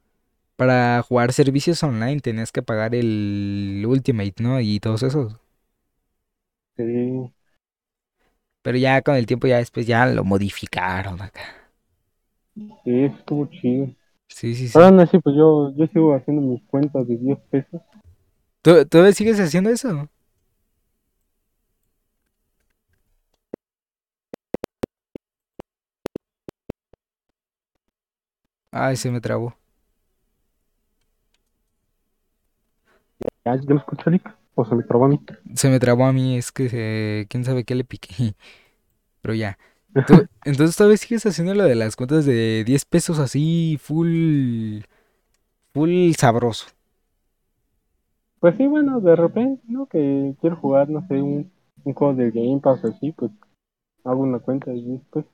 para 0.57 1.03
jugar 1.03 1.33
servicios 1.33 1.83
online 1.85 2.21
tenías 2.21 2.53
que 2.53 2.63
pagar 2.63 2.95
el 2.95 3.85
Ultimate, 3.89 4.35
¿no? 4.41 4.61
Y 4.61 4.81
todos 4.81 5.03
esos. 5.05 5.37
sí. 6.77 7.33
Pero 8.63 8.79
ya 8.79 9.03
con 9.03 9.17
el 9.17 9.27
tiempo, 9.27 9.47
ya 9.47 9.59
después 9.59 9.87
ya 9.87 10.07
lo 10.07 10.25
modificaron 10.25 11.21
acá. 11.21 11.43
Sí, 12.55 13.05
estuvo 13.05 13.47
chido. 13.47 13.87
Sí, 14.29 14.55
sí, 14.55 14.67
sí. 14.69 14.71
Pero 14.75 14.87
aún 14.87 15.01
así, 15.01 15.19
pues 15.19 15.37
yo, 15.37 15.73
yo 15.75 15.87
sigo 15.89 16.15
haciendo 16.15 16.43
mis 16.43 16.63
cuentas 16.65 17.07
de 17.07 17.17
10 17.17 17.39
pesos. 17.51 17.81
¿Tú, 18.63 18.85
¿Todavía 18.87 19.13
sigues 19.13 19.41
haciendo 19.41 19.71
eso? 19.71 20.09
Ay, 28.71 28.97
se 28.97 29.11
me 29.11 29.21
trabó. 29.21 29.57
¿Ya, 33.45 33.57
ya 33.57 33.75
me 33.75 33.81
escucho? 33.81 34.11
¿O 34.55 34.65
se 34.65 34.75
me 34.75 34.83
trabó 34.85 35.05
a 35.05 35.09
mí? 35.09 35.21
Se 35.55 35.69
me 35.69 35.81
trabó 35.81 36.07
a 36.07 36.13
mí, 36.13 36.37
es 36.39 36.53
que 36.53 36.69
se- 36.69 37.27
quién 37.29 37.45
sabe 37.45 37.65
qué 37.65 37.75
le 37.75 37.85
piqué. 37.85 38.09
Pero 39.23 39.35
ya. 39.35 39.59
Tú- 40.07 40.27
entonces 40.45 40.77
todavía 40.77 40.99
sigues 40.99 41.27
haciendo 41.27 41.55
lo 41.55 41.65
de 41.65 41.77
las 41.77 41.97
cuentas 41.97 42.27
de 42.27 42.65
10 42.67 42.85
pesos 42.87 43.19
así, 43.21 43.79
full, 43.83 44.81
full 45.75 46.15
sabroso. 46.19 46.67
Pues 48.41 48.57
sí, 48.59 48.67
bueno, 48.67 49.01
de 49.01 49.17
repente, 49.17 49.63
¿no? 49.69 49.87
Que 49.87 50.35
quiero 50.39 50.57
jugar, 50.57 50.91
no 50.91 51.01
sé, 51.09 51.23
un, 51.23 51.51
un 51.83 51.95
juego 51.95 52.13
de 52.13 52.31
Game 52.31 52.61
Pass 52.61 52.85
así, 52.85 53.13
pues 53.13 53.31
hago 54.05 54.23
una 54.23 54.41
cuenta 54.41 54.71
de 54.73 54.83
10 54.83 55.03
pesos. 55.13 55.31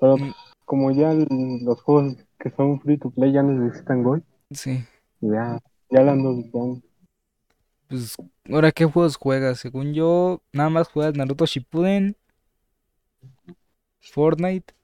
Pero 0.00 0.18
Mm, 0.18 0.32
como 0.64 0.90
ya 0.90 1.14
los 1.14 1.80
juegos 1.82 2.16
que 2.40 2.50
son 2.50 2.80
free 2.80 2.98
to 2.98 3.10
play 3.10 3.32
ya 3.32 3.42
necesitan 3.44 4.02
gol, 4.02 4.24
Sí, 4.52 4.86
ya, 5.20 5.58
ya 5.90 6.02
la 6.02 6.12
ando 6.12 6.34
buscando. 6.34 6.82
Pues 7.90 8.16
ahora 8.50 8.72
qué 8.72 8.86
juegos 8.86 9.16
juegas? 9.16 9.60
Según 9.60 9.94
yo, 9.94 10.42
nada 10.52 10.70
más 10.70 10.88
juegas 10.88 11.14
Naruto 11.16 11.46
Shippuden, 11.46 12.16
Fortnite 14.12 14.74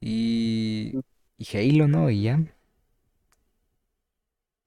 y, 0.00 0.98
y 1.38 1.56
Halo, 1.56 1.88
¿no? 1.88 2.10
Y 2.10 2.22
ya. 2.22 2.40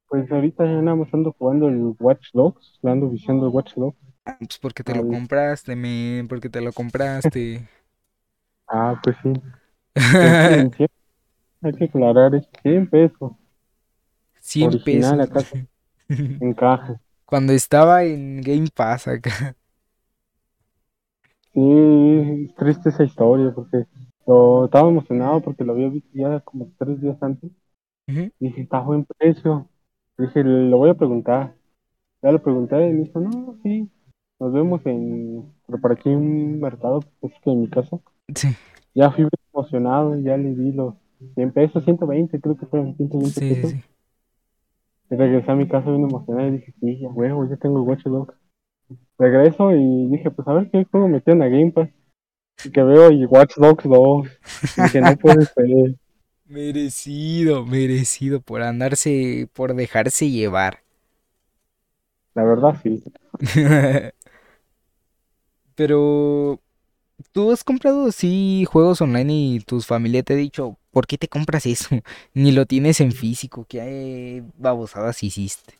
Pues 0.07 0.31
ahorita 0.31 0.63
ya 0.65 0.79
nada 0.83 0.95
más 0.95 1.11
ando 1.11 1.31
jugando 1.31 1.67
el 1.67 1.95
Watch 1.99 2.27
Dogs, 2.33 2.77
le 2.83 2.91
ando 2.91 3.09
viciando 3.09 3.47
el 3.47 3.51
Watch 3.51 3.73
Dogs. 3.73 3.97
Ah, 4.25 4.37
Pues 4.39 4.57
porque 4.59 4.83
te 4.83 4.93
lo 4.95 5.05
compraste, 5.05 5.75
men, 5.75 6.27
porque 6.27 6.49
te 6.49 6.61
lo 6.61 6.73
compraste. 6.73 7.67
Ah, 8.67 8.99
pues 9.03 9.17
sí. 9.21 9.33
Hay 11.63 11.73
que 11.73 11.85
aclarar, 11.85 12.35
es 12.35 12.47
100 12.61 12.87
pesos 12.87 13.31
100 14.39 14.69
original 14.69 15.19
pesos. 15.29 15.59
en 16.39 16.53
caja. 16.53 16.99
Cuando 17.25 17.53
estaba 17.53 18.03
en 18.03 18.41
Game 18.41 18.67
Pass 18.73 19.07
acá. 19.07 19.55
Sí, 21.53 21.61
es 22.45 22.55
triste 22.55 22.89
esa 22.89 23.03
historia 23.03 23.51
porque 23.53 23.85
lo, 24.25 24.65
estaba 24.65 24.89
emocionado 24.89 25.41
porque 25.41 25.63
lo 25.63 25.73
había 25.73 25.89
visto 25.89 26.09
ya 26.13 26.39
como 26.41 26.71
tres 26.77 27.01
días 27.01 27.21
antes. 27.21 27.51
Dije, 28.39 28.61
está 28.61 28.79
buen 28.79 29.05
precio. 29.05 29.69
Dije, 30.17 30.43
lo 30.43 30.77
voy 30.77 30.89
a 30.89 30.93
preguntar. 30.95 31.55
Ya 32.21 32.31
lo 32.31 32.41
pregunté 32.41 32.75
y 32.87 32.93
me 32.93 33.03
dijo, 33.03 33.19
no, 33.19 33.57
sí, 33.63 33.89
nos 34.39 34.53
vemos 34.53 34.81
en, 34.85 35.53
pero 35.65 35.81
por 35.81 35.91
aquí 35.93 36.09
en 36.09 36.17
un 36.17 36.59
mercado, 36.59 36.99
pues 37.19 37.33
que 37.43 37.51
en 37.51 37.61
mi 37.61 37.69
casa. 37.69 37.99
Sí, 38.35 38.49
Ya 38.93 39.11
fui 39.11 39.27
emocionado, 39.53 40.17
ya 40.19 40.37
le 40.37 40.53
di 40.55 40.71
los 40.71 40.95
100 41.35 41.51
pesos, 41.51 41.83
120, 41.83 42.39
creo 42.39 42.57
que 42.57 42.65
fueron 42.65 42.95
120 42.95 43.41
sí, 43.41 43.47
sí, 43.47 43.55
pesos. 43.55 43.71
sí. 43.71 43.83
Regresé 45.17 45.51
a 45.51 45.55
mi 45.55 45.67
casa 45.67 45.89
bien 45.89 46.03
emocionado 46.03 46.47
y 46.47 46.51
dije, 46.51 46.73
sí, 46.79 46.99
ya 47.01 47.09
huevo, 47.09 47.47
ya 47.49 47.57
tengo 47.57 47.83
Watch 47.83 48.03
Dogs. 48.05 48.33
Regreso 49.17 49.71
y 49.75 50.07
dije, 50.07 50.31
pues 50.31 50.47
a 50.47 50.53
ver 50.53 50.71
qué 50.71 50.85
juego 50.85 51.09
metieron 51.09 51.41
a 51.41 51.49
Game 51.49 51.71
Pass. 51.71 51.89
Y 52.63 52.71
que 52.71 52.81
veo 52.81 53.11
y 53.11 53.25
Watch 53.25 53.57
Dogs 53.57 53.83
2. 53.83 54.27
Y 54.77 54.81
dije, 54.81 55.01
no 55.01 55.15
puede 55.17 55.45
ser. 55.45 55.95
Merecido, 56.45 57.65
merecido 57.65 58.41
por 58.41 58.61
andarse, 58.61 59.49
por 59.53 59.73
dejarse 59.73 60.29
llevar. 60.29 60.79
La 62.33 62.43
verdad, 62.43 62.77
sí. 62.81 63.03
Pero, 65.75 66.61
¿tú 67.31 67.51
has 67.51 67.63
comprado 67.63 68.07
así 68.07 68.65
juegos 68.69 69.01
online 69.01 69.33
y 69.33 69.59
tus 69.61 69.85
familia 69.87 70.23
te 70.23 70.33
ha 70.33 70.35
dicho, 70.37 70.77
¿por 70.91 71.07
qué 71.07 71.17
te 71.17 71.27
compras 71.27 71.65
eso? 71.65 71.89
Ni 72.33 72.51
lo 72.51 72.65
tienes 72.65 73.01
en 73.01 73.11
físico, 73.11 73.65
¿qué 73.67 74.43
babosadas 74.57 75.23
hiciste? 75.23 75.75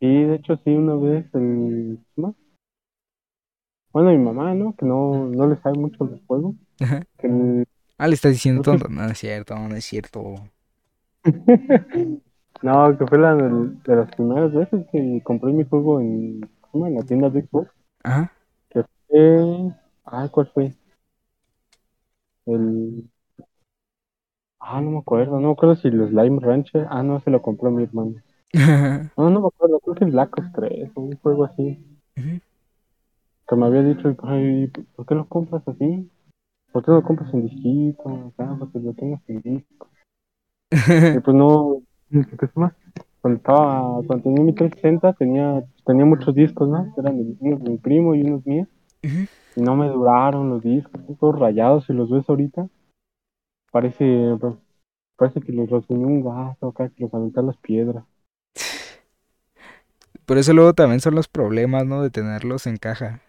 Sí, 0.00 0.06
de 0.06 0.34
hecho, 0.34 0.56
sí, 0.64 0.70
una 0.70 0.96
vez 0.96 1.24
el... 1.34 1.98
¿no? 2.16 2.36
Bueno, 3.92 4.10
mi 4.10 4.18
mamá, 4.18 4.54
¿no? 4.54 4.74
Que 4.76 4.84
no, 4.86 5.26
no 5.28 5.46
le 5.48 5.56
sabe 5.60 5.78
mucho 5.78 6.04
los 6.04 6.20
juegos. 6.26 6.54
Ajá. 6.80 7.02
Que 7.18 7.26
el- 7.28 7.66
Ah, 7.98 8.08
le 8.08 8.14
estás 8.14 8.32
diciendo 8.32 8.62
tonto. 8.62 8.88
No, 8.88 9.02
no 9.04 9.10
es 9.12 9.18
cierto, 9.18 9.54
no 9.56 9.76
es 9.76 9.84
cierto. 9.84 10.34
No, 12.62 12.96
que 12.96 13.06
fue 13.08 13.18
la 13.18 13.34
del- 13.34 13.82
de, 13.82 13.96
las 13.96 14.14
primeras 14.14 14.52
veces 14.54 14.86
que 14.92 15.20
compré 15.24 15.52
mi 15.52 15.64
juego 15.64 16.00
en, 16.00 16.40
¿cómo? 16.70 16.86
en 16.86 16.94
la 16.94 17.02
tienda 17.02 17.28
de 17.28 17.42
Xbox. 17.42 17.70
Ajá. 18.04 18.32
Fue... 19.12 19.72
Ah, 20.06 20.28
¿cuál 20.28 20.48
fue? 20.48 20.74
El... 22.46 23.10
Ah, 24.60 24.80
no 24.80 24.92
me 24.92 24.98
acuerdo. 25.00 25.38
No 25.40 25.48
me 25.48 25.52
acuerdo 25.52 25.76
si 25.76 25.88
el 25.88 26.08
Slime 26.08 26.40
Rancher... 26.40 26.86
Ah, 26.90 27.02
no, 27.02 27.20
se 27.20 27.30
lo 27.30 27.42
compró 27.42 27.70
mi 27.70 27.84
hermano. 27.84 28.14
No, 29.16 29.28
no 29.30 29.40
me 29.42 29.48
acuerdo. 29.48 29.78
Creo 29.80 29.94
que 29.94 30.04
el 30.04 30.10
Black 30.12 30.38
Ops 30.38 30.52
3 30.54 30.90
o 30.94 31.02
un 31.02 31.16
juego 31.18 31.44
así. 31.44 31.78
Que 33.48 33.54
me 33.56 33.66
había 33.66 33.82
dicho, 33.82 34.16
ay, 34.24 34.66
¿por 34.96 35.06
qué 35.06 35.14
lo 35.14 35.28
compras 35.28 35.62
así? 35.68 36.10
¿Por 36.72 36.84
qué 36.84 36.90
no 36.92 36.98
lo 36.98 37.04
compras 37.04 37.32
en 37.34 37.42
disquito? 37.46 38.08
Acá, 38.34 38.56
porque 38.58 38.80
lo 38.80 38.94
tengas 38.94 39.22
en 39.28 39.42
disco. 39.42 39.88
Y 40.70 41.20
pues 41.20 41.36
no, 41.36 41.82
¿qué 42.10 42.46
es 42.46 42.56
más? 42.56 42.72
Cuando 43.20 43.38
estaba, 43.38 44.02
cuando 44.06 44.24
tenía 44.24 44.42
mi 44.44 44.52
360 44.54 45.12
tenía, 45.12 45.64
tenía 45.86 46.04
muchos 46.04 46.34
discos, 46.34 46.68
¿no? 46.68 46.92
Eran 46.98 47.16
de- 47.18 47.36
unos 47.40 47.62
de 47.62 47.70
mi 47.70 47.78
primo 47.78 48.14
y 48.14 48.22
unos 48.22 48.44
míos. 48.46 48.68
No 49.56 49.76
me 49.76 49.88
duraron 49.88 50.48
los 50.50 50.62
discos, 50.62 51.00
todos 51.18 51.38
rayados. 51.38 51.84
Si 51.86 51.92
los 51.92 52.10
ves 52.10 52.28
ahorita, 52.28 52.68
parece, 53.70 54.38
parece 55.16 55.40
que 55.40 55.52
los 55.52 55.68
rasguñó 55.68 56.06
un 56.06 56.24
gato 56.24 56.68
acá, 56.68 56.88
que 56.88 57.04
los 57.04 57.14
aventó 57.14 57.40
a 57.40 57.44
las 57.44 57.56
piedras. 57.58 58.04
Por 60.24 60.38
eso 60.38 60.52
luego 60.52 60.72
también 60.72 61.00
son 61.00 61.14
los 61.14 61.28
problemas, 61.28 61.84
¿no? 61.84 62.02
De 62.02 62.10
tenerlos 62.10 62.66
en 62.66 62.76
caja. 62.76 63.20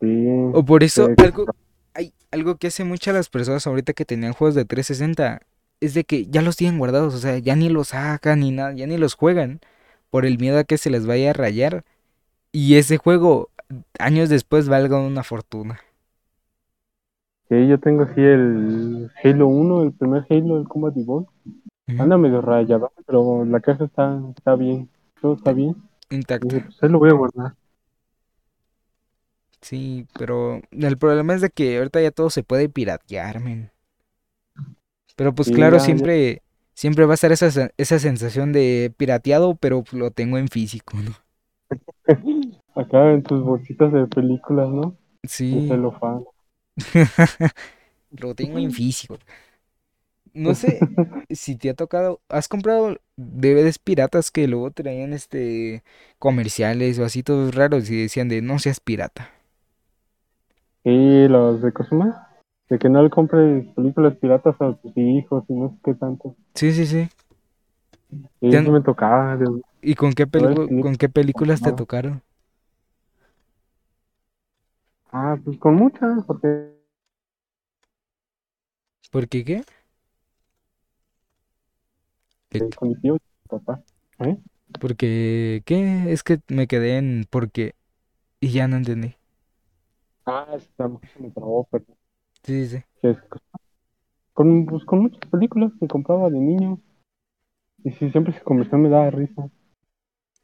Sí, 0.00 0.26
O 0.52 0.64
por 0.64 0.82
eso, 0.82 1.08
que- 1.16 1.24
algo, 1.24 1.46
hay 1.94 2.12
algo 2.30 2.56
que 2.56 2.68
hace 2.68 2.84
muchas 2.84 3.14
las 3.14 3.28
personas 3.28 3.66
ahorita 3.66 3.92
que 3.92 4.04
tenían 4.04 4.32
juegos 4.32 4.54
de 4.54 4.64
360 4.64 5.42
es 5.80 5.94
de 5.94 6.04
que 6.04 6.26
ya 6.26 6.42
los 6.42 6.56
tienen 6.56 6.78
guardados, 6.78 7.14
o 7.14 7.18
sea, 7.18 7.38
ya 7.38 7.54
ni 7.54 7.68
los 7.68 7.88
sacan 7.88 8.40
ni 8.40 8.50
nada, 8.50 8.72
ya 8.72 8.86
ni 8.86 8.96
los 8.96 9.14
juegan 9.14 9.60
por 10.10 10.24
el 10.24 10.38
miedo 10.38 10.58
a 10.58 10.64
que 10.64 10.78
se 10.78 10.90
les 10.90 11.06
vaya 11.06 11.30
a 11.30 11.32
rayar 11.34 11.84
y 12.52 12.76
ese 12.76 12.96
juego 12.98 13.50
años 13.98 14.28
después 14.28 14.68
valga 14.68 15.00
una 15.00 15.22
fortuna. 15.22 15.80
Sí, 17.48 17.66
yo 17.66 17.78
tengo 17.80 18.02
así 18.02 18.20
el 18.20 19.10
Halo 19.24 19.46
1, 19.48 19.82
el 19.82 19.92
primer 19.92 20.26
Halo, 20.28 20.58
el 20.58 20.68
Combat 20.68 20.96
Evolved. 20.96 21.28
Anda 21.98 22.18
medio 22.18 22.42
rayado, 22.42 22.92
pero 23.06 23.44
la 23.46 23.60
caja 23.60 23.84
está, 23.84 24.20
está 24.36 24.54
bien. 24.56 24.90
Todo 25.22 25.34
está 25.36 25.52
bien. 25.52 25.74
Intacto. 26.10 26.46
Dije, 26.48 26.66
pues 26.78 26.92
lo 26.92 26.98
voy 26.98 27.08
a 27.10 27.14
guardar. 27.14 27.54
Sí, 29.60 30.06
pero 30.18 30.60
el 30.70 30.98
problema 30.98 31.34
es 31.34 31.40
de 31.40 31.50
que 31.50 31.78
ahorita 31.78 32.00
ya 32.00 32.10
todo 32.10 32.30
se 32.30 32.42
puede 32.44 32.68
piratear, 32.68 33.40
men. 33.40 33.70
Pero 35.16 35.34
pues 35.34 35.48
Sí, 35.48 35.54
claro, 35.54 35.76
ya- 35.76 35.80
ya- 35.80 35.84
siempre 35.86 36.42
siempre 36.74 37.04
va 37.06 37.12
a 37.12 37.14
estar 37.14 37.32
esa, 37.32 37.70
esa 37.76 37.98
sensación 37.98 38.52
de 38.52 38.92
pirateado, 38.96 39.56
pero 39.56 39.82
lo 39.92 40.10
tengo 40.12 40.38
en 40.38 40.48
físico, 40.48 40.96
¿no? 40.98 41.12
Acá 42.78 43.12
en 43.12 43.22
tus 43.22 43.42
bolsitas 43.44 43.92
de 43.92 44.06
películas, 44.06 44.70
¿no? 44.70 44.96
De 45.50 45.60
Sí. 45.60 45.68
celofán. 45.68 46.24
Lo 48.10 48.34
tengo 48.34 48.58
en 48.58 48.72
físico. 48.72 49.18
No 50.34 50.54
sé 50.54 50.86
si 51.30 51.56
te 51.56 51.70
ha 51.70 51.74
tocado. 51.74 52.20
¿Has 52.28 52.48
comprado 52.48 52.96
DVDs 53.16 53.78
piratas 53.78 54.30
que 54.30 54.46
luego 54.48 54.70
traían 54.70 55.12
este 55.12 55.82
comerciales 56.18 56.98
o 56.98 57.04
así 57.04 57.22
todos 57.22 57.54
raros 57.54 57.90
y 57.90 58.02
decían 58.02 58.28
de 58.28 58.42
no 58.42 58.58
seas 58.58 58.80
pirata? 58.80 59.30
Y 60.84 61.28
los 61.28 61.62
de 61.62 61.72
Cosuma, 61.72 62.28
de 62.68 62.78
que 62.78 62.88
no 62.88 63.02
le 63.02 63.10
compres 63.10 63.66
películas 63.74 64.16
piratas 64.16 64.60
a 64.60 64.74
tus 64.74 64.96
hijos 64.96 65.44
y 65.48 65.54
no 65.54 65.70
sé 65.70 65.76
qué 65.84 65.94
tanto. 65.94 66.34
Sí, 66.54 66.72
sí, 66.72 66.86
sí. 66.86 67.08
Y 68.40 68.48
¿Te 68.50 68.56
eso 68.56 68.58
han- 68.58 68.72
me 68.72 68.80
tocaba. 68.80 69.38
¿Y 69.82 69.94
con 69.94 70.12
qué 70.12 70.26
pelicu- 70.26 70.66
películas 70.66 70.82
con 70.82 70.96
qué 70.96 71.08
películas 71.08 71.60
te 71.60 71.72
tocaron? 71.72 72.22
Ah, 75.12 75.36
pues 75.44 75.58
con 75.58 75.74
muchas, 75.74 76.24
porque 76.24 76.72
¿Por 79.10 79.28
qué 79.28 79.44
qué? 79.44 79.64
¿Qué- 82.50 82.60
con 82.76 82.94
papá. 83.48 83.82
¿Eh? 84.20 84.36
Porque 84.80 85.62
qué? 85.66 86.12
Es 86.12 86.22
que 86.22 86.40
me 86.48 86.66
quedé 86.66 86.98
en 86.98 87.26
porque 87.30 87.74
y 88.40 88.50
ya 88.52 88.68
no 88.68 88.76
entendí. 88.78 89.16
Ah, 90.26 90.46
esta 90.54 90.86
mujer 90.86 91.10
se 91.10 91.18
me 91.20 91.30
trabó, 91.32 91.64
pero 91.72 91.84
Sí, 92.44 92.66
sí, 92.66 92.78
sí. 92.78 92.84
que 93.02 93.10
es- 93.10 93.18
con, 94.32 94.64
pues, 94.64 94.86
con 94.86 95.00
muchas 95.00 95.20
películas 95.30 95.70
que 95.78 95.86
compraba 95.86 96.30
de 96.30 96.38
niño. 96.38 96.80
Y 97.82 97.90
sí, 97.90 98.08
siempre 98.10 98.32
ese 98.32 98.44
comercial 98.44 98.80
me 98.80 98.88
daba 98.88 99.10
risa. 99.10 99.50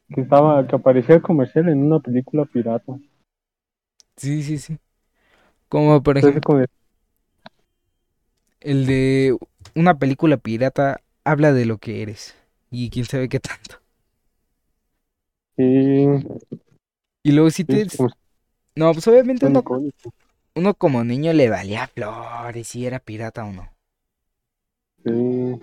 Que 0.09 0.23
estaba, 0.23 0.67
que 0.67 0.77
aparecía 0.77 1.17
el 1.17 1.21
comercial 1.21 1.69
en 1.69 1.83
una 1.85 2.01
película 2.01 2.47
pirata. 2.47 2.99
Sí, 4.17 4.43
sí, 4.43 4.59
sí. 4.59 4.79
Como 5.69 6.03
por 6.03 6.19
Entonces, 6.21 6.43
ejemplo, 6.43 6.43
como 6.43 6.65
el 8.61 8.87
de 8.87 9.37
una 9.77 9.99
película 9.99 10.37
pirata 10.39 11.01
habla 11.25 11.53
de 11.53 11.67
lo 11.67 11.79
que 11.79 12.03
eres. 12.03 12.35
Y 12.71 12.91
quién 12.91 13.05
sabe 13.07 13.29
qué 13.29 13.39
tanto. 13.41 13.81
sí, 15.57 16.07
Y 17.25 17.33
luego 17.33 17.51
si 17.51 17.65
te... 17.65 17.87
como 17.97 18.11
No, 18.77 18.93
pues 18.95 19.07
obviamente 19.09 19.47
son 19.47 19.47
uno, 19.47 19.65
icónicos. 19.65 20.13
uno 20.57 20.75
como 20.75 21.05
niño 21.05 21.33
le 21.35 21.51
valía 21.51 21.89
flores 21.89 22.69
si 22.69 22.87
era 22.87 23.01
pirata 23.01 23.45
o 23.45 23.53
no. 23.53 23.71
Sí, 25.05 25.61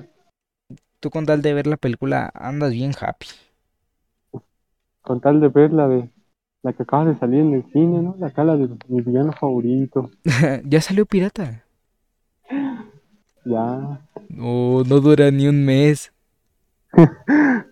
Tú 1.02 1.10
con 1.10 1.26
tal 1.26 1.42
de 1.42 1.54
ver 1.54 1.68
la 1.68 1.76
película 1.76 2.32
andas 2.34 2.72
bien 2.72 2.94
happy. 3.00 3.28
con 5.04 5.22
tal 5.22 5.40
de 5.40 5.50
ver 5.50 5.72
la 5.74 5.88
de 5.88 6.10
la 6.64 6.74
que 6.74 6.84
acaba 6.84 7.06
de 7.06 7.18
salir 7.18 7.42
en 7.42 7.54
el 7.54 7.64
cine, 7.72 8.02
¿no? 8.02 8.16
La 8.20 8.32
cara 8.32 8.56
de 8.56 8.70
mi 8.88 9.02
villano 9.02 9.32
favorito. 9.34 10.12
ya 10.64 10.82
salió 10.82 11.06
pirata. 11.06 11.64
Ya. 13.46 14.02
No, 14.30 14.84
no 14.84 15.00
dura 15.00 15.32
ni 15.32 15.48
un 15.48 15.66
mes. 15.66 16.14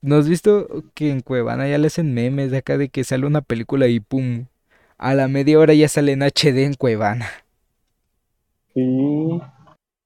¿No 0.00 0.16
has 0.16 0.28
visto 0.28 0.66
que 0.94 1.10
en 1.10 1.20
Cuevana 1.20 1.68
ya 1.68 1.78
le 1.78 1.86
hacen 1.86 2.12
memes 2.12 2.50
de 2.50 2.58
acá 2.58 2.76
de 2.76 2.88
que 2.88 3.04
sale 3.04 3.24
una 3.26 3.40
película 3.40 3.86
y 3.86 4.00
pum? 4.00 4.46
A 4.98 5.14
la 5.14 5.28
media 5.28 5.58
hora 5.58 5.74
ya 5.74 5.88
sale 5.88 6.12
en 6.12 6.22
HD 6.22 6.64
en 6.64 6.74
Cuevana. 6.74 7.26
Sí. 8.74 9.40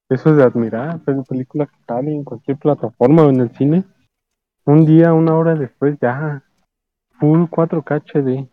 Eso 0.09 0.29
es 0.29 0.37
de 0.37 0.43
admirar, 0.43 1.01
pero 1.05 1.23
películas 1.23 1.69
que 1.69 1.77
salen 1.87 2.13
en 2.15 2.23
cualquier 2.23 2.57
plataforma 2.57 3.23
o 3.23 3.29
en 3.29 3.41
el 3.41 3.51
cine. 3.55 3.83
Un 4.65 4.85
día, 4.85 5.13
una 5.13 5.35
hora 5.35 5.55
después, 5.55 5.97
ya. 6.01 6.43
Full 7.19 7.47
4K 7.49 7.95
HD. 7.95 8.47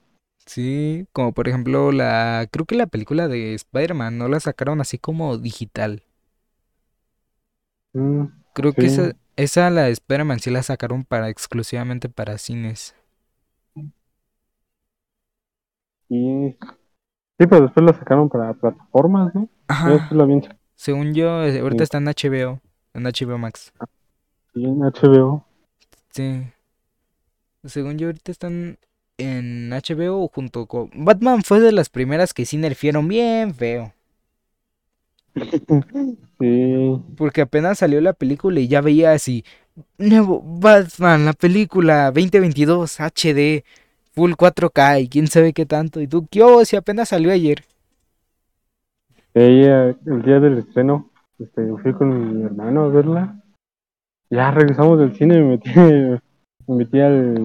Sí, 0.47 1.07
como 1.13 1.33
por 1.33 1.49
ejemplo 1.49 1.91
la... 1.91 2.47
Creo 2.51 2.67
que 2.67 2.75
la 2.77 2.87
película 2.87 3.29
de 3.29 3.55
Spider-Man 3.55 4.19
no 4.19 4.29
la 4.29 4.41
sacaron 4.41 4.81
así 4.81 4.99
como 4.99 5.39
digital. 5.39 6.03
Mm, 7.95 8.25
Creo 8.53 8.73
que 8.73 8.83
Sí. 8.83 8.87
esa, 8.89 9.13
esa 9.37 9.71
la 9.71 9.83
de 9.85 9.91
Spider-Man 9.93 10.41
sí 10.41 10.51
la 10.51 10.63
sacaron 10.63 11.05
para 11.05 11.29
exclusivamente 11.29 12.09
para 12.09 12.39
cines. 12.39 12.95
y... 16.09 16.57
Sí, 17.39 17.47
pero 17.49 17.63
después 17.63 17.85
la 17.85 17.93
sacaron 17.95 18.29
para 18.29 18.53
plataformas, 18.55 19.35
¿no? 19.35 19.49
Ajá. 19.67 20.09
la 20.13 20.25
vi 20.25 20.41
Según 20.77 21.15
yo, 21.15 21.43
eh, 21.43 21.59
ahorita 21.61 21.83
Sí. 21.83 21.85
está 21.85 21.99
en 21.99 22.07
HBO, 22.09 22.61
en 22.95 23.07
HBO 23.07 23.39
Max. 23.39 23.73
sí, 24.53 24.65
en 24.65 24.83
HBO. 24.85 25.45
Sí. 26.11 26.47
Según 27.67 27.99
yo, 27.99 28.09
ahorita 28.09 28.31
están 28.31 28.79
en 29.19 29.71
HBO 29.71 30.29
junto 30.29 30.67
con... 30.67 30.91
Batman 30.95 31.43
fue 31.43 31.61
de 31.61 31.73
las 31.73 31.89
primeras 31.89 32.35
que 32.35 32.47
sí 32.47 32.57
nerfieron 32.57 33.09
bien 33.09 33.55
feo. 33.55 33.93
Sí. 36.41 37.01
Porque 37.17 37.43
apenas 37.43 37.79
salió 37.79 38.01
la 38.01 38.13
película 38.13 38.59
y 38.59 38.67
ya 38.67 38.81
veía 38.81 39.13
así... 39.13 39.45
Nuevo 39.99 40.41
Batman, 40.45 41.25
la 41.25 41.33
película 41.33 42.07
2022 42.13 43.01
HD, 43.01 43.65
full 44.13 44.33
4K 44.33 45.03
y 45.03 45.09
quién 45.09 45.27
sabe 45.27 45.53
qué 45.53 45.67
tanto. 45.67 46.01
Y 46.01 46.07
tú, 46.07 46.27
¿qué 46.31 46.43
hubo? 46.43 46.65
Si 46.65 46.77
apenas 46.77 47.09
salió 47.09 47.33
ayer. 47.33 47.65
Ella, 49.33 49.97
el 50.07 50.23
día 50.23 50.39
del 50.39 50.59
estreno, 50.59 51.11
este, 51.41 51.67
fui 51.83 51.93
con 51.93 52.39
mi 52.39 52.45
hermano 52.45 52.85
a 52.85 52.89
verla. 52.89 53.43
Ya 54.31 54.53
regresamos 54.53 54.99
del 55.01 55.17
cine 55.17 55.37
y 55.37 55.41
me 55.41 55.47
metí, 55.49 55.71
me 56.69 56.77
metí 56.77 57.01
al 57.01 57.37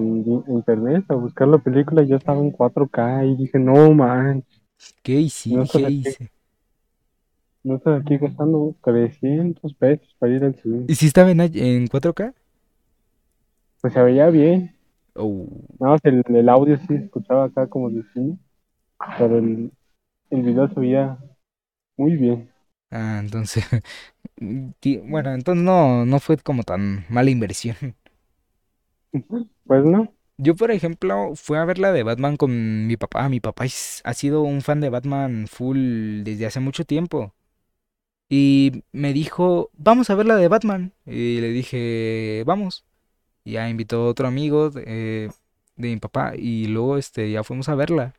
internet 0.48 1.04
a 1.10 1.14
buscar 1.14 1.48
la 1.48 1.58
película 1.58 2.02
y 2.02 2.08
ya 2.08 2.16
estaba 2.16 2.40
en 2.40 2.50
4K 2.52 3.24
y 3.24 3.36
dije, 3.36 3.58
no 3.58 3.92
man, 3.94 4.44
¿Qué 5.02 5.20
hice? 5.20 5.50
No 5.50 5.66
¿Qué 5.66 5.80
hice? 5.82 6.30
no 7.64 7.76
estoy 7.76 7.94
aquí 7.98 8.18
gastando 8.18 8.76
300 8.82 9.72
pesos 9.74 10.14
para 10.18 10.32
ir 10.34 10.44
al 10.44 10.54
cine. 10.56 10.90
¿Y 10.90 10.94
si 10.96 11.06
estaba 11.06 11.30
en, 11.30 11.40
en 11.40 11.86
4K? 11.86 12.34
Pues 13.82 13.92
se 13.92 14.02
veía 14.02 14.30
bien, 14.30 14.74
Oh, 15.14 15.46
nada 15.78 15.92
más 15.94 16.00
el, 16.04 16.22
el 16.36 16.48
audio 16.48 16.76
sí 16.78 16.86
se 16.86 16.94
escuchaba 16.96 17.44
acá 17.44 17.66
como 17.68 17.90
de 17.90 18.02
cine, 18.12 18.38
pero 19.18 19.38
el, 19.38 19.72
el 20.30 20.42
video 20.42 20.68
se 20.68 20.80
veía 20.80 21.18
muy 21.98 22.16
bien. 22.16 22.50
Ah, 22.90 23.18
entonces... 23.20 23.64
Bueno, 25.04 25.32
entonces 25.34 25.62
no, 25.64 26.06
no 26.06 26.18
fue 26.20 26.38
como 26.38 26.62
tan 26.62 27.04
mala 27.10 27.30
inversión. 27.30 27.76
Pues 29.64 29.84
no, 29.84 30.12
Yo, 30.38 30.56
por 30.56 30.70
ejemplo, 30.70 31.32
fui 31.36 31.58
a 31.58 31.64
ver 31.66 31.78
la 31.78 31.92
de 31.92 32.02
Batman 32.02 32.36
con 32.36 32.86
mi 32.86 32.96
papá. 32.96 33.28
Mi 33.28 33.40
papá 33.40 33.66
es- 33.66 34.00
ha 34.04 34.14
sido 34.14 34.40
un 34.42 34.62
fan 34.62 34.80
de 34.80 34.88
Batman 34.88 35.46
full 35.48 36.22
desde 36.24 36.46
hace 36.46 36.60
mucho 36.60 36.84
tiempo. 36.84 37.34
Y 38.28 38.84
me 38.92 39.12
dijo, 39.14 39.70
vamos 39.74 40.10
a 40.10 40.14
ver 40.16 40.26
la 40.26 40.36
de 40.36 40.48
Batman. 40.48 40.94
Y 41.06 41.40
le 41.40 41.50
dije, 41.50 42.44
vamos. 42.46 42.84
Y 43.44 43.52
ya 43.54 43.68
invitó 43.70 44.02
a 44.06 44.08
otro 44.10 44.28
amigo 44.28 44.70
de, 44.70 45.30
de 45.76 45.88
mi 45.88 45.98
papá 45.98 46.34
y 46.36 46.66
luego 46.68 46.98
este, 46.98 47.30
ya 47.32 47.44
fuimos 47.44 47.68
a 47.70 47.76
verla. 47.76 48.14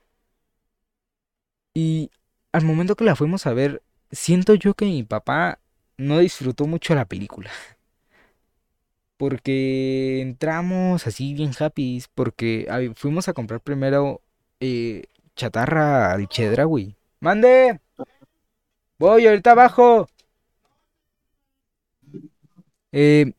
Y 1.73 2.11
al 2.51 2.63
momento 2.65 2.95
que 2.95 3.03
la 3.03 3.15
fuimos 3.15 3.45
a 3.47 3.53
ver, 3.53 3.81
siento 4.11 4.53
yo 4.55 4.73
que 4.73 4.85
mi 4.85 5.03
papá 5.03 5.59
no 5.97 6.19
disfrutó 6.19 6.67
mucho 6.67 6.95
la 6.95 7.05
película. 7.05 7.51
Porque 9.22 10.19
entramos 10.19 11.05
así 11.05 11.36
bien 11.36 11.51
happy, 11.59 12.03
porque 12.15 12.65
ay, 12.72 12.91
fuimos 12.95 13.28
a 13.28 13.34
comprar 13.34 13.61
primero 13.61 14.19
eh, 14.59 15.03
chatarra 15.36 16.13
al 16.13 16.28
Chedraui. 16.28 16.95
¡Mande! 17.19 17.80
Voy, 18.97 19.28
ahorita 19.28 19.51
abajo. 19.51 20.07
Eh, 22.91 23.34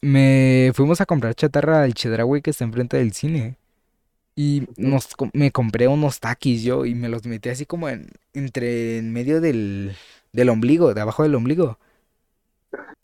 me 0.00 0.72
fuimos 0.74 1.00
a 1.00 1.06
comprar 1.06 1.36
chatarra 1.36 1.84
al 1.84 1.94
Chedraui 1.94 2.42
que 2.42 2.50
está 2.50 2.64
enfrente 2.64 2.96
del 2.96 3.12
cine. 3.12 3.56
Y 4.34 4.66
nos, 4.76 5.10
me 5.32 5.52
compré 5.52 5.86
unos 5.86 6.18
taquis 6.18 6.64
yo 6.64 6.86
y 6.86 6.96
me 6.96 7.08
los 7.08 7.24
metí 7.24 7.50
así 7.50 7.66
como 7.66 7.88
en, 7.88 8.10
entre 8.34 8.98
en 8.98 9.12
medio 9.12 9.40
del, 9.40 9.94
del 10.32 10.48
ombligo, 10.48 10.92
de 10.92 11.02
abajo 11.02 11.22
del 11.22 11.36
ombligo. 11.36 11.78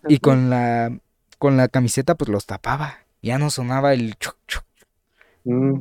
Y 0.09 0.19
con 0.19 0.51
la, 0.51 0.91
con 1.39 1.57
la 1.57 1.69
camiseta 1.69 2.15
pues 2.15 2.29
los 2.29 2.47
tapaba. 2.47 3.07
Ya 3.23 3.39
no 3.39 3.51
sonaba 3.51 3.93
el 3.95 4.17
chuc, 4.17 4.37
chuc. 4.47 4.65
Mm. 5.45 5.81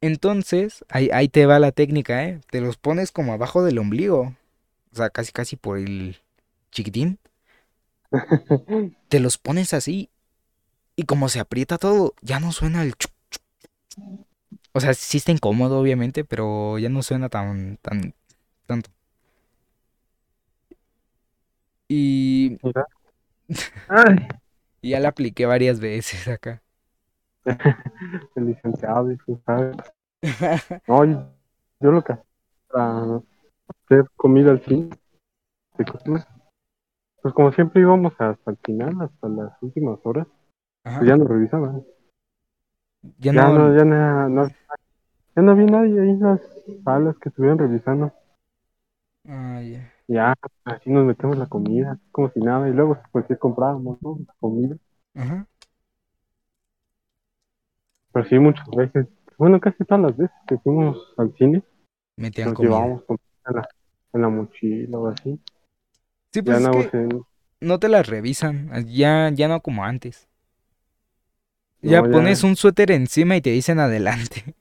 Entonces, 0.00 0.84
ahí, 0.88 1.10
ahí 1.12 1.28
te 1.28 1.46
va 1.46 1.58
la 1.58 1.72
técnica, 1.72 2.24
¿eh? 2.24 2.40
Te 2.50 2.60
los 2.60 2.76
pones 2.76 3.10
como 3.10 3.32
abajo 3.32 3.64
del 3.64 3.78
ombligo. 3.78 4.36
O 4.92 4.96
sea, 4.96 5.10
casi 5.10 5.32
casi 5.32 5.56
por 5.56 5.78
el 5.78 6.18
chiquitín. 6.70 7.18
Te 9.08 9.20
los 9.20 9.38
pones 9.38 9.74
así 9.74 10.10
y 10.96 11.04
como 11.04 11.28
se 11.28 11.40
aprieta 11.40 11.78
todo, 11.78 12.14
ya 12.22 12.40
no 12.40 12.52
suena 12.52 12.82
el 12.82 12.94
chuc. 12.96 13.12
O 14.72 14.80
sea, 14.80 14.94
sí 14.94 15.18
está 15.18 15.32
incómodo 15.32 15.78
obviamente, 15.80 16.24
pero 16.24 16.78
ya 16.78 16.88
no 16.88 17.02
suena 17.02 17.28
tan, 17.28 17.76
tan, 17.82 18.14
tanto. 18.66 18.90
Y. 21.88 22.58
Ay, 23.88 24.28
y 24.82 24.90
ya 24.90 25.00
la 25.00 25.08
apliqué 25.10 25.46
varias 25.46 25.80
veces 25.80 26.28
acá. 26.28 26.62
el 28.36 28.46
licenciado, 28.46 29.10
y 29.12 29.16
tú 29.18 29.40
sabes. 29.44 29.76
No, 30.86 31.04
yo, 31.04 31.26
yo 31.80 31.92
lo 31.92 32.02
que 32.02 32.12
hacía 32.12 32.24
para 32.70 33.20
hacer 33.68 34.04
comida 34.16 34.50
al 34.50 34.60
fin, 34.60 34.90
de 35.78 35.84
cocina, 35.84 36.26
pues 37.22 37.34
como 37.34 37.52
siempre 37.52 37.82
íbamos 37.82 38.12
hasta 38.18 38.50
el 38.50 38.58
final, 38.64 38.96
hasta 39.02 39.28
las 39.28 39.52
últimas 39.62 39.98
horas, 40.04 40.26
Ajá. 40.84 40.98
pues 40.98 41.10
ya 41.10 41.16
no 41.16 41.24
revisaba. 41.26 41.80
Ya 43.18 43.32
Ya 43.32 43.48
no. 43.48 43.50
no, 43.50 43.76
ya 43.76 43.84
no, 43.84 44.28
no, 44.28 44.48
ya 45.36 45.42
no 45.42 45.52
había 45.52 45.66
nadie 45.66 46.00
ahí 46.00 46.10
en 46.10 46.20
las 46.20 46.40
salas 46.84 47.16
que 47.18 47.28
estuvieran 47.30 47.58
revisando. 47.58 48.12
Ah, 49.28 49.60
ya. 49.62 49.92
Ya, 50.08 50.34
así 50.64 50.90
nos 50.90 51.04
metemos 51.04 51.36
la 51.36 51.46
comida, 51.46 51.98
como 52.12 52.30
si 52.30 52.40
nada, 52.40 52.66
y 52.68 52.72
luego 52.72 52.98
pues 53.12 53.26
sí 53.28 53.36
comprábamos, 53.36 54.00
¿no? 54.02 54.18
La 54.26 54.34
comida. 54.40 54.76
Ajá. 55.14 55.46
Pero 58.12 58.26
sí, 58.26 58.38
muchas 58.38 58.66
veces, 58.70 59.06
bueno, 59.36 59.60
casi 59.60 59.84
todas 59.84 60.02
las 60.02 60.16
veces 60.16 60.34
que 60.46 60.56
fuimos 60.58 60.96
al 61.18 61.34
cine, 61.34 61.62
Metían 62.16 62.48
nos 62.48 62.56
comida. 62.56 62.70
llevábamos 62.70 63.04
comida 63.04 63.22
en 63.48 63.56
la, 63.56 63.68
en 64.14 64.22
la 64.22 64.28
mochila 64.30 64.98
o 64.98 65.08
así. 65.08 65.38
Sí, 66.32 66.40
Ya 66.40 66.42
pues 66.42 66.58
es 66.60 66.66
andamos 66.66 66.86
que 66.90 66.96
en, 66.96 67.22
no 67.60 67.78
te 67.78 67.88
las 67.88 68.06
revisan. 68.06 68.70
Ya, 68.86 69.30
ya 69.30 69.48
no 69.48 69.60
como 69.60 69.84
antes. 69.84 70.26
Ya 71.82 72.02
pones 72.02 72.44
un 72.44 72.56
suéter 72.56 72.90
encima 72.90 73.36
y 73.36 73.40
te 73.40 73.50
dicen 73.50 73.78
adelante. 73.78 74.54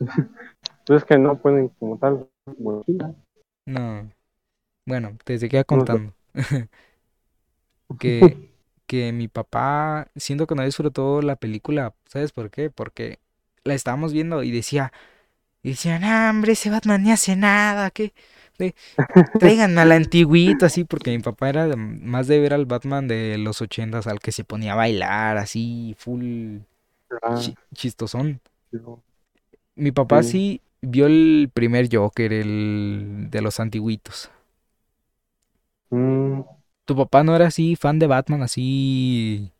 pues 0.86 1.02
es 1.02 1.04
que 1.04 1.18
no 1.18 1.38
ponen 1.38 1.68
como 1.78 1.98
tal 1.98 2.28
mochila. 2.58 3.14
No. 3.66 4.10
Bueno, 4.86 5.16
te 5.24 5.38
seguía 5.38 5.64
contando. 5.64 6.14
que, 7.98 8.38
que 8.86 9.12
mi 9.12 9.28
papá, 9.28 10.08
siento 10.16 10.46
que 10.46 10.54
no 10.54 10.64
disfrutó 10.64 11.22
la 11.22 11.36
película, 11.36 11.94
¿sabes 12.06 12.32
por 12.32 12.50
qué? 12.50 12.70
Porque 12.70 13.18
la 13.64 13.74
estábamos 13.74 14.12
viendo 14.12 14.42
y 14.42 14.50
decía, 14.50 14.92
y 15.62 15.70
decía, 15.70 15.98
no, 15.98 16.30
hombre, 16.30 16.52
ese 16.52 16.70
Batman 16.70 17.02
ni 17.04 17.12
hace 17.12 17.36
nada, 17.36 17.90
¿qué? 17.90 18.14
De, 18.58 18.74
tráiganme 19.38 19.80
al 19.82 19.92
antiguito, 19.92 20.66
así, 20.66 20.84
porque 20.84 21.10
mi 21.12 21.20
papá 21.22 21.50
era 21.50 21.68
de- 21.68 21.76
más 21.76 22.28
de 22.28 22.40
ver 22.40 22.54
al 22.54 22.66
Batman 22.66 23.08
de 23.08 23.38
los 23.38 23.62
ochentas, 23.62 24.06
al 24.08 24.20
que 24.20 24.32
se 24.32 24.44
ponía 24.44 24.74
a 24.74 24.76
bailar, 24.76 25.38
así, 25.38 25.96
full 25.98 26.60
Ah, 27.22 27.52
chi- 27.52 27.56
chistosón. 27.74 28.40
Mi 29.74 29.92
papá 29.92 30.22
sí. 30.22 30.22
sí 30.22 30.60
vio 30.80 31.06
el 31.06 31.50
primer 31.52 31.88
Joker, 31.94 32.32
el 32.32 33.28
de 33.30 33.40
los 33.42 33.60
antiguitos. 33.60 34.30
Mm, 35.90 36.42
¿Tu 36.84 36.94
papá 36.96 37.22
no 37.24 37.34
era 37.36 37.46
así 37.48 37.76
fan 37.76 37.98
de 37.98 38.06
Batman, 38.06 38.42
así, 38.42 39.52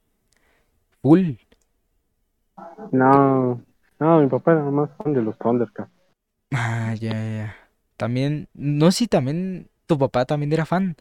full? 1.02 1.36
no, 2.92 3.60
no, 4.00 4.20
mi 4.20 4.28
papá 4.28 4.52
era 4.52 4.62
más 4.70 4.90
fan 4.96 5.12
de 5.14 5.22
los 5.22 5.38
Thundercats. 5.38 5.90
Ah, 6.52 6.94
ya, 6.94 7.10
ya. 7.12 7.56
También, 7.96 8.48
no 8.54 8.90
sé 8.92 8.98
si 9.00 9.08
también 9.08 9.70
tu 9.86 9.98
papá 9.98 10.24
también 10.26 10.52
era 10.52 10.66
fan, 10.66 10.96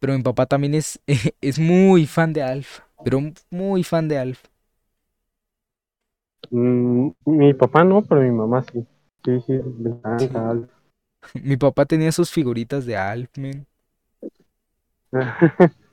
pero 0.00 0.14
mi 0.16 0.22
papá 0.22 0.46
también 0.46 0.74
es, 0.74 1.00
es 1.42 1.58
muy 1.58 2.06
fan 2.06 2.32
de 2.32 2.42
Alf, 2.42 2.80
pero 3.02 3.20
muy 3.50 3.84
fan 3.84 4.08
de 4.08 4.18
Alf. 4.18 4.44
Mm, 6.52 7.10
mi 7.26 7.54
papá 7.54 7.82
no, 7.82 8.02
pero 8.02 8.20
mi 8.20 8.30
mamá 8.30 8.62
sí. 8.62 8.86
Sí, 9.24 9.40
sí, 9.40 9.52
le 9.80 9.90
Sí. 10.18 10.28
encanta 10.30 10.48
Alf. 10.50 10.70
Mi 11.42 11.56
papá 11.56 11.86
tenía 11.86 12.12
sus 12.12 12.30
figuritas 12.30 12.86
de 12.86 12.96
Alf, 12.96 13.30
man, 13.38 13.66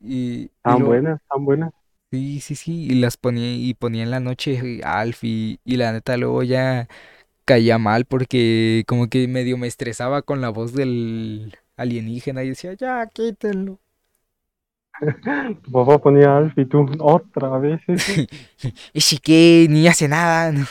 y, 0.00 0.50
y 0.64 0.76
Tan 0.76 0.84
buenas, 0.84 1.20
tan 1.28 1.44
buenas. 1.44 1.72
sí, 2.10 2.40
sí, 2.40 2.54
sí, 2.56 2.84
y 2.86 2.94
las 2.94 3.16
ponía, 3.16 3.54
y 3.54 3.74
ponía 3.74 4.02
en 4.02 4.10
la 4.10 4.20
noche 4.20 4.80
Alf, 4.84 5.24
y, 5.24 5.60
y 5.64 5.76
la 5.76 5.92
neta 5.92 6.16
luego 6.16 6.42
ya 6.42 6.88
caía 7.46 7.78
mal 7.78 8.06
porque 8.06 8.84
como 8.88 9.08
que 9.08 9.28
medio 9.28 9.58
me 9.58 9.66
estresaba 9.68 10.22
con 10.22 10.40
la 10.42 10.50
voz 10.50 10.74
del 10.74 11.56
alienígena 11.76 12.44
y 12.44 12.50
decía, 12.50 12.74
ya, 12.74 13.06
quítenlo. 13.08 13.80
Tu 15.62 15.70
papá 15.72 15.98
ponía 15.98 16.36
Alf 16.36 16.56
y 16.58 16.64
tú, 16.66 16.86
otra 17.00 17.58
vez 17.58 17.80
ese. 17.88 18.22
Ese 18.94 19.18
que 19.18 19.66
ni 19.70 19.86
hace 19.88 20.08
nada, 20.08 20.52
¿no? 20.52 20.66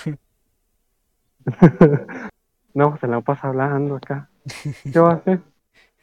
No, 2.74 2.98
se 2.98 3.08
la 3.08 3.20
pasa 3.22 3.50
hablando 3.50 3.95
acá. 3.98 4.30
¿Qué 4.91 5.00
va 5.00 5.12
a 5.12 5.16
hacer? 5.16 5.41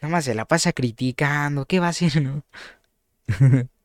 Nada 0.05 0.13
más 0.13 0.25
se 0.27 0.35
la 0.35 0.45
pasa 0.47 0.73
criticando, 0.73 1.67
¿qué 1.67 1.81
va 1.81 1.87
a 1.89 1.91
hacer, 1.91 2.23
no? 2.23 2.45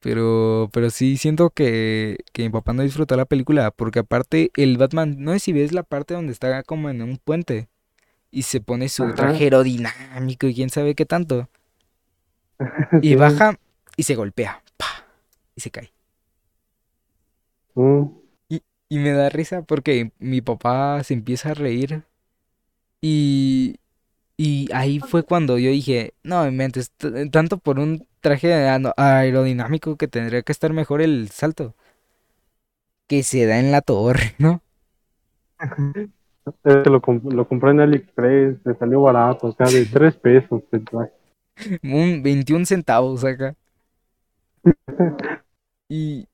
Pero, 0.00 0.68
pero 0.72 0.90
sí 0.90 1.16
siento 1.16 1.48
que, 1.50 2.18
que 2.32 2.42
mi 2.42 2.50
papá 2.50 2.74
no 2.74 2.82
disfrutó 2.82 3.16
la 3.16 3.24
película, 3.24 3.70
porque 3.70 4.00
aparte 4.00 4.50
el 4.56 4.76
Batman, 4.76 5.16
no 5.18 5.32
sé 5.32 5.38
si 5.38 5.52
ves 5.54 5.72
la 5.72 5.82
parte 5.82 6.12
donde 6.14 6.32
está 6.32 6.62
como 6.62 6.90
en 6.90 7.00
un 7.02 7.16
puente 7.16 7.68
y 8.30 8.42
se 8.44 8.60
pone 8.60 8.88
su 8.90 9.12
Ajá, 9.12 9.14
traje 9.14 9.44
aerodinámico 9.44 10.46
y 10.48 10.54
quién 10.54 10.70
sabe 10.70 10.94
qué 10.94 11.06
tanto, 11.06 11.48
y 13.00 13.14
baja 13.14 13.58
y 13.96 14.02
se 14.04 14.14
golpea, 14.14 14.62
¡pa! 14.76 14.86
y 15.54 15.60
se 15.60 15.70
cae. 15.70 15.92
Mm, 17.76 18.08
Y, 18.48 18.62
y 18.88 18.98
me 18.98 19.12
da 19.12 19.28
risa 19.28 19.62
porque 19.62 20.12
mi 20.18 20.40
papá 20.40 21.02
se 21.04 21.14
empieza 21.14 21.50
a 21.50 21.54
reír 21.54 22.04
y, 23.00 23.76
y 24.36 24.68
ahí 24.72 25.00
fue 25.00 25.22
cuando 25.24 25.58
yo 25.58 25.70
dije, 25.70 26.14
no, 26.24 26.44
me 26.44 26.50
mentes, 26.50 26.90
t- 26.92 27.28
tanto 27.30 27.58
por 27.58 27.78
un 27.78 28.06
traje 28.20 28.52
aerodinámico 28.96 29.96
que 29.96 30.08
tendría 30.08 30.42
que 30.42 30.52
estar 30.52 30.72
mejor 30.72 31.02
el 31.02 31.30
salto. 31.30 31.74
que 33.08 33.22
se 33.22 33.46
da 33.46 33.58
en 33.60 33.72
la 33.72 33.80
torre, 33.80 34.34
¿no? 34.38 34.62
Este 36.46 36.90
lo, 36.90 37.00
comp- 37.00 37.32
lo 37.32 37.48
compré 37.48 37.70
en 37.70 37.80
AliExpress, 37.80 38.58
le 38.64 38.74
salió 38.74 39.00
barato, 39.02 39.46
o 39.48 39.52
sea, 39.52 39.66
de 39.70 39.86
tres 39.92 40.14
pesos 40.16 40.62
el 40.72 40.84
traje. 40.84 41.12
Un 41.84 42.22
21 42.22 42.66
centavos 42.66 43.24
acá. 43.24 43.54
Y, 45.88 46.28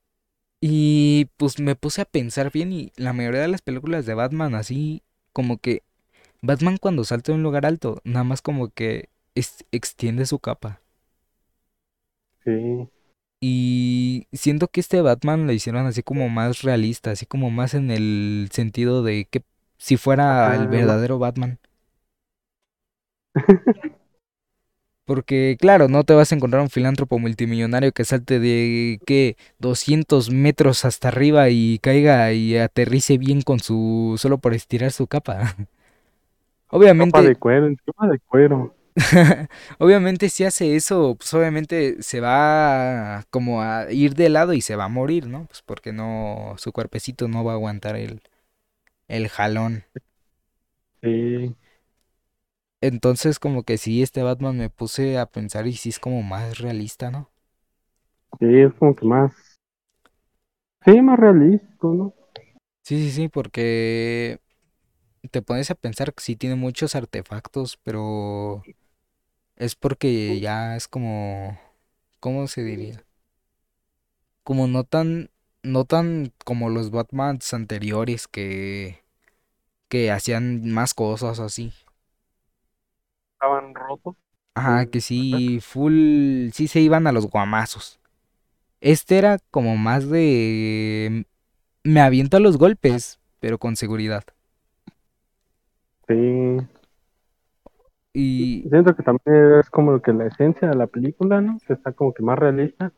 y 0.60 1.26
pues 1.38 1.60
me 1.60 1.76
puse 1.76 2.02
a 2.02 2.06
pensar 2.06 2.52
bien 2.52 2.72
y 2.72 2.92
la 2.96 3.12
mayoría 3.12 3.42
de 3.42 3.48
las 3.48 3.62
películas 3.62 4.06
de 4.06 4.14
Batman 4.14 4.54
así 4.54 5.02
como 5.32 5.58
que 5.58 5.82
Batman 6.42 6.76
cuando 6.78 7.04
salta 7.04 7.32
de 7.32 7.36
un 7.38 7.42
lugar 7.42 7.66
alto, 7.66 8.00
nada 8.04 8.24
más 8.24 8.42
como 8.42 8.70
que 8.70 9.08
extiende 9.72 10.26
su 10.26 10.38
capa. 10.38 10.80
Sí, 12.44 12.90
Y 13.42 14.26
siento 14.32 14.68
que 14.68 14.80
este 14.80 15.00
Batman 15.00 15.46
lo 15.46 15.52
hicieron 15.52 15.86
así 15.86 16.02
como 16.02 16.28
más 16.28 16.62
realista, 16.62 17.10
así 17.12 17.24
como 17.26 17.50
más 17.50 17.72
en 17.74 17.90
el 17.90 18.48
sentido 18.52 19.02
de 19.02 19.26
que 19.26 19.42
si 19.78 19.96
fuera 19.96 20.54
el 20.54 20.68
ajá, 20.68 20.80
ma- 20.80 20.94
verdadero 20.96 21.18
Batman. 21.18 21.58
Porque, 25.04 25.56
claro, 25.58 25.88
no 25.88 26.04
te 26.04 26.14
vas 26.14 26.30
a 26.30 26.36
encontrar 26.36 26.62
un 26.62 26.70
filántropo 26.70 27.18
multimillonario 27.18 27.90
que 27.92 28.04
salte 28.04 28.38
de, 28.38 29.00
¿qué? 29.04 29.36
200 29.58 30.30
metros 30.30 30.84
hasta 30.84 31.08
arriba 31.08 31.48
y 31.50 31.80
caiga 31.80 32.32
y 32.32 32.56
aterrice 32.56 33.18
bien 33.18 33.42
con 33.42 33.58
su... 33.60 34.14
solo 34.18 34.38
por 34.38 34.54
estirar 34.54 34.92
su 34.92 35.06
capa. 35.08 35.56
ropa 36.96 37.22
Obviamente, 37.22 37.22
de 37.22 37.36
cuero, 37.36 37.66
encima 37.66 38.08
de 38.10 38.18
cuero. 38.20 38.74
obviamente 39.78 40.28
si 40.28 40.44
hace 40.44 40.76
eso, 40.76 41.14
pues 41.16 41.32
obviamente 41.34 42.02
se 42.02 42.20
va 42.20 43.24
como 43.30 43.62
a 43.62 43.90
ir 43.92 44.14
de 44.14 44.28
lado 44.28 44.52
y 44.52 44.60
se 44.60 44.76
va 44.76 44.84
a 44.84 44.88
morir, 44.88 45.26
¿no? 45.26 45.46
Pues 45.46 45.62
porque 45.62 45.92
no, 45.92 46.54
su 46.58 46.72
cuerpecito 46.72 47.28
no 47.28 47.44
va 47.44 47.52
a 47.52 47.54
aguantar 47.54 47.96
el, 47.96 48.22
el 49.08 49.28
jalón. 49.30 49.84
Sí, 51.02 51.56
Entonces 52.82 53.38
como 53.38 53.62
que 53.62 53.78
sí, 53.78 54.02
este 54.02 54.22
Batman 54.22 54.58
me 54.58 54.68
puse 54.68 55.16
a 55.18 55.24
pensar 55.24 55.66
y 55.66 55.72
sí 55.72 55.88
es 55.88 55.98
como 55.98 56.22
más 56.22 56.58
realista, 56.58 57.10
¿no? 57.10 57.30
Sí, 58.40 58.46
es 58.60 58.74
como 58.74 58.94
que 58.96 59.06
más, 59.06 59.32
sí, 60.84 61.00
más 61.00 61.18
realístico, 61.18 61.94
¿no? 61.94 62.14
Sí, 62.84 62.96
sí, 63.04 63.10
sí, 63.12 63.28
porque 63.28 64.40
te 65.30 65.42
pones 65.42 65.70
a 65.70 65.74
pensar 65.74 66.14
que 66.14 66.22
sí 66.22 66.36
tiene 66.36 66.56
muchos 66.56 66.94
artefactos, 66.94 67.76
pero 67.82 68.66
es 69.56 69.76
porque 69.76 70.40
ya 70.40 70.76
es 70.76 70.88
como, 70.88 71.58
¿cómo 72.20 72.48
se 72.48 72.62
diría? 72.64 73.06
Como 74.42 74.66
no 74.68 74.84
tan, 74.84 75.30
no 75.62 75.84
tan 75.84 76.32
como 76.44 76.68
los 76.70 76.90
Batmans 76.90 77.54
anteriores 77.54 78.28
que, 78.28 79.02
que 79.88 80.10
hacían 80.12 80.70
más 80.72 80.94
cosas 80.94 81.40
así. 81.40 81.72
Estaban 83.34 83.74
rotos. 83.74 84.14
Ajá, 84.54 84.86
que 84.86 85.00
sí, 85.00 85.58
full, 85.62 86.50
sí 86.52 86.68
se 86.68 86.80
iban 86.80 87.06
a 87.06 87.12
los 87.12 87.26
guamazos. 87.26 88.00
Este 88.80 89.18
era 89.18 89.38
como 89.50 89.76
más 89.76 90.08
de, 90.10 91.26
me 91.84 92.00
aviento 92.00 92.36
a 92.36 92.40
los 92.40 92.58
golpes, 92.58 93.20
pero 93.40 93.58
con 93.58 93.76
seguridad. 93.76 94.24
Sí, 96.10 96.66
Y, 98.12 98.62
siento 98.68 98.96
que 98.96 99.02
también 99.02 99.60
es 99.60 99.70
como 99.70 100.00
que 100.02 100.12
la 100.12 100.26
esencia 100.26 100.68
de 100.68 100.74
la 100.76 100.88
película, 100.88 101.40
¿no? 101.40 101.58
Que 101.66 101.74
está 101.74 101.92
como 101.92 102.12
que 102.12 102.22
más 102.22 102.38
realista, 102.38 102.92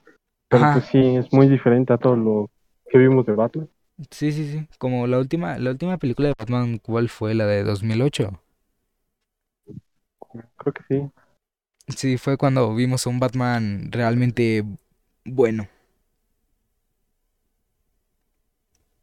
pero 0.48 0.64
pues 0.72 0.84
ajá, 0.84 0.86
sí, 0.86 1.16
es 1.16 1.32
muy 1.32 1.48
diferente 1.48 1.92
a 1.92 1.98
todo 1.98 2.16
lo 2.16 2.50
que 2.90 2.98
vimos 2.98 3.26
de 3.26 3.34
Batman. 3.34 3.68
sí, 4.10 4.32
sí, 4.32 4.50
sí, 4.50 4.68
como 4.78 5.06
la 5.06 5.18
última, 5.18 5.58
la 5.58 5.70
última 5.70 5.98
película 5.98 6.28
de 6.28 6.34
Batman, 6.38 6.78
¿cuál 6.78 7.08
fue? 7.08 7.34
La 7.34 7.46
de 7.46 7.64
2008. 7.64 8.40
Creo 10.56 10.72
que 10.72 10.82
sí. 10.88 11.10
Sí, 11.96 12.18
fue 12.18 12.36
cuando 12.36 12.74
vimos 12.74 13.06
a 13.06 13.10
un 13.10 13.20
Batman 13.20 13.90
realmente 13.92 14.64
bueno. 15.24 15.68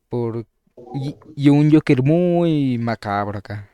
Por, 0.10 0.46
y, 0.94 1.16
y 1.36 1.50
un 1.50 1.72
Joker 1.72 2.04
muy 2.04 2.78
macabro 2.78 3.38
acá. 3.40 3.69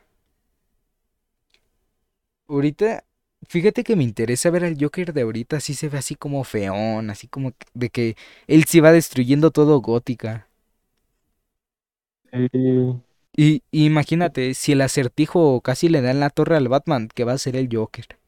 Ahorita, 2.48 3.04
fíjate 3.48 3.84
que 3.84 3.96
me 3.96 4.04
interesa 4.04 4.50
ver 4.50 4.64
al 4.64 4.76
Joker 4.80 5.12
de 5.12 5.22
ahorita, 5.22 5.56
así 5.58 5.74
se 5.74 5.88
ve 5.88 5.98
así 5.98 6.14
como 6.16 6.44
feón, 6.44 7.10
así 7.10 7.28
como 7.28 7.52
de 7.74 7.90
que 7.90 8.16
él 8.46 8.64
se 8.64 8.80
va 8.80 8.92
destruyendo 8.92 9.50
todo 9.50 9.80
gótica. 9.80 10.48
Sí, 12.32 13.02
Y, 13.36 13.62
y 13.70 13.86
imagínate, 13.86 14.52
si 14.54 14.72
el 14.72 14.80
acertijo 14.80 15.60
casi 15.60 15.88
le 15.88 16.02
da 16.02 16.10
en 16.10 16.18
la 16.18 16.28
torre 16.30 16.56
al 16.56 16.66
Batman, 16.68 17.06
que 17.14 17.22
va 17.22 17.34
a 17.34 17.38
ser 17.38 17.54
el 17.54 17.68
Joker, 17.72 18.18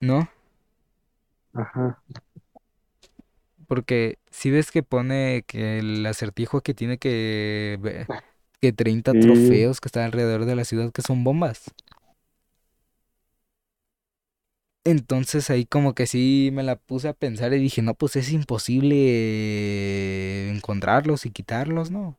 ¿no? 0.00 0.28
ajá, 1.52 2.02
Porque 3.68 4.18
si 4.32 4.50
ves 4.52 4.72
que 4.72 4.84
pone 4.84 5.44
que 5.48 5.80
el 5.80 6.06
acertijo 6.06 6.62
que 6.62 6.74
tiene 6.74 6.98
que 6.98 7.78
ve- 7.82 8.08
que 8.62 8.72
30 8.74 9.12
sí, 9.12 9.18
trofeos 9.20 9.80
que 9.80 9.88
están 9.88 10.04
alrededor 10.04 10.46
de 10.46 10.56
la 10.56 10.64
ciudad 10.66 10.92
que 10.92 11.02
son 11.02 11.24
bombas. 11.24 11.64
Entonces 14.84 15.50
ahí 15.50 15.66
como 15.66 15.94
que 15.94 16.06
sí 16.06 16.50
me 16.52 16.62
la 16.62 16.76
puse 16.76 17.08
a 17.08 17.12
pensar 17.12 17.52
y 17.52 17.58
dije, 17.58 17.82
no, 17.82 17.94
pues 17.94 18.16
es 18.16 18.32
imposible 18.32 18.96
encontrarlos 20.50 21.26
y 21.26 21.30
quitarlos, 21.30 21.90
¿no? 21.90 22.18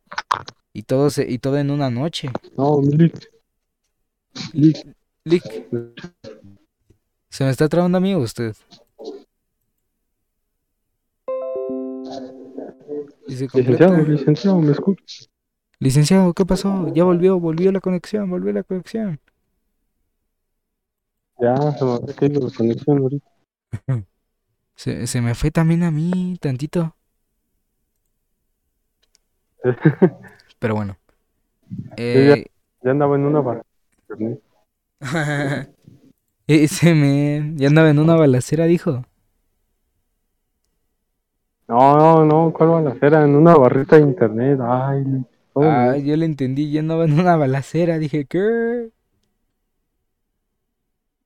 Y 0.73 0.83
todo 0.83 1.09
se- 1.09 1.29
y 1.31 1.39
todo 1.39 1.57
en 1.59 1.71
una 1.71 1.89
noche. 1.89 2.29
no, 2.57 2.79
Lick, 2.81 3.29
Lick, 4.53 4.77
Lick, 5.25 5.43
se 7.29 7.43
me 7.43 7.49
está 7.49 7.67
trabando 7.69 7.97
a 7.97 8.01
mí 8.01 8.13
o 8.13 8.19
usted. 8.19 8.55
Y 13.29 13.35
se 13.37 13.47
licenciado, 13.53 13.95
completa. 13.95 14.03
licenciado, 14.03 14.59
¿me 14.61 14.71
escucha? 14.71 15.25
Licenciado, 15.81 16.33
¿qué 16.33 16.45
pasó? 16.45 16.87
Ya 16.93 17.03
volvió, 17.03 17.37
volvió 17.37 17.71
la 17.73 17.81
conexión, 17.81 18.29
volvió 18.29 18.53
la 18.53 18.63
conexión. 18.63 19.19
Ya, 21.41 21.55
se 21.73 21.83
me 21.85 21.91
había 21.95 22.15
caído 22.15 22.39
la 22.47 22.55
conexión 22.55 22.97
ahorita. 22.99 23.27
Se, 24.75 25.07
se 25.07 25.21
me 25.21 25.35
fue 25.35 25.51
también 25.51 25.83
a 25.83 25.91
mí, 25.91 26.37
tantito. 26.41 26.95
Pero 30.59 30.75
bueno. 30.75 30.97
Ya, 32.13 32.35
Eh, 32.35 32.45
ya 32.83 32.91
andaba 32.91 33.15
en 33.15 33.25
una 33.25 33.41
barra. 33.41 33.63
ese 36.47 36.93
men 36.95 37.57
ya 37.57 37.67
andaba 37.67 37.89
en 37.89 37.99
una 37.99 38.15
balacera, 38.15 38.65
dijo. 38.65 39.05
No, 41.69 41.95
no, 41.97 42.25
no, 42.25 42.51
¿cuál 42.53 42.69
balacera? 42.69 43.23
En 43.23 43.33
una 43.35 43.55
barrita 43.55 43.95
de 43.95 44.01
internet. 44.01 44.59
Ay, 44.61 45.05
Ah, 45.55 45.95
yo 45.97 46.15
le 46.17 46.25
entendí, 46.25 46.71
ya 46.71 46.79
andaba 46.81 47.05
en 47.05 47.19
una 47.19 47.35
balacera. 47.37 47.97
Dije, 47.97 48.25
¿qué? 48.25 48.89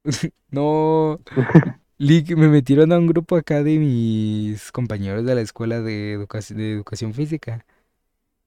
No. 0.52 1.20
Me 2.00 2.48
metieron 2.50 2.92
a 2.92 2.98
un 2.98 3.08
grupo 3.08 3.36
acá 3.38 3.64
de 3.64 3.80
mis 3.80 4.72
compañeros 4.72 5.26
de 5.26 5.36
la 5.36 5.42
escuela 5.42 5.82
de 5.82 6.14
educación 6.14 7.14
física. 7.14 7.66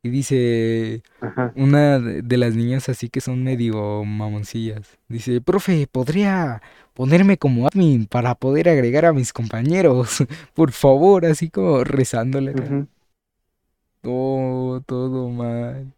Y 0.03 0.09
dice, 0.11 1.03
Ajá. 1.21 1.53
una 1.57 1.99
de 1.99 2.37
las 2.37 2.55
niñas 2.55 2.89
así 2.89 3.09
que 3.09 3.21
son 3.21 3.43
medio 3.43 4.05
mamoncillas. 4.05 4.99
Dice, 5.09 5.41
profe, 5.41 5.89
¿podría 5.89 6.63
ponerme 6.95 7.39
como 7.39 7.67
admin 7.67 8.07
para 8.07 8.35
poder 8.37 8.69
agregar 8.69 9.05
a 9.05 9.13
mis 9.13 9.33
compañeros? 9.33 10.25
Por 10.55 10.71
favor, 10.73 11.27
así 11.27 11.51
como 11.51 11.83
rezándole 11.85 12.55
Todo, 14.03 14.81
todo 14.83 15.29
mal. 15.31 15.93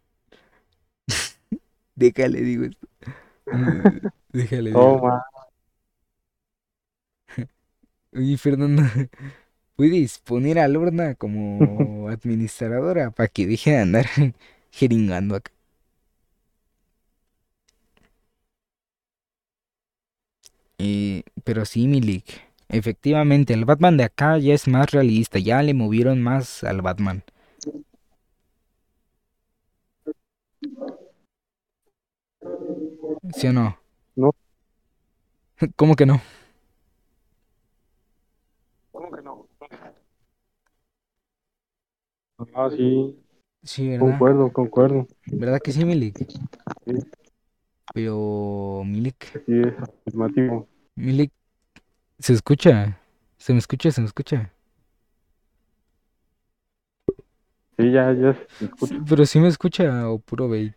Déjale, 1.95 2.41
digo 2.41 2.65
esto. 2.65 2.87
Déjale, 4.33 4.71
digo. 4.71 4.81
Todo 4.81 4.99
mal. 4.99 5.21
Oye, 8.13 8.37
Fernanda, 8.37 8.91
¿puedes 9.79 10.19
poner 10.19 10.59
a 10.59 10.67
Lorna 10.67 11.15
como 11.15 12.09
administradora 12.09 13.11
para 13.11 13.29
que 13.29 13.47
deje 13.47 13.71
de 13.71 13.77
andar 13.77 14.05
jeringando 14.71 15.35
acá? 15.37 15.51
Eh, 20.77 21.23
pero 21.43 21.65
sí, 21.65 21.87
Milik. 21.87 22.25
Efectivamente, 22.69 23.53
el 23.53 23.65
Batman 23.65 23.97
de 23.97 24.03
acá 24.05 24.37
ya 24.37 24.53
es 24.53 24.67
más 24.67 24.91
realista. 24.91 25.39
Ya 25.39 25.61
le 25.63 25.73
movieron 25.73 26.21
más 26.21 26.63
al 26.63 26.81
Batman. 26.81 27.23
¿Sí 33.35 33.47
o 33.47 33.53
no? 33.53 33.77
No, 34.15 34.31
¿Cómo 35.75 35.95
que 35.95 36.05
no? 36.05 36.21
¿cómo 38.91 39.11
que 39.11 39.21
no? 39.21 39.47
Ah, 42.53 42.69
sí, 42.69 43.15
Sí, 43.63 43.89
¿verdad? 43.89 44.11
concuerdo, 44.11 44.53
concuerdo. 44.53 45.07
¿Verdad 45.25 45.59
que 45.61 45.71
sí, 45.71 45.83
Milik? 45.83 46.17
Sí, 46.85 46.93
Pero, 47.93 48.83
Milik, 48.85 49.25
sí, 49.45 49.61
es 49.61 49.73
afirmativo. 49.79 50.67
Milik, 50.95 51.31
¿se 52.19 52.33
escucha? 52.33 52.99
¿Se 53.37 53.53
me 53.53 53.59
escucha? 53.59 53.91
¿Se 53.91 54.01
me 54.01 54.07
escucha? 54.07 54.53
Sí, 57.77 57.91
ya, 57.91 58.11
ya 58.13 58.33
se 58.33 58.47
Sí, 58.85 58.99
pero 59.07 59.25
sí 59.25 59.39
me 59.39 59.47
escucha 59.47 60.09
o 60.09 60.19
puro 60.19 60.49
bait. 60.49 60.75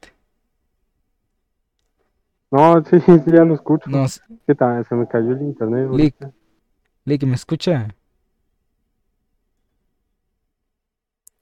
No, 2.51 2.85
sí, 2.85 3.01
sí, 3.01 3.13
ya 3.27 3.45
lo 3.45 3.55
escucho. 3.55 3.89
No, 3.91 4.07
¿Qué 4.47 4.55
tal? 4.55 4.85
Se 4.87 4.95
me 4.95 5.09
cayó 5.09 5.33
el 5.33 5.43
internet 5.43 5.89
Lick. 5.91 6.17
Lick, 7.05 7.25
¿me 7.25 7.35
escucha? 7.35 7.95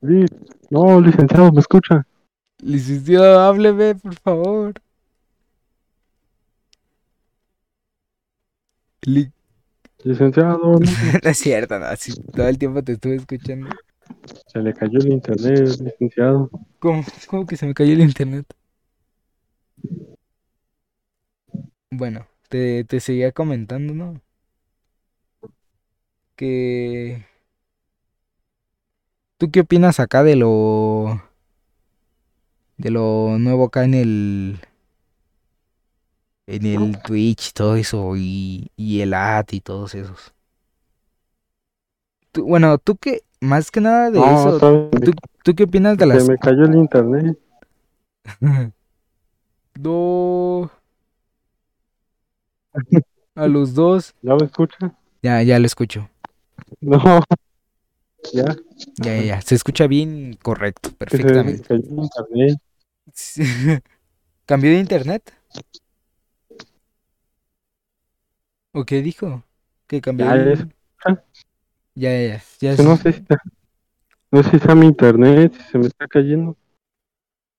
Lick, 0.02 0.31
no, 0.70 1.01
licenciado, 1.01 1.52
¿me 1.52 1.60
escucha? 1.60 2.06
Licenciado, 2.62 3.40
hábleme, 3.40 3.94
por 3.94 4.14
favor. 4.14 4.74
Lick. 9.02 9.32
Licenciado, 10.05 10.59
no. 10.81 10.81
Es 11.22 11.39
cierto, 11.39 11.78
no, 11.78 11.86
sí, 11.97 12.14
todo 12.32 12.48
el 12.48 12.59
tiempo 12.59 12.82
te 12.82 12.93
estuve 12.93 13.16
escuchando. 13.16 13.70
Se 14.47 14.60
le 14.60 14.74
cayó 14.74 14.98
el 15.01 15.12
internet, 15.12 15.68
licenciado. 15.81 16.51
¿Cómo? 16.78 17.05
¿Cómo 17.28 17.47
que 17.47 17.56
se 17.56 17.66
me 17.66 17.74
cayó 17.74 17.93
el 17.93 18.01
internet? 18.01 18.47
Bueno, 21.90 22.27
te, 22.48 22.85
te 22.85 22.98
seguía 23.01 23.32
comentando, 23.32 23.94
¿no? 23.94 24.20
Que... 26.36 27.24
¿Tú 29.41 29.51
qué 29.51 29.61
opinas 29.61 30.01
acá 30.01 30.23
de 30.23 30.37
lo... 30.37 31.23
De 32.77 32.91
lo 32.91 33.39
nuevo 33.39 33.65
acá 33.65 33.85
en 33.85 33.95
el. 33.95 34.61
En 36.47 36.67
el 36.67 37.01
Twitch 37.01 37.49
y 37.49 37.53
todo 37.53 37.77
eso. 37.77 38.17
Y, 38.19 38.71
y 38.77 39.01
el 39.01 39.15
ad 39.15 39.47
y 39.51 39.61
todos 39.62 39.95
esos. 39.95 40.35
Tú- 42.33 42.45
bueno, 42.45 42.77
tú 42.77 42.97
qué. 42.97 43.23
Más 43.41 43.71
que 43.71 43.81
nada 43.81 44.11
de 44.11 44.19
No, 44.19 44.27
eso. 44.27 44.61
¿sabes? 44.61 44.91
¿Tú, 45.03 45.12
tú 45.43 45.55
qué 45.55 45.62
opinas 45.62 45.97
de 45.97 46.05
las. 46.05 46.23
Se 46.23 46.33
me 46.33 46.37
cayó 46.39 46.65
el 46.65 46.75
internet. 46.75 47.39
Do. 49.75 50.71
A 53.35 53.47
los 53.47 53.73
dos. 53.73 54.15
¿Ya 54.23 54.35
me 54.35 54.45
escucha? 54.45 54.95
Ya, 55.23 55.43
ya 55.43 55.59
lo 55.59 55.65
escucho. 55.65 56.11
No. 56.83 57.23
Ya. 58.33 58.57
Ya, 58.97 59.17
ya, 59.17 59.23
ya. 59.23 59.41
Se 59.41 59.55
escucha 59.55 59.87
bien 59.87 60.39
correcto, 60.43 60.91
perfectamente. 60.97 61.67
¿Cambió 64.47 64.71
de 64.71 64.79
internet? 64.79 65.33
¿O 68.73 68.85
qué 68.85 69.03
dijo? 69.03 69.45
¿Que 69.87 70.01
cambió 70.01 70.27
Ya, 70.27 70.37
de- 70.37 70.57
ya. 70.57 70.69
Ya, 71.95 72.11
ya, 72.13 72.43
ya. 72.61 72.83
no 72.83 72.97
sé 72.97 73.13
si 73.13 73.19
está- 73.21 73.43
no 74.31 74.43
sé 74.43 74.51
si 74.51 74.57
está 74.57 74.75
mi 74.75 74.87
internet, 74.87 75.53
si 75.53 75.63
se 75.73 75.79
me 75.79 75.87
está 75.89 76.07
cayendo. 76.07 76.57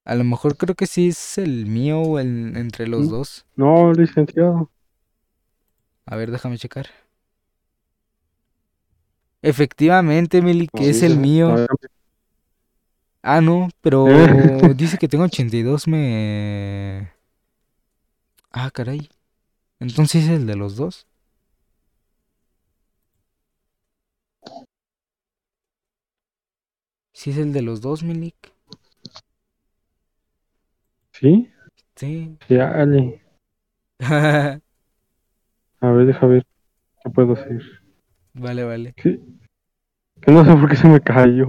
A 0.05 0.15
lo 0.15 0.23
mejor 0.23 0.57
creo 0.57 0.75
que 0.75 0.87
sí 0.87 1.09
es 1.09 1.37
el 1.37 1.65
mío 1.65 1.99
o 2.01 2.19
el 2.19 2.55
entre 2.57 2.87
los 2.87 3.07
¿Mm? 3.07 3.11
dos. 3.11 3.45
No, 3.55 3.93
licenciado. 3.93 4.71
A 6.05 6.15
ver, 6.15 6.31
déjame 6.31 6.57
checar. 6.57 6.87
Efectivamente, 9.41 10.41
que 10.73 10.89
es 10.89 11.01
el 11.01 11.17
mío. 11.17 11.67
Ah, 13.23 13.41
no, 13.41 13.69
pero 13.81 14.05
dice 14.75 14.97
que 14.97 15.07
tengo 15.07 15.23
82, 15.25 15.87
me... 15.87 17.11
Ah, 18.51 18.69
caray. 18.71 19.09
Entonces 19.79 20.25
es 20.25 20.29
el 20.29 20.45
de 20.45 20.55
los 20.55 20.75
dos. 20.75 21.07
Sí 27.13 27.31
es 27.31 27.37
el 27.37 27.53
de 27.53 27.61
los 27.61 27.81
dos, 27.81 28.03
Milik. 28.03 28.35
¿Sí? 31.11 31.51
Sí. 31.95 32.37
Sí, 32.47 32.57
Ale. 32.57 33.21
A 33.99 34.61
ver, 35.91 36.05
deja 36.05 36.25
ver 36.27 36.45
qué 37.03 37.09
puedo 37.09 37.33
hacer. 37.33 37.80
Vale, 38.33 38.63
vale. 38.63 38.93
¿Qué? 38.95 39.19
No 40.27 40.43
sé 40.45 40.51
por 40.51 40.69
qué 40.69 40.75
se 40.75 40.87
me 40.87 40.99
cayó. 41.01 41.47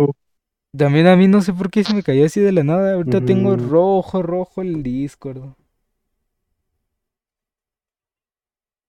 También 0.76 1.06
a 1.06 1.16
mí 1.16 1.28
no 1.28 1.40
sé 1.40 1.52
por 1.54 1.70
qué 1.70 1.82
se 1.82 1.94
me 1.94 2.02
cayó 2.02 2.26
así 2.26 2.40
de 2.40 2.52
la 2.52 2.62
nada. 2.62 2.94
Ahorita 2.94 3.20
tengo 3.22 3.54
Ujú. 3.54 3.68
rojo, 3.70 4.22
rojo 4.22 4.60
el 4.62 4.82
Discord. 4.82 5.54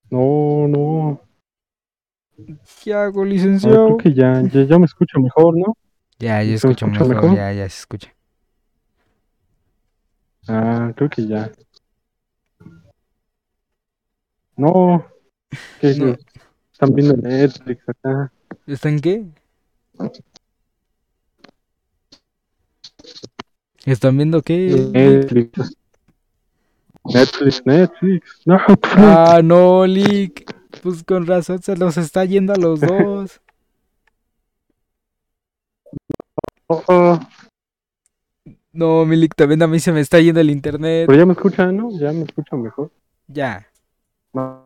No, 0.09 0.67
no. 0.67 1.19
¿Qué 2.83 2.93
hago, 2.93 3.21
A 3.21 3.25
ver, 3.25 3.29
licenciado? 3.33 3.85
creo 3.85 3.97
que 3.97 4.13
ya, 4.13 4.41
ya, 4.51 4.63
ya 4.63 4.79
me 4.79 4.85
escucho 4.85 5.19
mejor, 5.19 5.57
¿no? 5.57 5.75
Ya, 6.19 6.41
ya 6.43 6.57
¿Se 6.57 6.67
me 6.67 6.73
escucho 6.73 6.87
mejor? 6.87 7.35
ya, 7.35 7.51
ya 7.53 7.69
se 7.69 7.79
escucha. 7.79 8.13
Ah, 10.47 10.91
creo 10.95 11.09
que 11.09 11.27
ya. 11.27 11.51
No. 14.57 15.05
¿Qué 15.79 15.93
No. 15.95 16.17
Están 16.73 16.93
viendo 16.93 17.15
Netflix 17.15 17.87
acá. 17.87 18.31
¿Está 18.67 18.89
en 18.89 18.99
qué? 18.99 19.25
¿Están 23.85 24.17
viendo 24.17 24.41
qué? 24.41 24.89
Netflix. 24.91 25.75
Netflix, 27.05 27.65
Netflix. 27.65 28.41
No, 28.45 28.57
Ah, 28.95 29.41
no, 29.43 29.85
Lick. 29.85 30.53
Pues 30.81 31.03
con 31.03 31.27
razón 31.27 31.61
se 31.61 31.77
los 31.77 31.97
está 31.97 32.25
yendo 32.25 32.53
a 32.53 32.57
los 32.57 32.81
dos. 32.81 33.41
oh, 36.67 37.19
No, 38.73 39.05
Milik, 39.05 39.35
también 39.35 39.61
a 39.61 39.67
mí 39.67 39.79
se 39.79 39.91
me 39.91 39.99
está 39.99 40.19
yendo 40.19 40.41
el 40.41 40.49
internet. 40.49 41.05
Pero 41.05 41.19
ya 41.19 41.25
me 41.27 41.33
escuchan, 41.33 41.77
¿no? 41.77 41.91
Ya 41.91 42.11
me 42.11 42.23
escuchan 42.23 42.63
mejor. 42.63 42.91
Ya. 43.27 43.67
No. 44.33 44.62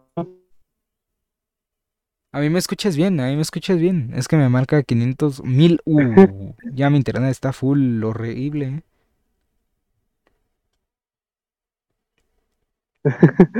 A 2.37 2.39
mí 2.39 2.51
me 2.51 2.59
escuchas 2.59 2.95
bien, 2.95 3.19
a 3.19 3.25
mí 3.29 3.35
me 3.35 3.41
escuchas 3.41 3.79
bien. 3.79 4.11
Es 4.13 4.27
que 4.27 4.37
me 4.37 4.47
marca 4.47 4.83
500 4.83 5.43
mil. 5.43 5.81
Uh, 5.85 6.53
ya 6.75 6.91
mi 6.91 6.97
internet 6.97 7.31
está 7.31 7.51
full, 7.51 8.03
horrible. 8.03 8.65
¿eh? 8.67 8.81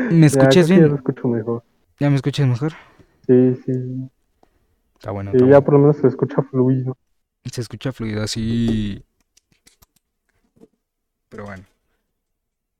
¿Me 0.10 0.28
Ya, 0.34 0.52
escuchas 0.52 0.68
Ya 0.70 0.70
bien? 0.70 0.90
lo 0.90 0.96
escucho 0.96 1.28
mejor. 1.28 1.64
¿Ya 2.00 2.10
me 2.10 2.16
escuchas 2.18 2.48
mejor? 2.48 2.74
Sí, 3.28 3.56
sí. 3.66 4.10
Está 4.96 5.12
bueno, 5.12 5.32
Sí, 5.32 5.38
está 5.38 5.46
ya 5.48 5.60
bueno. 5.60 5.64
por 5.64 5.74
lo 5.76 5.80
menos 5.80 5.98
se 5.98 6.08
escucha 6.08 6.42
fluido. 6.44 6.98
Se 7.52 7.62
escucha 7.62 7.92
fluido 7.92 8.22
así. 8.24 9.04
Pero 11.30 11.46
bueno. 11.46 11.66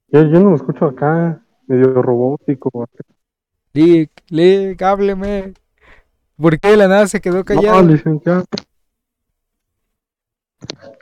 Yo, 0.08 0.22
yo 0.22 0.40
no 0.40 0.50
lo 0.50 0.56
escucho 0.56 0.84
acá, 0.86 1.42
medio 1.66 2.02
robótico. 2.02 2.86
Lick, 3.74 4.10
Lick, 4.30 4.82
hábleme. 4.82 5.54
¿Por 6.40 6.58
qué 6.60 6.68
de 6.70 6.76
la 6.76 6.88
nada 6.88 7.06
se 7.08 7.20
quedó 7.20 7.38
No, 7.38 7.44
callado? 7.44 7.82
licenciado. 7.82 8.44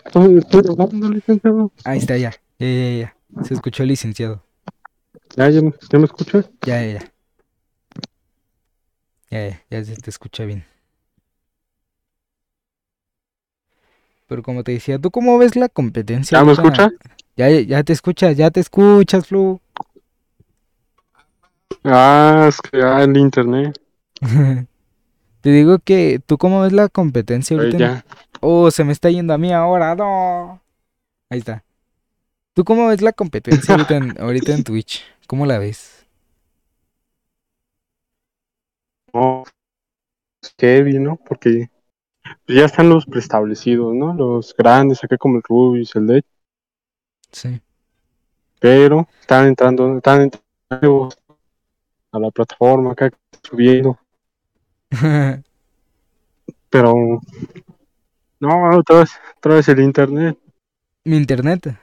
Estoy, 0.07 0.39
estoy 0.39 0.63
hablando, 0.71 1.09
licenciado. 1.11 1.73
Ahí 1.85 1.99
está, 1.99 2.17
ya. 2.17 2.31
Ya, 2.59 2.67
ya, 2.67 2.97
ya. 2.99 3.17
Se 3.45 3.55
escuchó 3.55 3.83
el 3.83 3.91
licenciado. 3.91 4.43
Ya, 5.37 5.51
ya, 5.51 5.61
me- 5.61 5.75
ya 5.91 5.99
me 5.99 6.05
escuchas. 6.07 6.49
Ya, 6.63 6.83
ya, 6.83 6.93
ya. 7.01 7.13
Ya, 9.31 9.49
ya, 9.49 9.61
ya 9.71 9.85
se 9.85 9.97
te 9.97 10.11
escucha 10.11 10.45
bien. 10.45 10.65
Pero 14.29 14.43
como 14.43 14.65
te 14.65 14.73
decía, 14.73 14.99
¿tú 14.99 15.11
cómo 15.11 15.39
ves 15.39 15.55
la 15.55 15.69
competencia 15.69 16.39
¿Ya 16.39 16.45
me 16.45 16.53
escuchas? 16.53 16.93
Ya, 17.37 17.49
ya- 17.51 17.61
ya 17.61 17.85
te 17.85 17.93
escuchas, 17.93 18.37
ya 18.37 18.51
te 18.51 18.61
escuchas, 18.61 19.27
Flu. 19.27 19.61
Ah, 21.85 22.47
es 22.49 22.61
que 22.61 22.83
ah, 22.83 23.03
el 23.03 23.17
internet. 23.17 23.79
Te 25.47 25.53
digo 25.53 25.79
que, 25.79 26.19
¿tú 26.27 26.39
cómo 26.39 26.63
ves 26.63 26.73
la 26.73 26.89
competencia 26.89 27.57
ahorita? 27.57 27.79
ya. 27.79 28.05
Oh, 28.41 28.69
se 28.73 28.83
me 28.83 28.91
está 28.91 29.11
yendo 29.11 29.33
a 29.33 29.39
mí 29.39 29.53
ahora, 29.53 29.95
no. 29.95 30.61
Ahí 31.31 31.39
está. 31.39 31.63
¿Tú 32.53 32.65
cómo 32.65 32.89
ves 32.89 33.01
la 33.01 33.13
competencia 33.13 33.77
ahorita 33.77 33.95
en, 33.97 34.15
ahorita 34.21 34.53
en 34.55 34.65
Twitch? 34.65 35.05
¿Cómo 35.29 35.47
la 35.47 35.59
ves? 35.61 36.05
No, 39.15 39.45
es 40.43 40.53
heavy, 40.59 40.99
¿no? 40.99 41.15
Porque 41.15 41.71
ya 42.49 42.65
están 42.65 42.89
los 42.89 43.07
preestablecidos, 43.07 43.95
¿no? 43.95 44.15
Los 44.15 44.53
grandes, 44.53 45.05
acá 45.05 45.17
como 45.17 45.37
el 45.37 45.45
Rubius, 45.49 45.95
el 45.95 46.07
Led, 46.09 46.25
Sí. 47.31 47.61
pero 48.59 49.07
están 49.21 49.47
entrando, 49.47 49.97
están 49.97 50.23
entrando 50.23 51.09
a 52.11 52.19
la 52.19 52.33
plataforma 52.33 52.91
acá 52.91 53.13
subiendo, 53.49 53.97
pero 56.71 57.21
no, 58.41 58.79
otra 58.79 59.01
vez, 59.01 59.11
otra 59.39 59.55
vez 59.55 59.69
el 59.69 59.81
internet. 59.81 60.39
Mi 61.05 61.17
internet. 61.17 61.79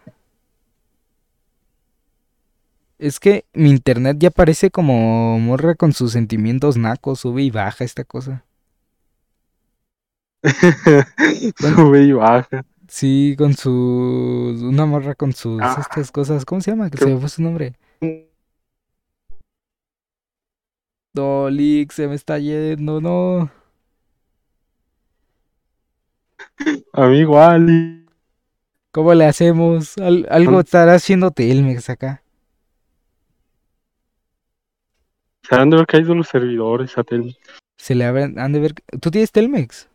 Es 3.00 3.20
que 3.20 3.46
mi 3.54 3.70
internet 3.70 4.18
ya 4.20 4.30
parece 4.32 4.72
como 4.72 5.40
morra 5.40 5.76
con 5.76 5.94
sus 5.94 6.12
sentimientos 6.14 6.78
nacos, 6.78 7.20
sube 7.20 7.44
y 7.44 7.52
baja 7.52 7.84
esta 7.84 8.04
cosa. 8.04 8.46
Sube 11.58 12.04
y 12.04 12.12
baja. 12.12 12.66
Sí, 12.88 13.36
con 13.38 13.54
sus... 13.54 14.62
Una 14.62 14.86
morra 14.86 15.16
con 15.16 15.34
sus... 15.34 15.60
Ah. 15.62 15.78
Estas 15.80 16.12
cosas. 16.12 16.46
¿Cómo 16.46 16.62
se 16.62 16.72
llama? 16.72 16.90
Que 16.90 16.98
se 16.98 17.06
me 17.08 17.18
fue 17.18 17.30
su 17.30 17.42
nombre. 17.42 17.74
No, 21.14 21.50
Lick, 21.50 21.92
se 21.92 22.08
me 22.08 22.16
está 22.16 22.40
yendo, 22.40 23.00
no. 23.00 23.52
A 26.94 27.08
mí 27.08 27.20
igual. 27.20 28.06
¿Cómo 28.92 29.14
le 29.14 29.26
hacemos? 29.26 29.98
Al- 29.98 30.28
algo 30.30 30.60
estará 30.60 30.96
haciendo 30.96 31.32
Telmex 31.32 31.90
acá. 31.90 32.24
Se 35.48 35.56
han 35.56 35.70
de 35.70 35.76
haber 35.78 35.88
caído 35.88 36.16
los 36.16 36.28
servidores 36.28 36.98
a 36.98 37.04
Telmex. 37.04 37.38
Se 37.78 37.96
le 37.96 38.06
habrán- 38.06 38.40
han 38.40 38.54
de 38.54 38.60
ver... 38.60 38.74
¿Tú 39.02 39.12
tienes 39.12 39.32
Telmex? 39.32 39.90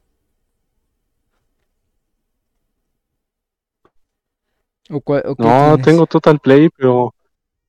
¿O, 4.90 5.00
cuál- 5.00 5.22
o 5.26 5.34
qué 5.36 5.42
No, 5.42 5.64
tienes? 5.76 5.84
tengo 5.86 6.06
Total 6.06 6.38
Play, 6.38 6.68
pero, 6.70 7.14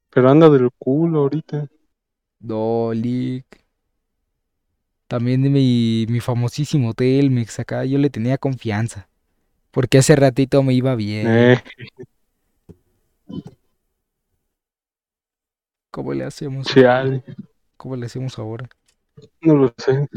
pero 0.09 0.29
anda 0.29 0.49
del 0.49 0.69
culo 0.77 1.21
ahorita. 1.21 1.67
No, 2.39 2.93
Lick. 2.93 3.45
También 5.07 5.41
de 5.41 5.49
mi, 5.49 6.05
mi 6.07 6.19
famosísimo 6.19 6.93
Telmex 6.93 7.59
acá, 7.59 7.83
yo 7.83 7.97
le 7.97 8.09
tenía 8.09 8.37
confianza. 8.37 9.09
Porque 9.71 9.97
hace 9.97 10.15
ratito 10.15 10.63
me 10.63 10.73
iba 10.73 10.95
bien. 10.95 11.27
Eh, 11.27 11.63
¿Cómo 15.91 16.13
le 16.13 16.23
hacemos? 16.23 16.67
Chale, 16.67 17.23
¿Cómo 17.77 17.95
le 17.95 18.05
hacemos 18.05 18.37
ahora? 18.37 18.69
no 19.41 19.55
lo 19.55 19.73
sé. 19.77 20.07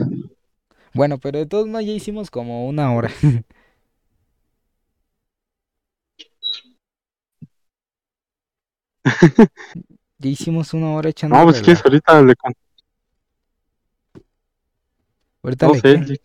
Bueno, 0.95 1.19
pero 1.19 1.39
de 1.39 1.47
todos 1.47 1.67
modos 1.67 1.87
ya 1.87 1.93
hicimos 1.93 2.31
como 2.31 2.69
una 2.69 2.93
hora. 2.95 3.11
ya 10.23 10.31
hicimos 10.31 10.73
una 10.75 10.91
hora 10.93 11.11
echando 11.11 11.37
No, 11.37 11.45
pues 11.45 11.57
si 11.59 11.65
quieres, 11.65 11.85
ahorita 11.85 12.23
le 12.23 12.37
con... 12.37 12.53
Ahorita 15.43 15.67
No 15.67 15.73
le 15.75 15.81
sé, 15.81 16.05
qué? 16.07 16.17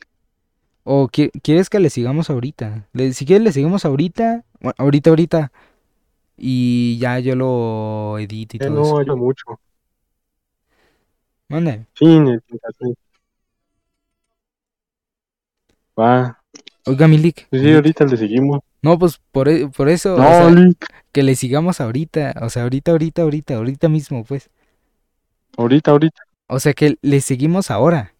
¿O 0.83 1.07
qui- 1.09 1.31
quieres 1.43 1.69
que 1.69 1.79
le 1.79 1.89
sigamos 1.89 2.29
ahorita? 2.29 2.87
Le- 2.93 3.13
si 3.13 3.25
quieres 3.25 3.43
le 3.43 3.51
seguimos 3.51 3.85
ahorita, 3.85 4.45
bueno, 4.61 4.75
ahorita, 4.77 5.09
ahorita. 5.09 5.51
Y 6.37 6.97
ya 6.99 7.19
yo 7.19 7.35
lo 7.35 8.19
edito 8.19 8.57
y 8.57 8.59
Eh, 8.59 8.65
todo 8.65 8.81
eso. 8.81 9.03
no 9.05 9.17
mucho. 9.17 9.59
Mande. 11.49 11.87
Sí, 11.95 12.05
sí. 12.79 12.93
Va. 15.99 16.39
Oiga, 16.85 17.07
Milik. 17.07 17.47
Sí, 17.51 17.73
ahorita 17.73 18.05
le 18.05 18.17
seguimos. 18.17 18.61
No, 18.87 18.97
pues 18.97 19.19
por, 19.33 19.49
e- 19.49 19.67
por 19.67 19.89
eso, 19.89 20.15
o 20.15 20.17
No, 20.17 20.23
sea, 20.23 20.49
Lick. 20.49 20.85
que 21.11 21.21
le 21.21 21.35
sigamos 21.35 21.81
ahorita. 21.81 22.35
O 22.41 22.49
sea, 22.49 22.63
ahorita, 22.63 22.91
ahorita, 22.93 23.21
ahorita, 23.23 23.55
ahorita 23.57 23.89
mismo, 23.89 24.23
pues. 24.23 24.49
Ahorita, 25.57 25.91
ahorita. 25.91 26.21
O 26.47 26.57
sea, 26.61 26.73
que 26.73 26.95
le 27.01 27.19
seguimos 27.19 27.69
ahora. 27.69 28.13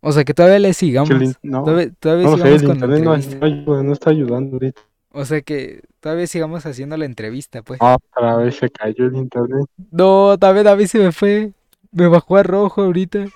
O 0.00 0.10
sea, 0.12 0.24
que 0.24 0.32
todavía 0.32 0.58
le 0.58 0.72
sigamos. 0.72 1.10
No, 1.42 1.64
Todavía, 1.64 1.92
todavía 2.00 2.24
no 2.30 2.36
sigamos 2.38 2.62
con 2.62 2.68
la 2.68 2.74
internet 2.74 3.04
no, 3.04 3.14
entrevista. 3.14 3.82
no 3.82 3.92
está 3.92 4.08
ayudando 4.08 4.56
ahorita. 4.56 4.80
O 5.12 5.24
sea, 5.26 5.42
que 5.42 5.82
todavía 6.00 6.26
sigamos 6.26 6.64
haciendo 6.64 6.96
la 6.96 7.04
entrevista, 7.04 7.60
pues. 7.62 7.78
Ah, 7.82 7.98
otra 8.16 8.36
vez 8.36 8.56
se 8.56 8.70
cayó 8.70 9.04
el 9.04 9.16
internet. 9.16 9.66
No, 9.90 10.38
también 10.38 10.66
a 10.66 10.76
mí 10.76 10.86
se 10.86 10.98
me 10.98 11.12
fue. 11.12 11.52
Me 11.92 12.08
bajó 12.08 12.38
a 12.38 12.42
rojo 12.42 12.80
ahorita. 12.84 13.26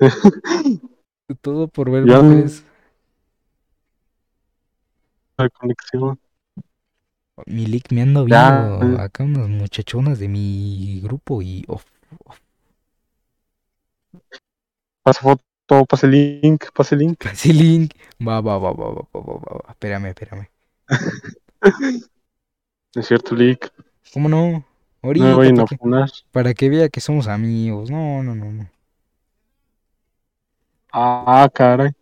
Todo 1.40 1.68
por 1.68 1.90
ver 1.90 2.04
Ya 2.06 2.20
mujeres. 2.20 2.64
La 5.38 5.48
conexión. 5.48 6.18
Milik 7.46 7.90
me 7.92 8.02
ando 8.02 8.24
Ya. 8.26 8.76
viendo 8.78 9.00
acá 9.00 9.24
unas 9.24 9.48
muchachonas 9.48 10.18
de 10.18 10.28
mi 10.28 11.00
grupo 11.02 11.42
y 11.42 11.64
oh, 11.68 11.80
Pasa 15.02 15.20
foto, 15.20 15.86
pasa 15.86 16.06
el 16.06 16.12
link, 16.42 16.70
pasa 16.74 16.94
el 16.94 17.00
link. 17.02 17.24
el 17.44 17.58
link. 17.58 17.92
Va, 18.28 18.40
va, 18.40 18.58
va, 18.58 18.72
va, 18.72 18.88
va, 18.90 19.02
va, 19.14 19.20
va, 19.20 19.34
va, 19.44 19.58
va. 19.64 19.70
Espérame, 19.72 20.06
espérame. 20.08 20.48
Es 22.94 23.06
cierto, 23.08 23.34
link. 23.36 23.66
¿Cómo 24.12 24.28
no? 24.28 24.50
No 24.52 24.64
Ahorita, 25.02 25.24
me 25.26 25.34
vayan 25.34 25.60
a 25.60 25.64
para 25.64 25.64
que, 25.64 25.76
funar. 25.76 26.10
para 26.32 26.54
que 26.54 26.68
vea 26.70 26.88
que 26.88 27.00
somos 27.00 27.26
amigos. 27.28 27.90
No, 27.90 28.22
no, 28.22 28.34
no, 28.34 28.52
no. 28.52 28.70
Ah, 30.92 31.48
caray. 31.54 31.92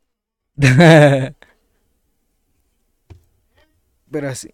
Pero 4.13 4.29
así, 4.29 4.51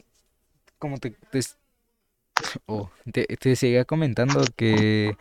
como 0.79 0.99
te, 0.99 1.13
te, 1.31 1.41
oh, 2.67 2.91
te, 3.13 3.27
te 3.27 3.57
seguía 3.57 3.85
comentando 3.85 4.45
que, 4.57 5.17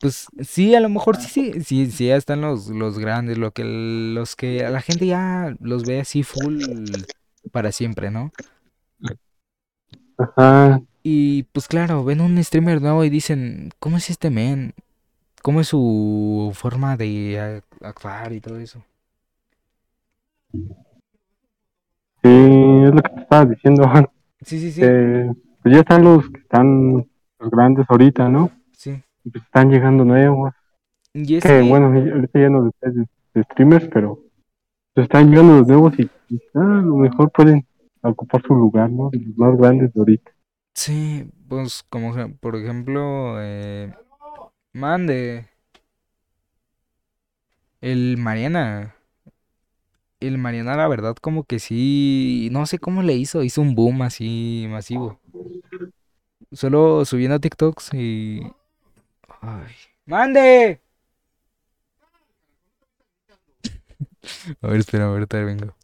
pues 0.00 0.28
sí, 0.42 0.74
a 0.74 0.80
lo 0.80 0.88
mejor 0.88 1.16
sí, 1.18 1.52
sí, 1.54 1.64
sí, 1.64 1.90
sí, 1.90 2.06
ya 2.08 2.16
están 2.16 2.40
los, 2.40 2.68
los 2.68 2.98
grandes, 2.98 3.38
lo 3.38 3.52
que, 3.52 3.64
los 3.64 4.36
que 4.36 4.64
a 4.64 4.70
la 4.70 4.82
gente 4.82 5.06
ya 5.06 5.56
los 5.60 5.84
ve 5.84 6.00
así 6.00 6.22
full 6.22 6.62
para 7.52 7.72
siempre, 7.72 8.10
¿no? 8.10 8.32
Ajá. 10.18 10.82
Y 11.02 11.44
pues 11.44 11.66
claro, 11.66 12.04
ven 12.04 12.20
un 12.20 12.42
streamer 12.44 12.82
nuevo 12.82 13.04
y 13.04 13.10
dicen, 13.10 13.70
¿cómo 13.78 13.96
es 13.96 14.10
este 14.10 14.30
men? 14.30 14.74
¿Cómo 15.42 15.60
es 15.60 15.68
su 15.68 16.52
forma 16.54 16.96
de 16.96 17.62
actuar 17.82 18.32
y 18.32 18.40
todo 18.40 18.58
eso? 18.58 18.84
Sí, 22.22 22.28
es 22.28 22.94
lo 22.94 23.02
que 23.02 23.10
te 23.10 23.20
estaba 23.20 23.46
diciendo. 23.46 23.84
Sí, 24.42 24.58
sí, 24.58 24.72
sí, 24.72 24.80
Eh, 24.82 25.30
pues 25.62 25.74
ya 25.74 25.80
están 25.80 26.02
los 26.02 26.30
que 26.30 26.40
están 26.40 27.06
los 27.38 27.50
grandes 27.50 27.84
ahorita, 27.90 28.28
¿no? 28.30 28.50
sí. 28.72 29.02
Y 29.22 29.30
pues 29.30 29.44
están 29.44 29.70
llegando 29.70 30.02
nuevos. 30.04 30.54
Y 31.12 31.36
es 31.36 31.42
Que 31.42 31.60
que, 31.60 31.60
bueno, 31.60 31.88
ahorita 31.88 32.40
ya 32.40 32.48
no 32.48 32.70
de, 32.80 33.42
streamers, 33.44 33.88
pero 33.92 34.18
pues 34.94 35.04
están 35.04 35.28
llegando 35.30 35.58
los 35.58 35.68
nuevos 35.68 35.92
y, 35.98 36.10
y, 36.28 36.40
ah, 36.54 36.78
a 36.80 36.82
lo 36.82 36.96
mejor 36.96 37.30
pueden 37.32 37.66
ocupar 38.02 38.40
su 38.46 38.54
lugar, 38.54 38.90
¿no? 38.90 39.10
Los 39.12 39.36
más 39.36 39.56
grandes 39.58 39.92
de 39.92 40.00
ahorita. 40.00 40.30
sí, 40.74 41.30
pues 41.48 41.82
como 41.88 42.14
por 42.40 42.56
ejemplo, 42.56 43.36
eh, 43.42 43.92
mande, 44.72 45.48
el 47.80 48.16
Mariana. 48.18 48.94
El 50.20 50.36
Mariana, 50.36 50.76
la 50.76 50.86
verdad, 50.86 51.16
como 51.16 51.44
que 51.44 51.58
sí, 51.58 52.48
no 52.52 52.66
sé 52.66 52.78
cómo 52.78 53.02
le 53.02 53.14
hizo, 53.14 53.42
hizo 53.42 53.62
un 53.62 53.74
boom 53.74 54.02
así 54.02 54.66
masivo. 54.68 55.18
Solo 56.52 57.06
subiendo 57.06 57.40
TikToks 57.40 57.94
y... 57.94 58.42
¡Mande! 60.04 60.80
A 64.62 64.66
ver, 64.68 64.80
espera, 64.80 65.06
ahorita 65.06 65.42
vengo. 65.42 65.74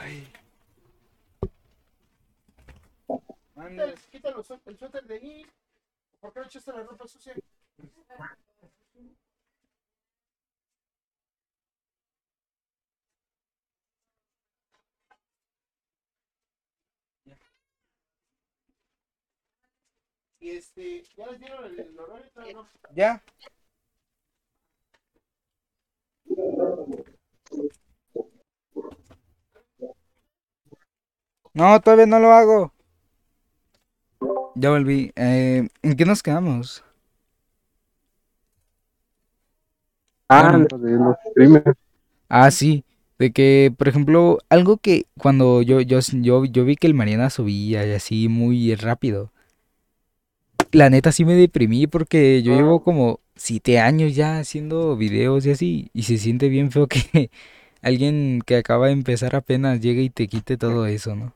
Ay. 0.00 0.28
Mande. 3.54 3.94
Quítalo 4.10 4.44
el 4.66 4.78
suéter 4.78 5.04
de 5.04 5.14
ahí. 5.14 5.46
¿Por 6.20 6.32
qué 6.32 6.40
no 6.40 6.46
echaste 6.46 6.72
la 6.72 6.82
ropa 6.82 7.06
sucia? 7.08 7.34
Y 20.40 20.50
este, 20.50 21.02
ya 21.16 21.26
les 21.26 21.40
dieron 21.40 21.64
el, 21.64 21.78
el 21.80 21.98
horario, 21.98 22.30
no. 22.54 22.68
¿Ya? 22.94 23.22
No, 31.52 31.78
todavía 31.82 32.06
no 32.06 32.18
lo 32.20 32.32
hago. 32.32 32.72
Ya 34.54 34.70
volví. 34.70 35.12
Eh, 35.16 35.68
¿en 35.82 35.96
qué 35.96 36.04
nos 36.04 36.22
quedamos? 36.22 36.84
Ah, 40.28 40.50
Bueno. 40.50 40.66
de 40.78 40.92
los 40.92 41.16
streamers. 41.30 41.76
Ah, 42.28 42.50
sí. 42.50 42.84
De 43.18 43.32
que, 43.32 43.74
por 43.76 43.88
ejemplo, 43.88 44.38
algo 44.50 44.78
que 44.78 45.06
cuando 45.18 45.62
yo, 45.62 45.80
yo, 45.80 46.00
yo, 46.00 46.44
yo 46.46 46.64
vi 46.64 46.76
que 46.76 46.86
el 46.86 46.94
Mariana 46.94 47.30
subía 47.30 47.86
y 47.86 47.92
así 47.92 48.28
muy 48.28 48.74
rápido. 48.76 49.32
La 50.72 50.90
neta 50.90 51.12
sí 51.12 51.24
me 51.24 51.34
deprimí 51.34 51.86
porque 51.86 52.42
yo 52.42 52.54
llevo 52.54 52.82
como 52.82 53.20
siete 53.36 53.78
años 53.80 54.14
ya 54.14 54.38
haciendo 54.38 54.96
videos 54.96 55.46
y 55.46 55.50
así. 55.50 55.90
Y 55.94 56.02
se 56.02 56.18
siente 56.18 56.48
bien 56.48 56.70
feo 56.70 56.86
que 56.88 57.30
alguien 57.82 58.40
que 58.44 58.56
acaba 58.56 58.86
de 58.86 58.92
empezar 58.92 59.36
apenas 59.36 59.80
llegue 59.80 60.02
y 60.02 60.10
te 60.10 60.28
quite 60.28 60.56
todo 60.56 60.86
eso, 60.86 61.14
¿no? 61.16 61.34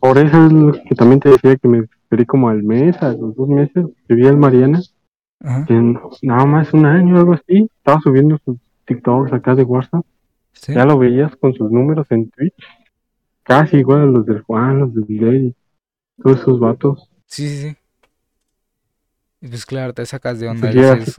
Por 0.00 0.18
eso 0.18 0.46
es 0.46 0.52
lo 0.52 0.72
que 0.72 0.94
también 0.94 1.20
te 1.20 1.28
decía 1.30 1.56
que 1.56 1.68
me 1.68 1.78
esperé 1.80 2.24
como 2.24 2.48
al 2.48 2.62
mes, 2.62 2.96
a 3.02 3.12
los 3.12 3.34
dos 3.34 3.48
meses, 3.48 3.84
que 4.08 4.14
vi 4.14 4.26
al 4.26 4.36
Mariana, 4.36 4.80
Ajá. 5.40 5.64
que 5.66 5.74
en 5.74 5.98
nada 6.22 6.46
más 6.46 6.72
un 6.72 6.86
año 6.86 7.16
o 7.16 7.18
algo 7.18 7.32
así, 7.34 7.68
estaba 7.76 8.00
subiendo 8.00 8.38
sus 8.44 8.56
TikToks 8.86 9.32
acá 9.32 9.54
de 9.54 9.64
WhatsApp, 9.64 10.04
Sí. 10.52 10.74
ya 10.74 10.84
lo 10.84 10.98
veías 10.98 11.34
con 11.36 11.52
sus 11.54 11.70
números 11.70 12.06
en 12.10 12.30
Twitch, 12.30 12.54
casi 13.44 13.78
igual 13.78 14.00
a 14.02 14.06
los 14.06 14.26
del 14.26 14.42
Juan, 14.42 14.80
los 14.80 14.94
del 14.94 15.04
Ley, 15.08 15.54
todos 16.22 16.40
esos 16.40 16.60
vatos. 16.60 17.10
Sí, 17.26 17.48
sí, 17.48 17.58
sí. 17.70 17.76
Y 19.40 19.48
pues 19.48 19.64
claro, 19.66 19.94
te 19.94 20.04
sacas 20.06 20.38
de 20.40 20.48
onda. 20.48 20.72
Pues 20.72 20.74
dices, 20.74 21.18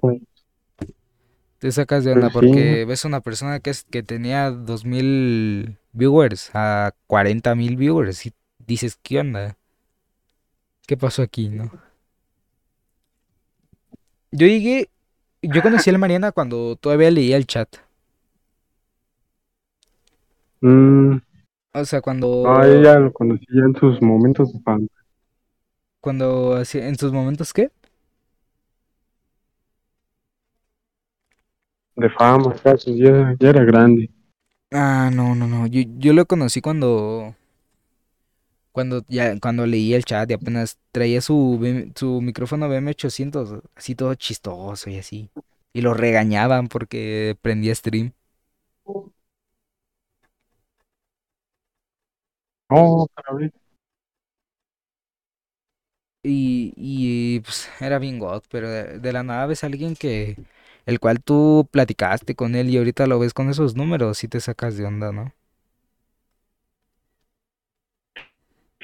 te 1.60 1.72
sacas 1.72 2.04
de 2.04 2.12
onda 2.14 2.30
Pues 2.30 2.34
sí. 2.34 2.46
porque 2.48 2.86
ves 2.86 3.06
a 3.06 3.08
una 3.08 3.22
persona 3.22 3.60
que, 3.60 3.70
es, 3.70 3.84
que 3.86 4.04
tenía 4.04 4.50
2000 4.52 5.78
viewers 5.94 6.50
a 6.54 6.94
40 7.08 7.56
mil 7.56 7.78
viewers 7.78 8.26
y 8.26 8.34
dices, 8.60 8.98
¿qué 9.02 9.20
onda? 9.20 9.58
¿Qué 10.86 10.96
pasó 10.98 11.22
aquí, 11.24 11.50
no? 11.50 11.72
Yo 14.32 14.48
llegué, 14.48 14.90
yo 15.42 15.62
conocí 15.62 15.90
a 15.90 15.94
la 15.94 16.00
Mariana 16.00 16.32
cuando 16.32 16.76
todavía 16.76 17.12
leía 17.12 17.38
el 17.38 17.48
chat. 17.48 17.78
mm, 20.62 21.18
O 21.74 21.86
sea, 21.86 22.02
cuando, 22.02 22.28
no, 22.44 22.64
ella 22.64 23.00
lo 23.00 23.14
conocía 23.14 23.64
en 23.66 23.76
sus 23.76 24.02
momentos 24.02 24.54
de 24.54 24.60
fan. 24.62 24.88
cuando 26.02 26.56
hacía, 26.56 26.88
en 26.88 26.98
sus 26.98 27.12
momentos, 27.12 27.54
¿qué? 27.54 27.72
de 31.96 32.10
fama, 32.10 32.54
casi, 32.64 32.98
ya, 32.98 33.36
ya 33.40 33.50
era 33.50 33.64
grande. 33.64 34.10
Ah, 34.72 35.10
no, 35.14 35.36
no, 35.36 35.48
no. 35.48 35.68
Yo, 35.68 35.82
yo 35.98 36.14
lo 36.14 36.26
conocí 36.26 36.62
cuando. 36.62 37.36
Cuando 38.72 39.04
ya, 39.10 39.38
cuando 39.40 39.66
leí 39.66 39.94
el 39.94 40.06
chat 40.06 40.30
y 40.32 40.34
apenas 40.34 40.80
traía 40.92 41.22
su, 41.22 41.58
BM 41.60 41.92
su 41.96 42.22
micrófono 42.22 42.70
BM800, 42.70 43.62
así 43.76 43.96
todo 43.96 44.16
chistoso 44.16 44.90
y 44.90 44.98
así. 44.98 45.30
Y 45.74 45.82
lo 45.82 45.94
regañaban 45.94 46.68
porque 46.68 47.38
prendía 47.42 47.76
stream. 47.76 48.14
No, 52.72 53.08
para 53.14 53.34
ver. 53.36 53.54
Y, 56.24 56.74
y 56.78 57.40
pues 57.42 57.68
era 57.80 57.98
bien 58.00 58.20
god, 58.20 58.44
pero 58.50 58.70
de, 58.70 59.00
de 59.00 59.14
la 59.14 59.24
nada 59.24 59.48
ves 59.48 59.64
a 59.64 59.68
alguien 59.68 59.96
que. 59.96 60.38
El 60.86 61.00
cual 61.00 61.22
tú 61.24 61.68
platicaste 61.72 62.36
con 62.36 62.56
él 62.56 62.70
y 62.70 62.78
ahorita 62.78 63.06
lo 63.08 63.20
ves 63.20 63.34
con 63.34 63.50
esos 63.50 63.76
números 63.76 64.24
y 64.24 64.28
te 64.28 64.40
sacas 64.40 64.78
de 64.78 64.86
onda, 64.86 65.12
¿no? 65.12 65.34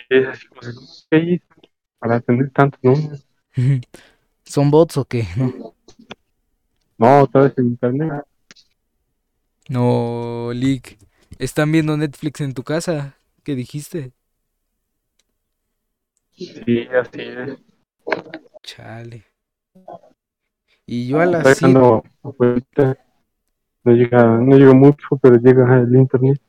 Es 0.10 0.28
así 0.28 0.48
como, 0.48 0.62
¿qué 1.10 1.18
hizo 1.20 1.46
para 2.00 2.20
tener 2.22 2.52
tantos 2.52 2.80
números? 2.84 3.28
¿Son 4.46 4.72
bots 4.72 4.98
o 4.98 5.06
qué? 5.06 5.28
No. 5.38 5.76
No, 7.00 7.26
todo 7.28 7.48
es 7.48 7.58
en 7.58 7.66
internet. 7.68 8.24
No, 9.70 10.52
Lick. 10.54 10.98
¿Están 11.40 11.72
viendo 11.72 11.98
Netflix 11.98 12.42
en 12.42 12.54
tu 12.54 12.64
casa? 12.64 13.17
¿Qué 13.48 13.56
dijiste? 13.56 14.12
Sí, 16.32 16.86
así 16.88 17.22
es. 17.22 17.58
Chale. 18.62 19.24
Y 20.86 21.08
yo 21.08 21.22
a 21.22 21.26
las 21.26 21.44
7. 21.44 21.50
dejando 21.52 22.04
afuera. 22.24 23.06
No 23.86 23.94
llega, 23.94 24.38
no 24.38 24.58
llega 24.58 24.74
mucho, 24.74 25.16
pero 25.22 25.38
llega 25.38 25.78
el 25.80 25.96
internet. 25.96 26.42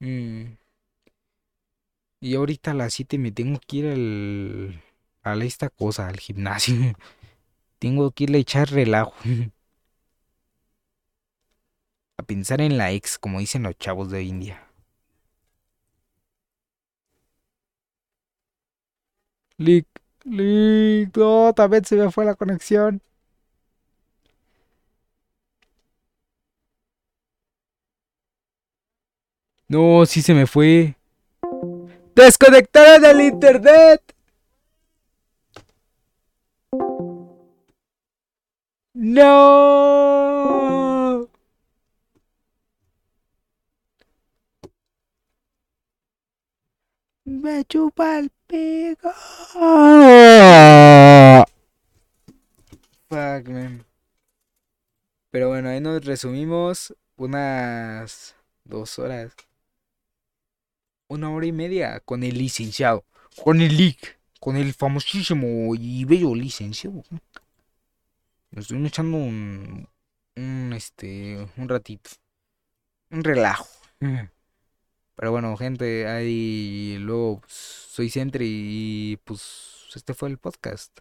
Mm. 0.00 0.54
Y 2.20 2.34
ahorita 2.36 2.70
a 2.70 2.74
las 2.74 2.94
7 2.94 3.18
me 3.18 3.30
tengo 3.30 3.60
que 3.66 3.76
ir 3.76 3.86
al, 3.88 4.82
a 5.24 5.44
esta 5.44 5.68
cosa, 5.68 6.08
al 6.08 6.16
gimnasio. 6.16 6.74
Tengo 7.78 8.12
que 8.12 8.24
irle 8.24 8.38
a 8.38 8.40
echar 8.40 8.70
relajo. 8.70 9.12
A 12.16 12.22
pensar 12.22 12.62
en 12.62 12.78
la 12.78 12.92
ex, 12.92 13.18
como 13.18 13.40
dicen 13.40 13.64
los 13.64 13.76
chavos 13.76 14.10
de 14.10 14.22
India. 14.22 14.63
Lick, 19.58 19.86
Lick, 20.24 21.16
no, 21.16 21.52
también 21.54 21.84
se 21.84 21.96
me 21.96 22.10
fue 22.10 22.24
la 22.24 22.34
conexión. 22.34 23.00
No, 29.68 30.04
sí 30.06 30.22
se 30.22 30.34
me 30.34 30.46
fue. 30.46 30.96
¡Desconectaron 32.14 33.04
el 33.04 33.20
internet! 33.22 34.02
¡No! 38.94 40.23
Me 47.44 47.62
chupa 47.66 48.20
el 48.20 48.30
pico. 48.46 49.12
Fuck, 53.10 53.48
man. 53.48 53.84
Pero 55.30 55.48
bueno, 55.48 55.68
ahí 55.68 55.78
nos 55.78 56.02
resumimos 56.06 56.96
unas 57.16 58.34
dos 58.64 58.98
horas. 58.98 59.34
Una 61.06 61.30
hora 61.30 61.44
y 61.44 61.52
media 61.52 62.00
con 62.00 62.22
el 62.22 62.38
licenciado. 62.38 63.04
Con 63.42 63.60
el 63.60 63.76
leak. 63.76 64.18
Con 64.40 64.56
el 64.56 64.72
famosísimo 64.72 65.74
y 65.74 66.06
bello 66.06 66.34
licenciado. 66.34 67.04
Nos 68.52 68.62
estuvimos 68.62 68.88
echando 68.88 69.18
un. 69.18 69.86
Un 70.36 70.72
este. 70.72 71.46
Un 71.58 71.68
ratito. 71.68 72.08
Un 73.10 73.22
relajo. 73.22 73.68
Pero 75.16 75.30
bueno, 75.30 75.56
gente, 75.56 76.06
ahí 76.08 76.96
luego 77.00 77.40
pues, 77.40 77.52
soy 77.52 78.10
Sentry 78.10 78.46
y 78.48 79.16
pues 79.24 79.88
este 79.94 80.14
fue 80.14 80.28
el 80.28 80.38
podcast. 80.38 80.98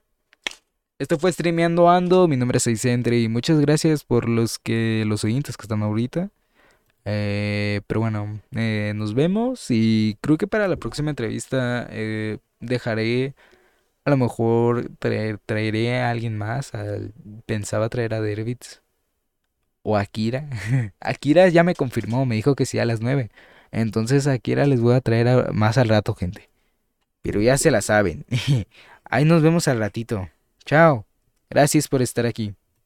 Esto 1.00 1.18
fue 1.20 1.32
Streameando 1.32 1.90
Ando, 1.90 2.28
mi 2.28 2.38
nombre 2.38 2.58
es 2.58 2.64
Soy 2.64 2.78
Sentry 2.78 3.24
y 3.24 3.28
muchas 3.30 3.60
gracias 3.60 4.04
por 4.04 4.30
los 4.30 4.60
que 4.60 5.04
los 5.08 5.24
oyentes 5.24 5.58
que 5.58 5.64
están 5.64 5.82
ahorita. 5.84 6.30
Eh, 7.06 7.82
pero 7.88 8.02
bueno, 8.02 8.40
eh, 8.56 8.94
nos 8.96 9.14
vemos 9.16 9.68
y 9.70 10.18
creo 10.22 10.38
que 10.38 10.48
para 10.48 10.68
la 10.68 10.78
próxima 10.78 11.10
entrevista 11.10 11.88
eh, 11.92 12.38
dejaré, 12.60 13.36
a 14.06 14.12
lo 14.12 14.18
mejor 14.18 14.90
traer- 15.00 15.40
traeré 15.46 16.00
a 16.02 16.12
alguien 16.12 16.38
más. 16.38 16.72
pensaba 17.46 17.90
traer 17.90 18.14
a 18.16 18.22
Dervitz 18.22 18.82
o 19.84 19.98
a 19.98 20.02
Akira. 20.02 20.50
Akira 21.00 21.48
ya 21.50 21.64
me 21.64 21.76
confirmó, 21.76 22.26
me 22.26 22.36
dijo 22.36 22.56
que 22.56 22.66
sí 22.66 22.80
a 22.80 22.86
las 22.86 23.02
9. 23.02 23.30
Entonces 23.74 24.28
a 24.28 24.34
Akira 24.34 24.68
les 24.68 24.80
voy 24.80 24.94
a 24.94 25.02
traer 25.02 25.52
más 25.52 25.80
al 25.80 25.90
rato, 25.90 26.14
gente. 26.14 26.48
Pero 27.24 27.42
ya 27.42 27.58
se 27.58 27.72
la 27.72 27.82
saben. 27.82 28.24
Ahí 29.04 29.26
nos 29.26 29.42
vemos 29.42 29.68
al 29.68 29.80
ratito. 29.80 30.30
Chao. 30.64 31.06
Gracias 31.50 31.88
por 31.88 32.04
estar 32.04 32.28
aquí. 32.28 32.54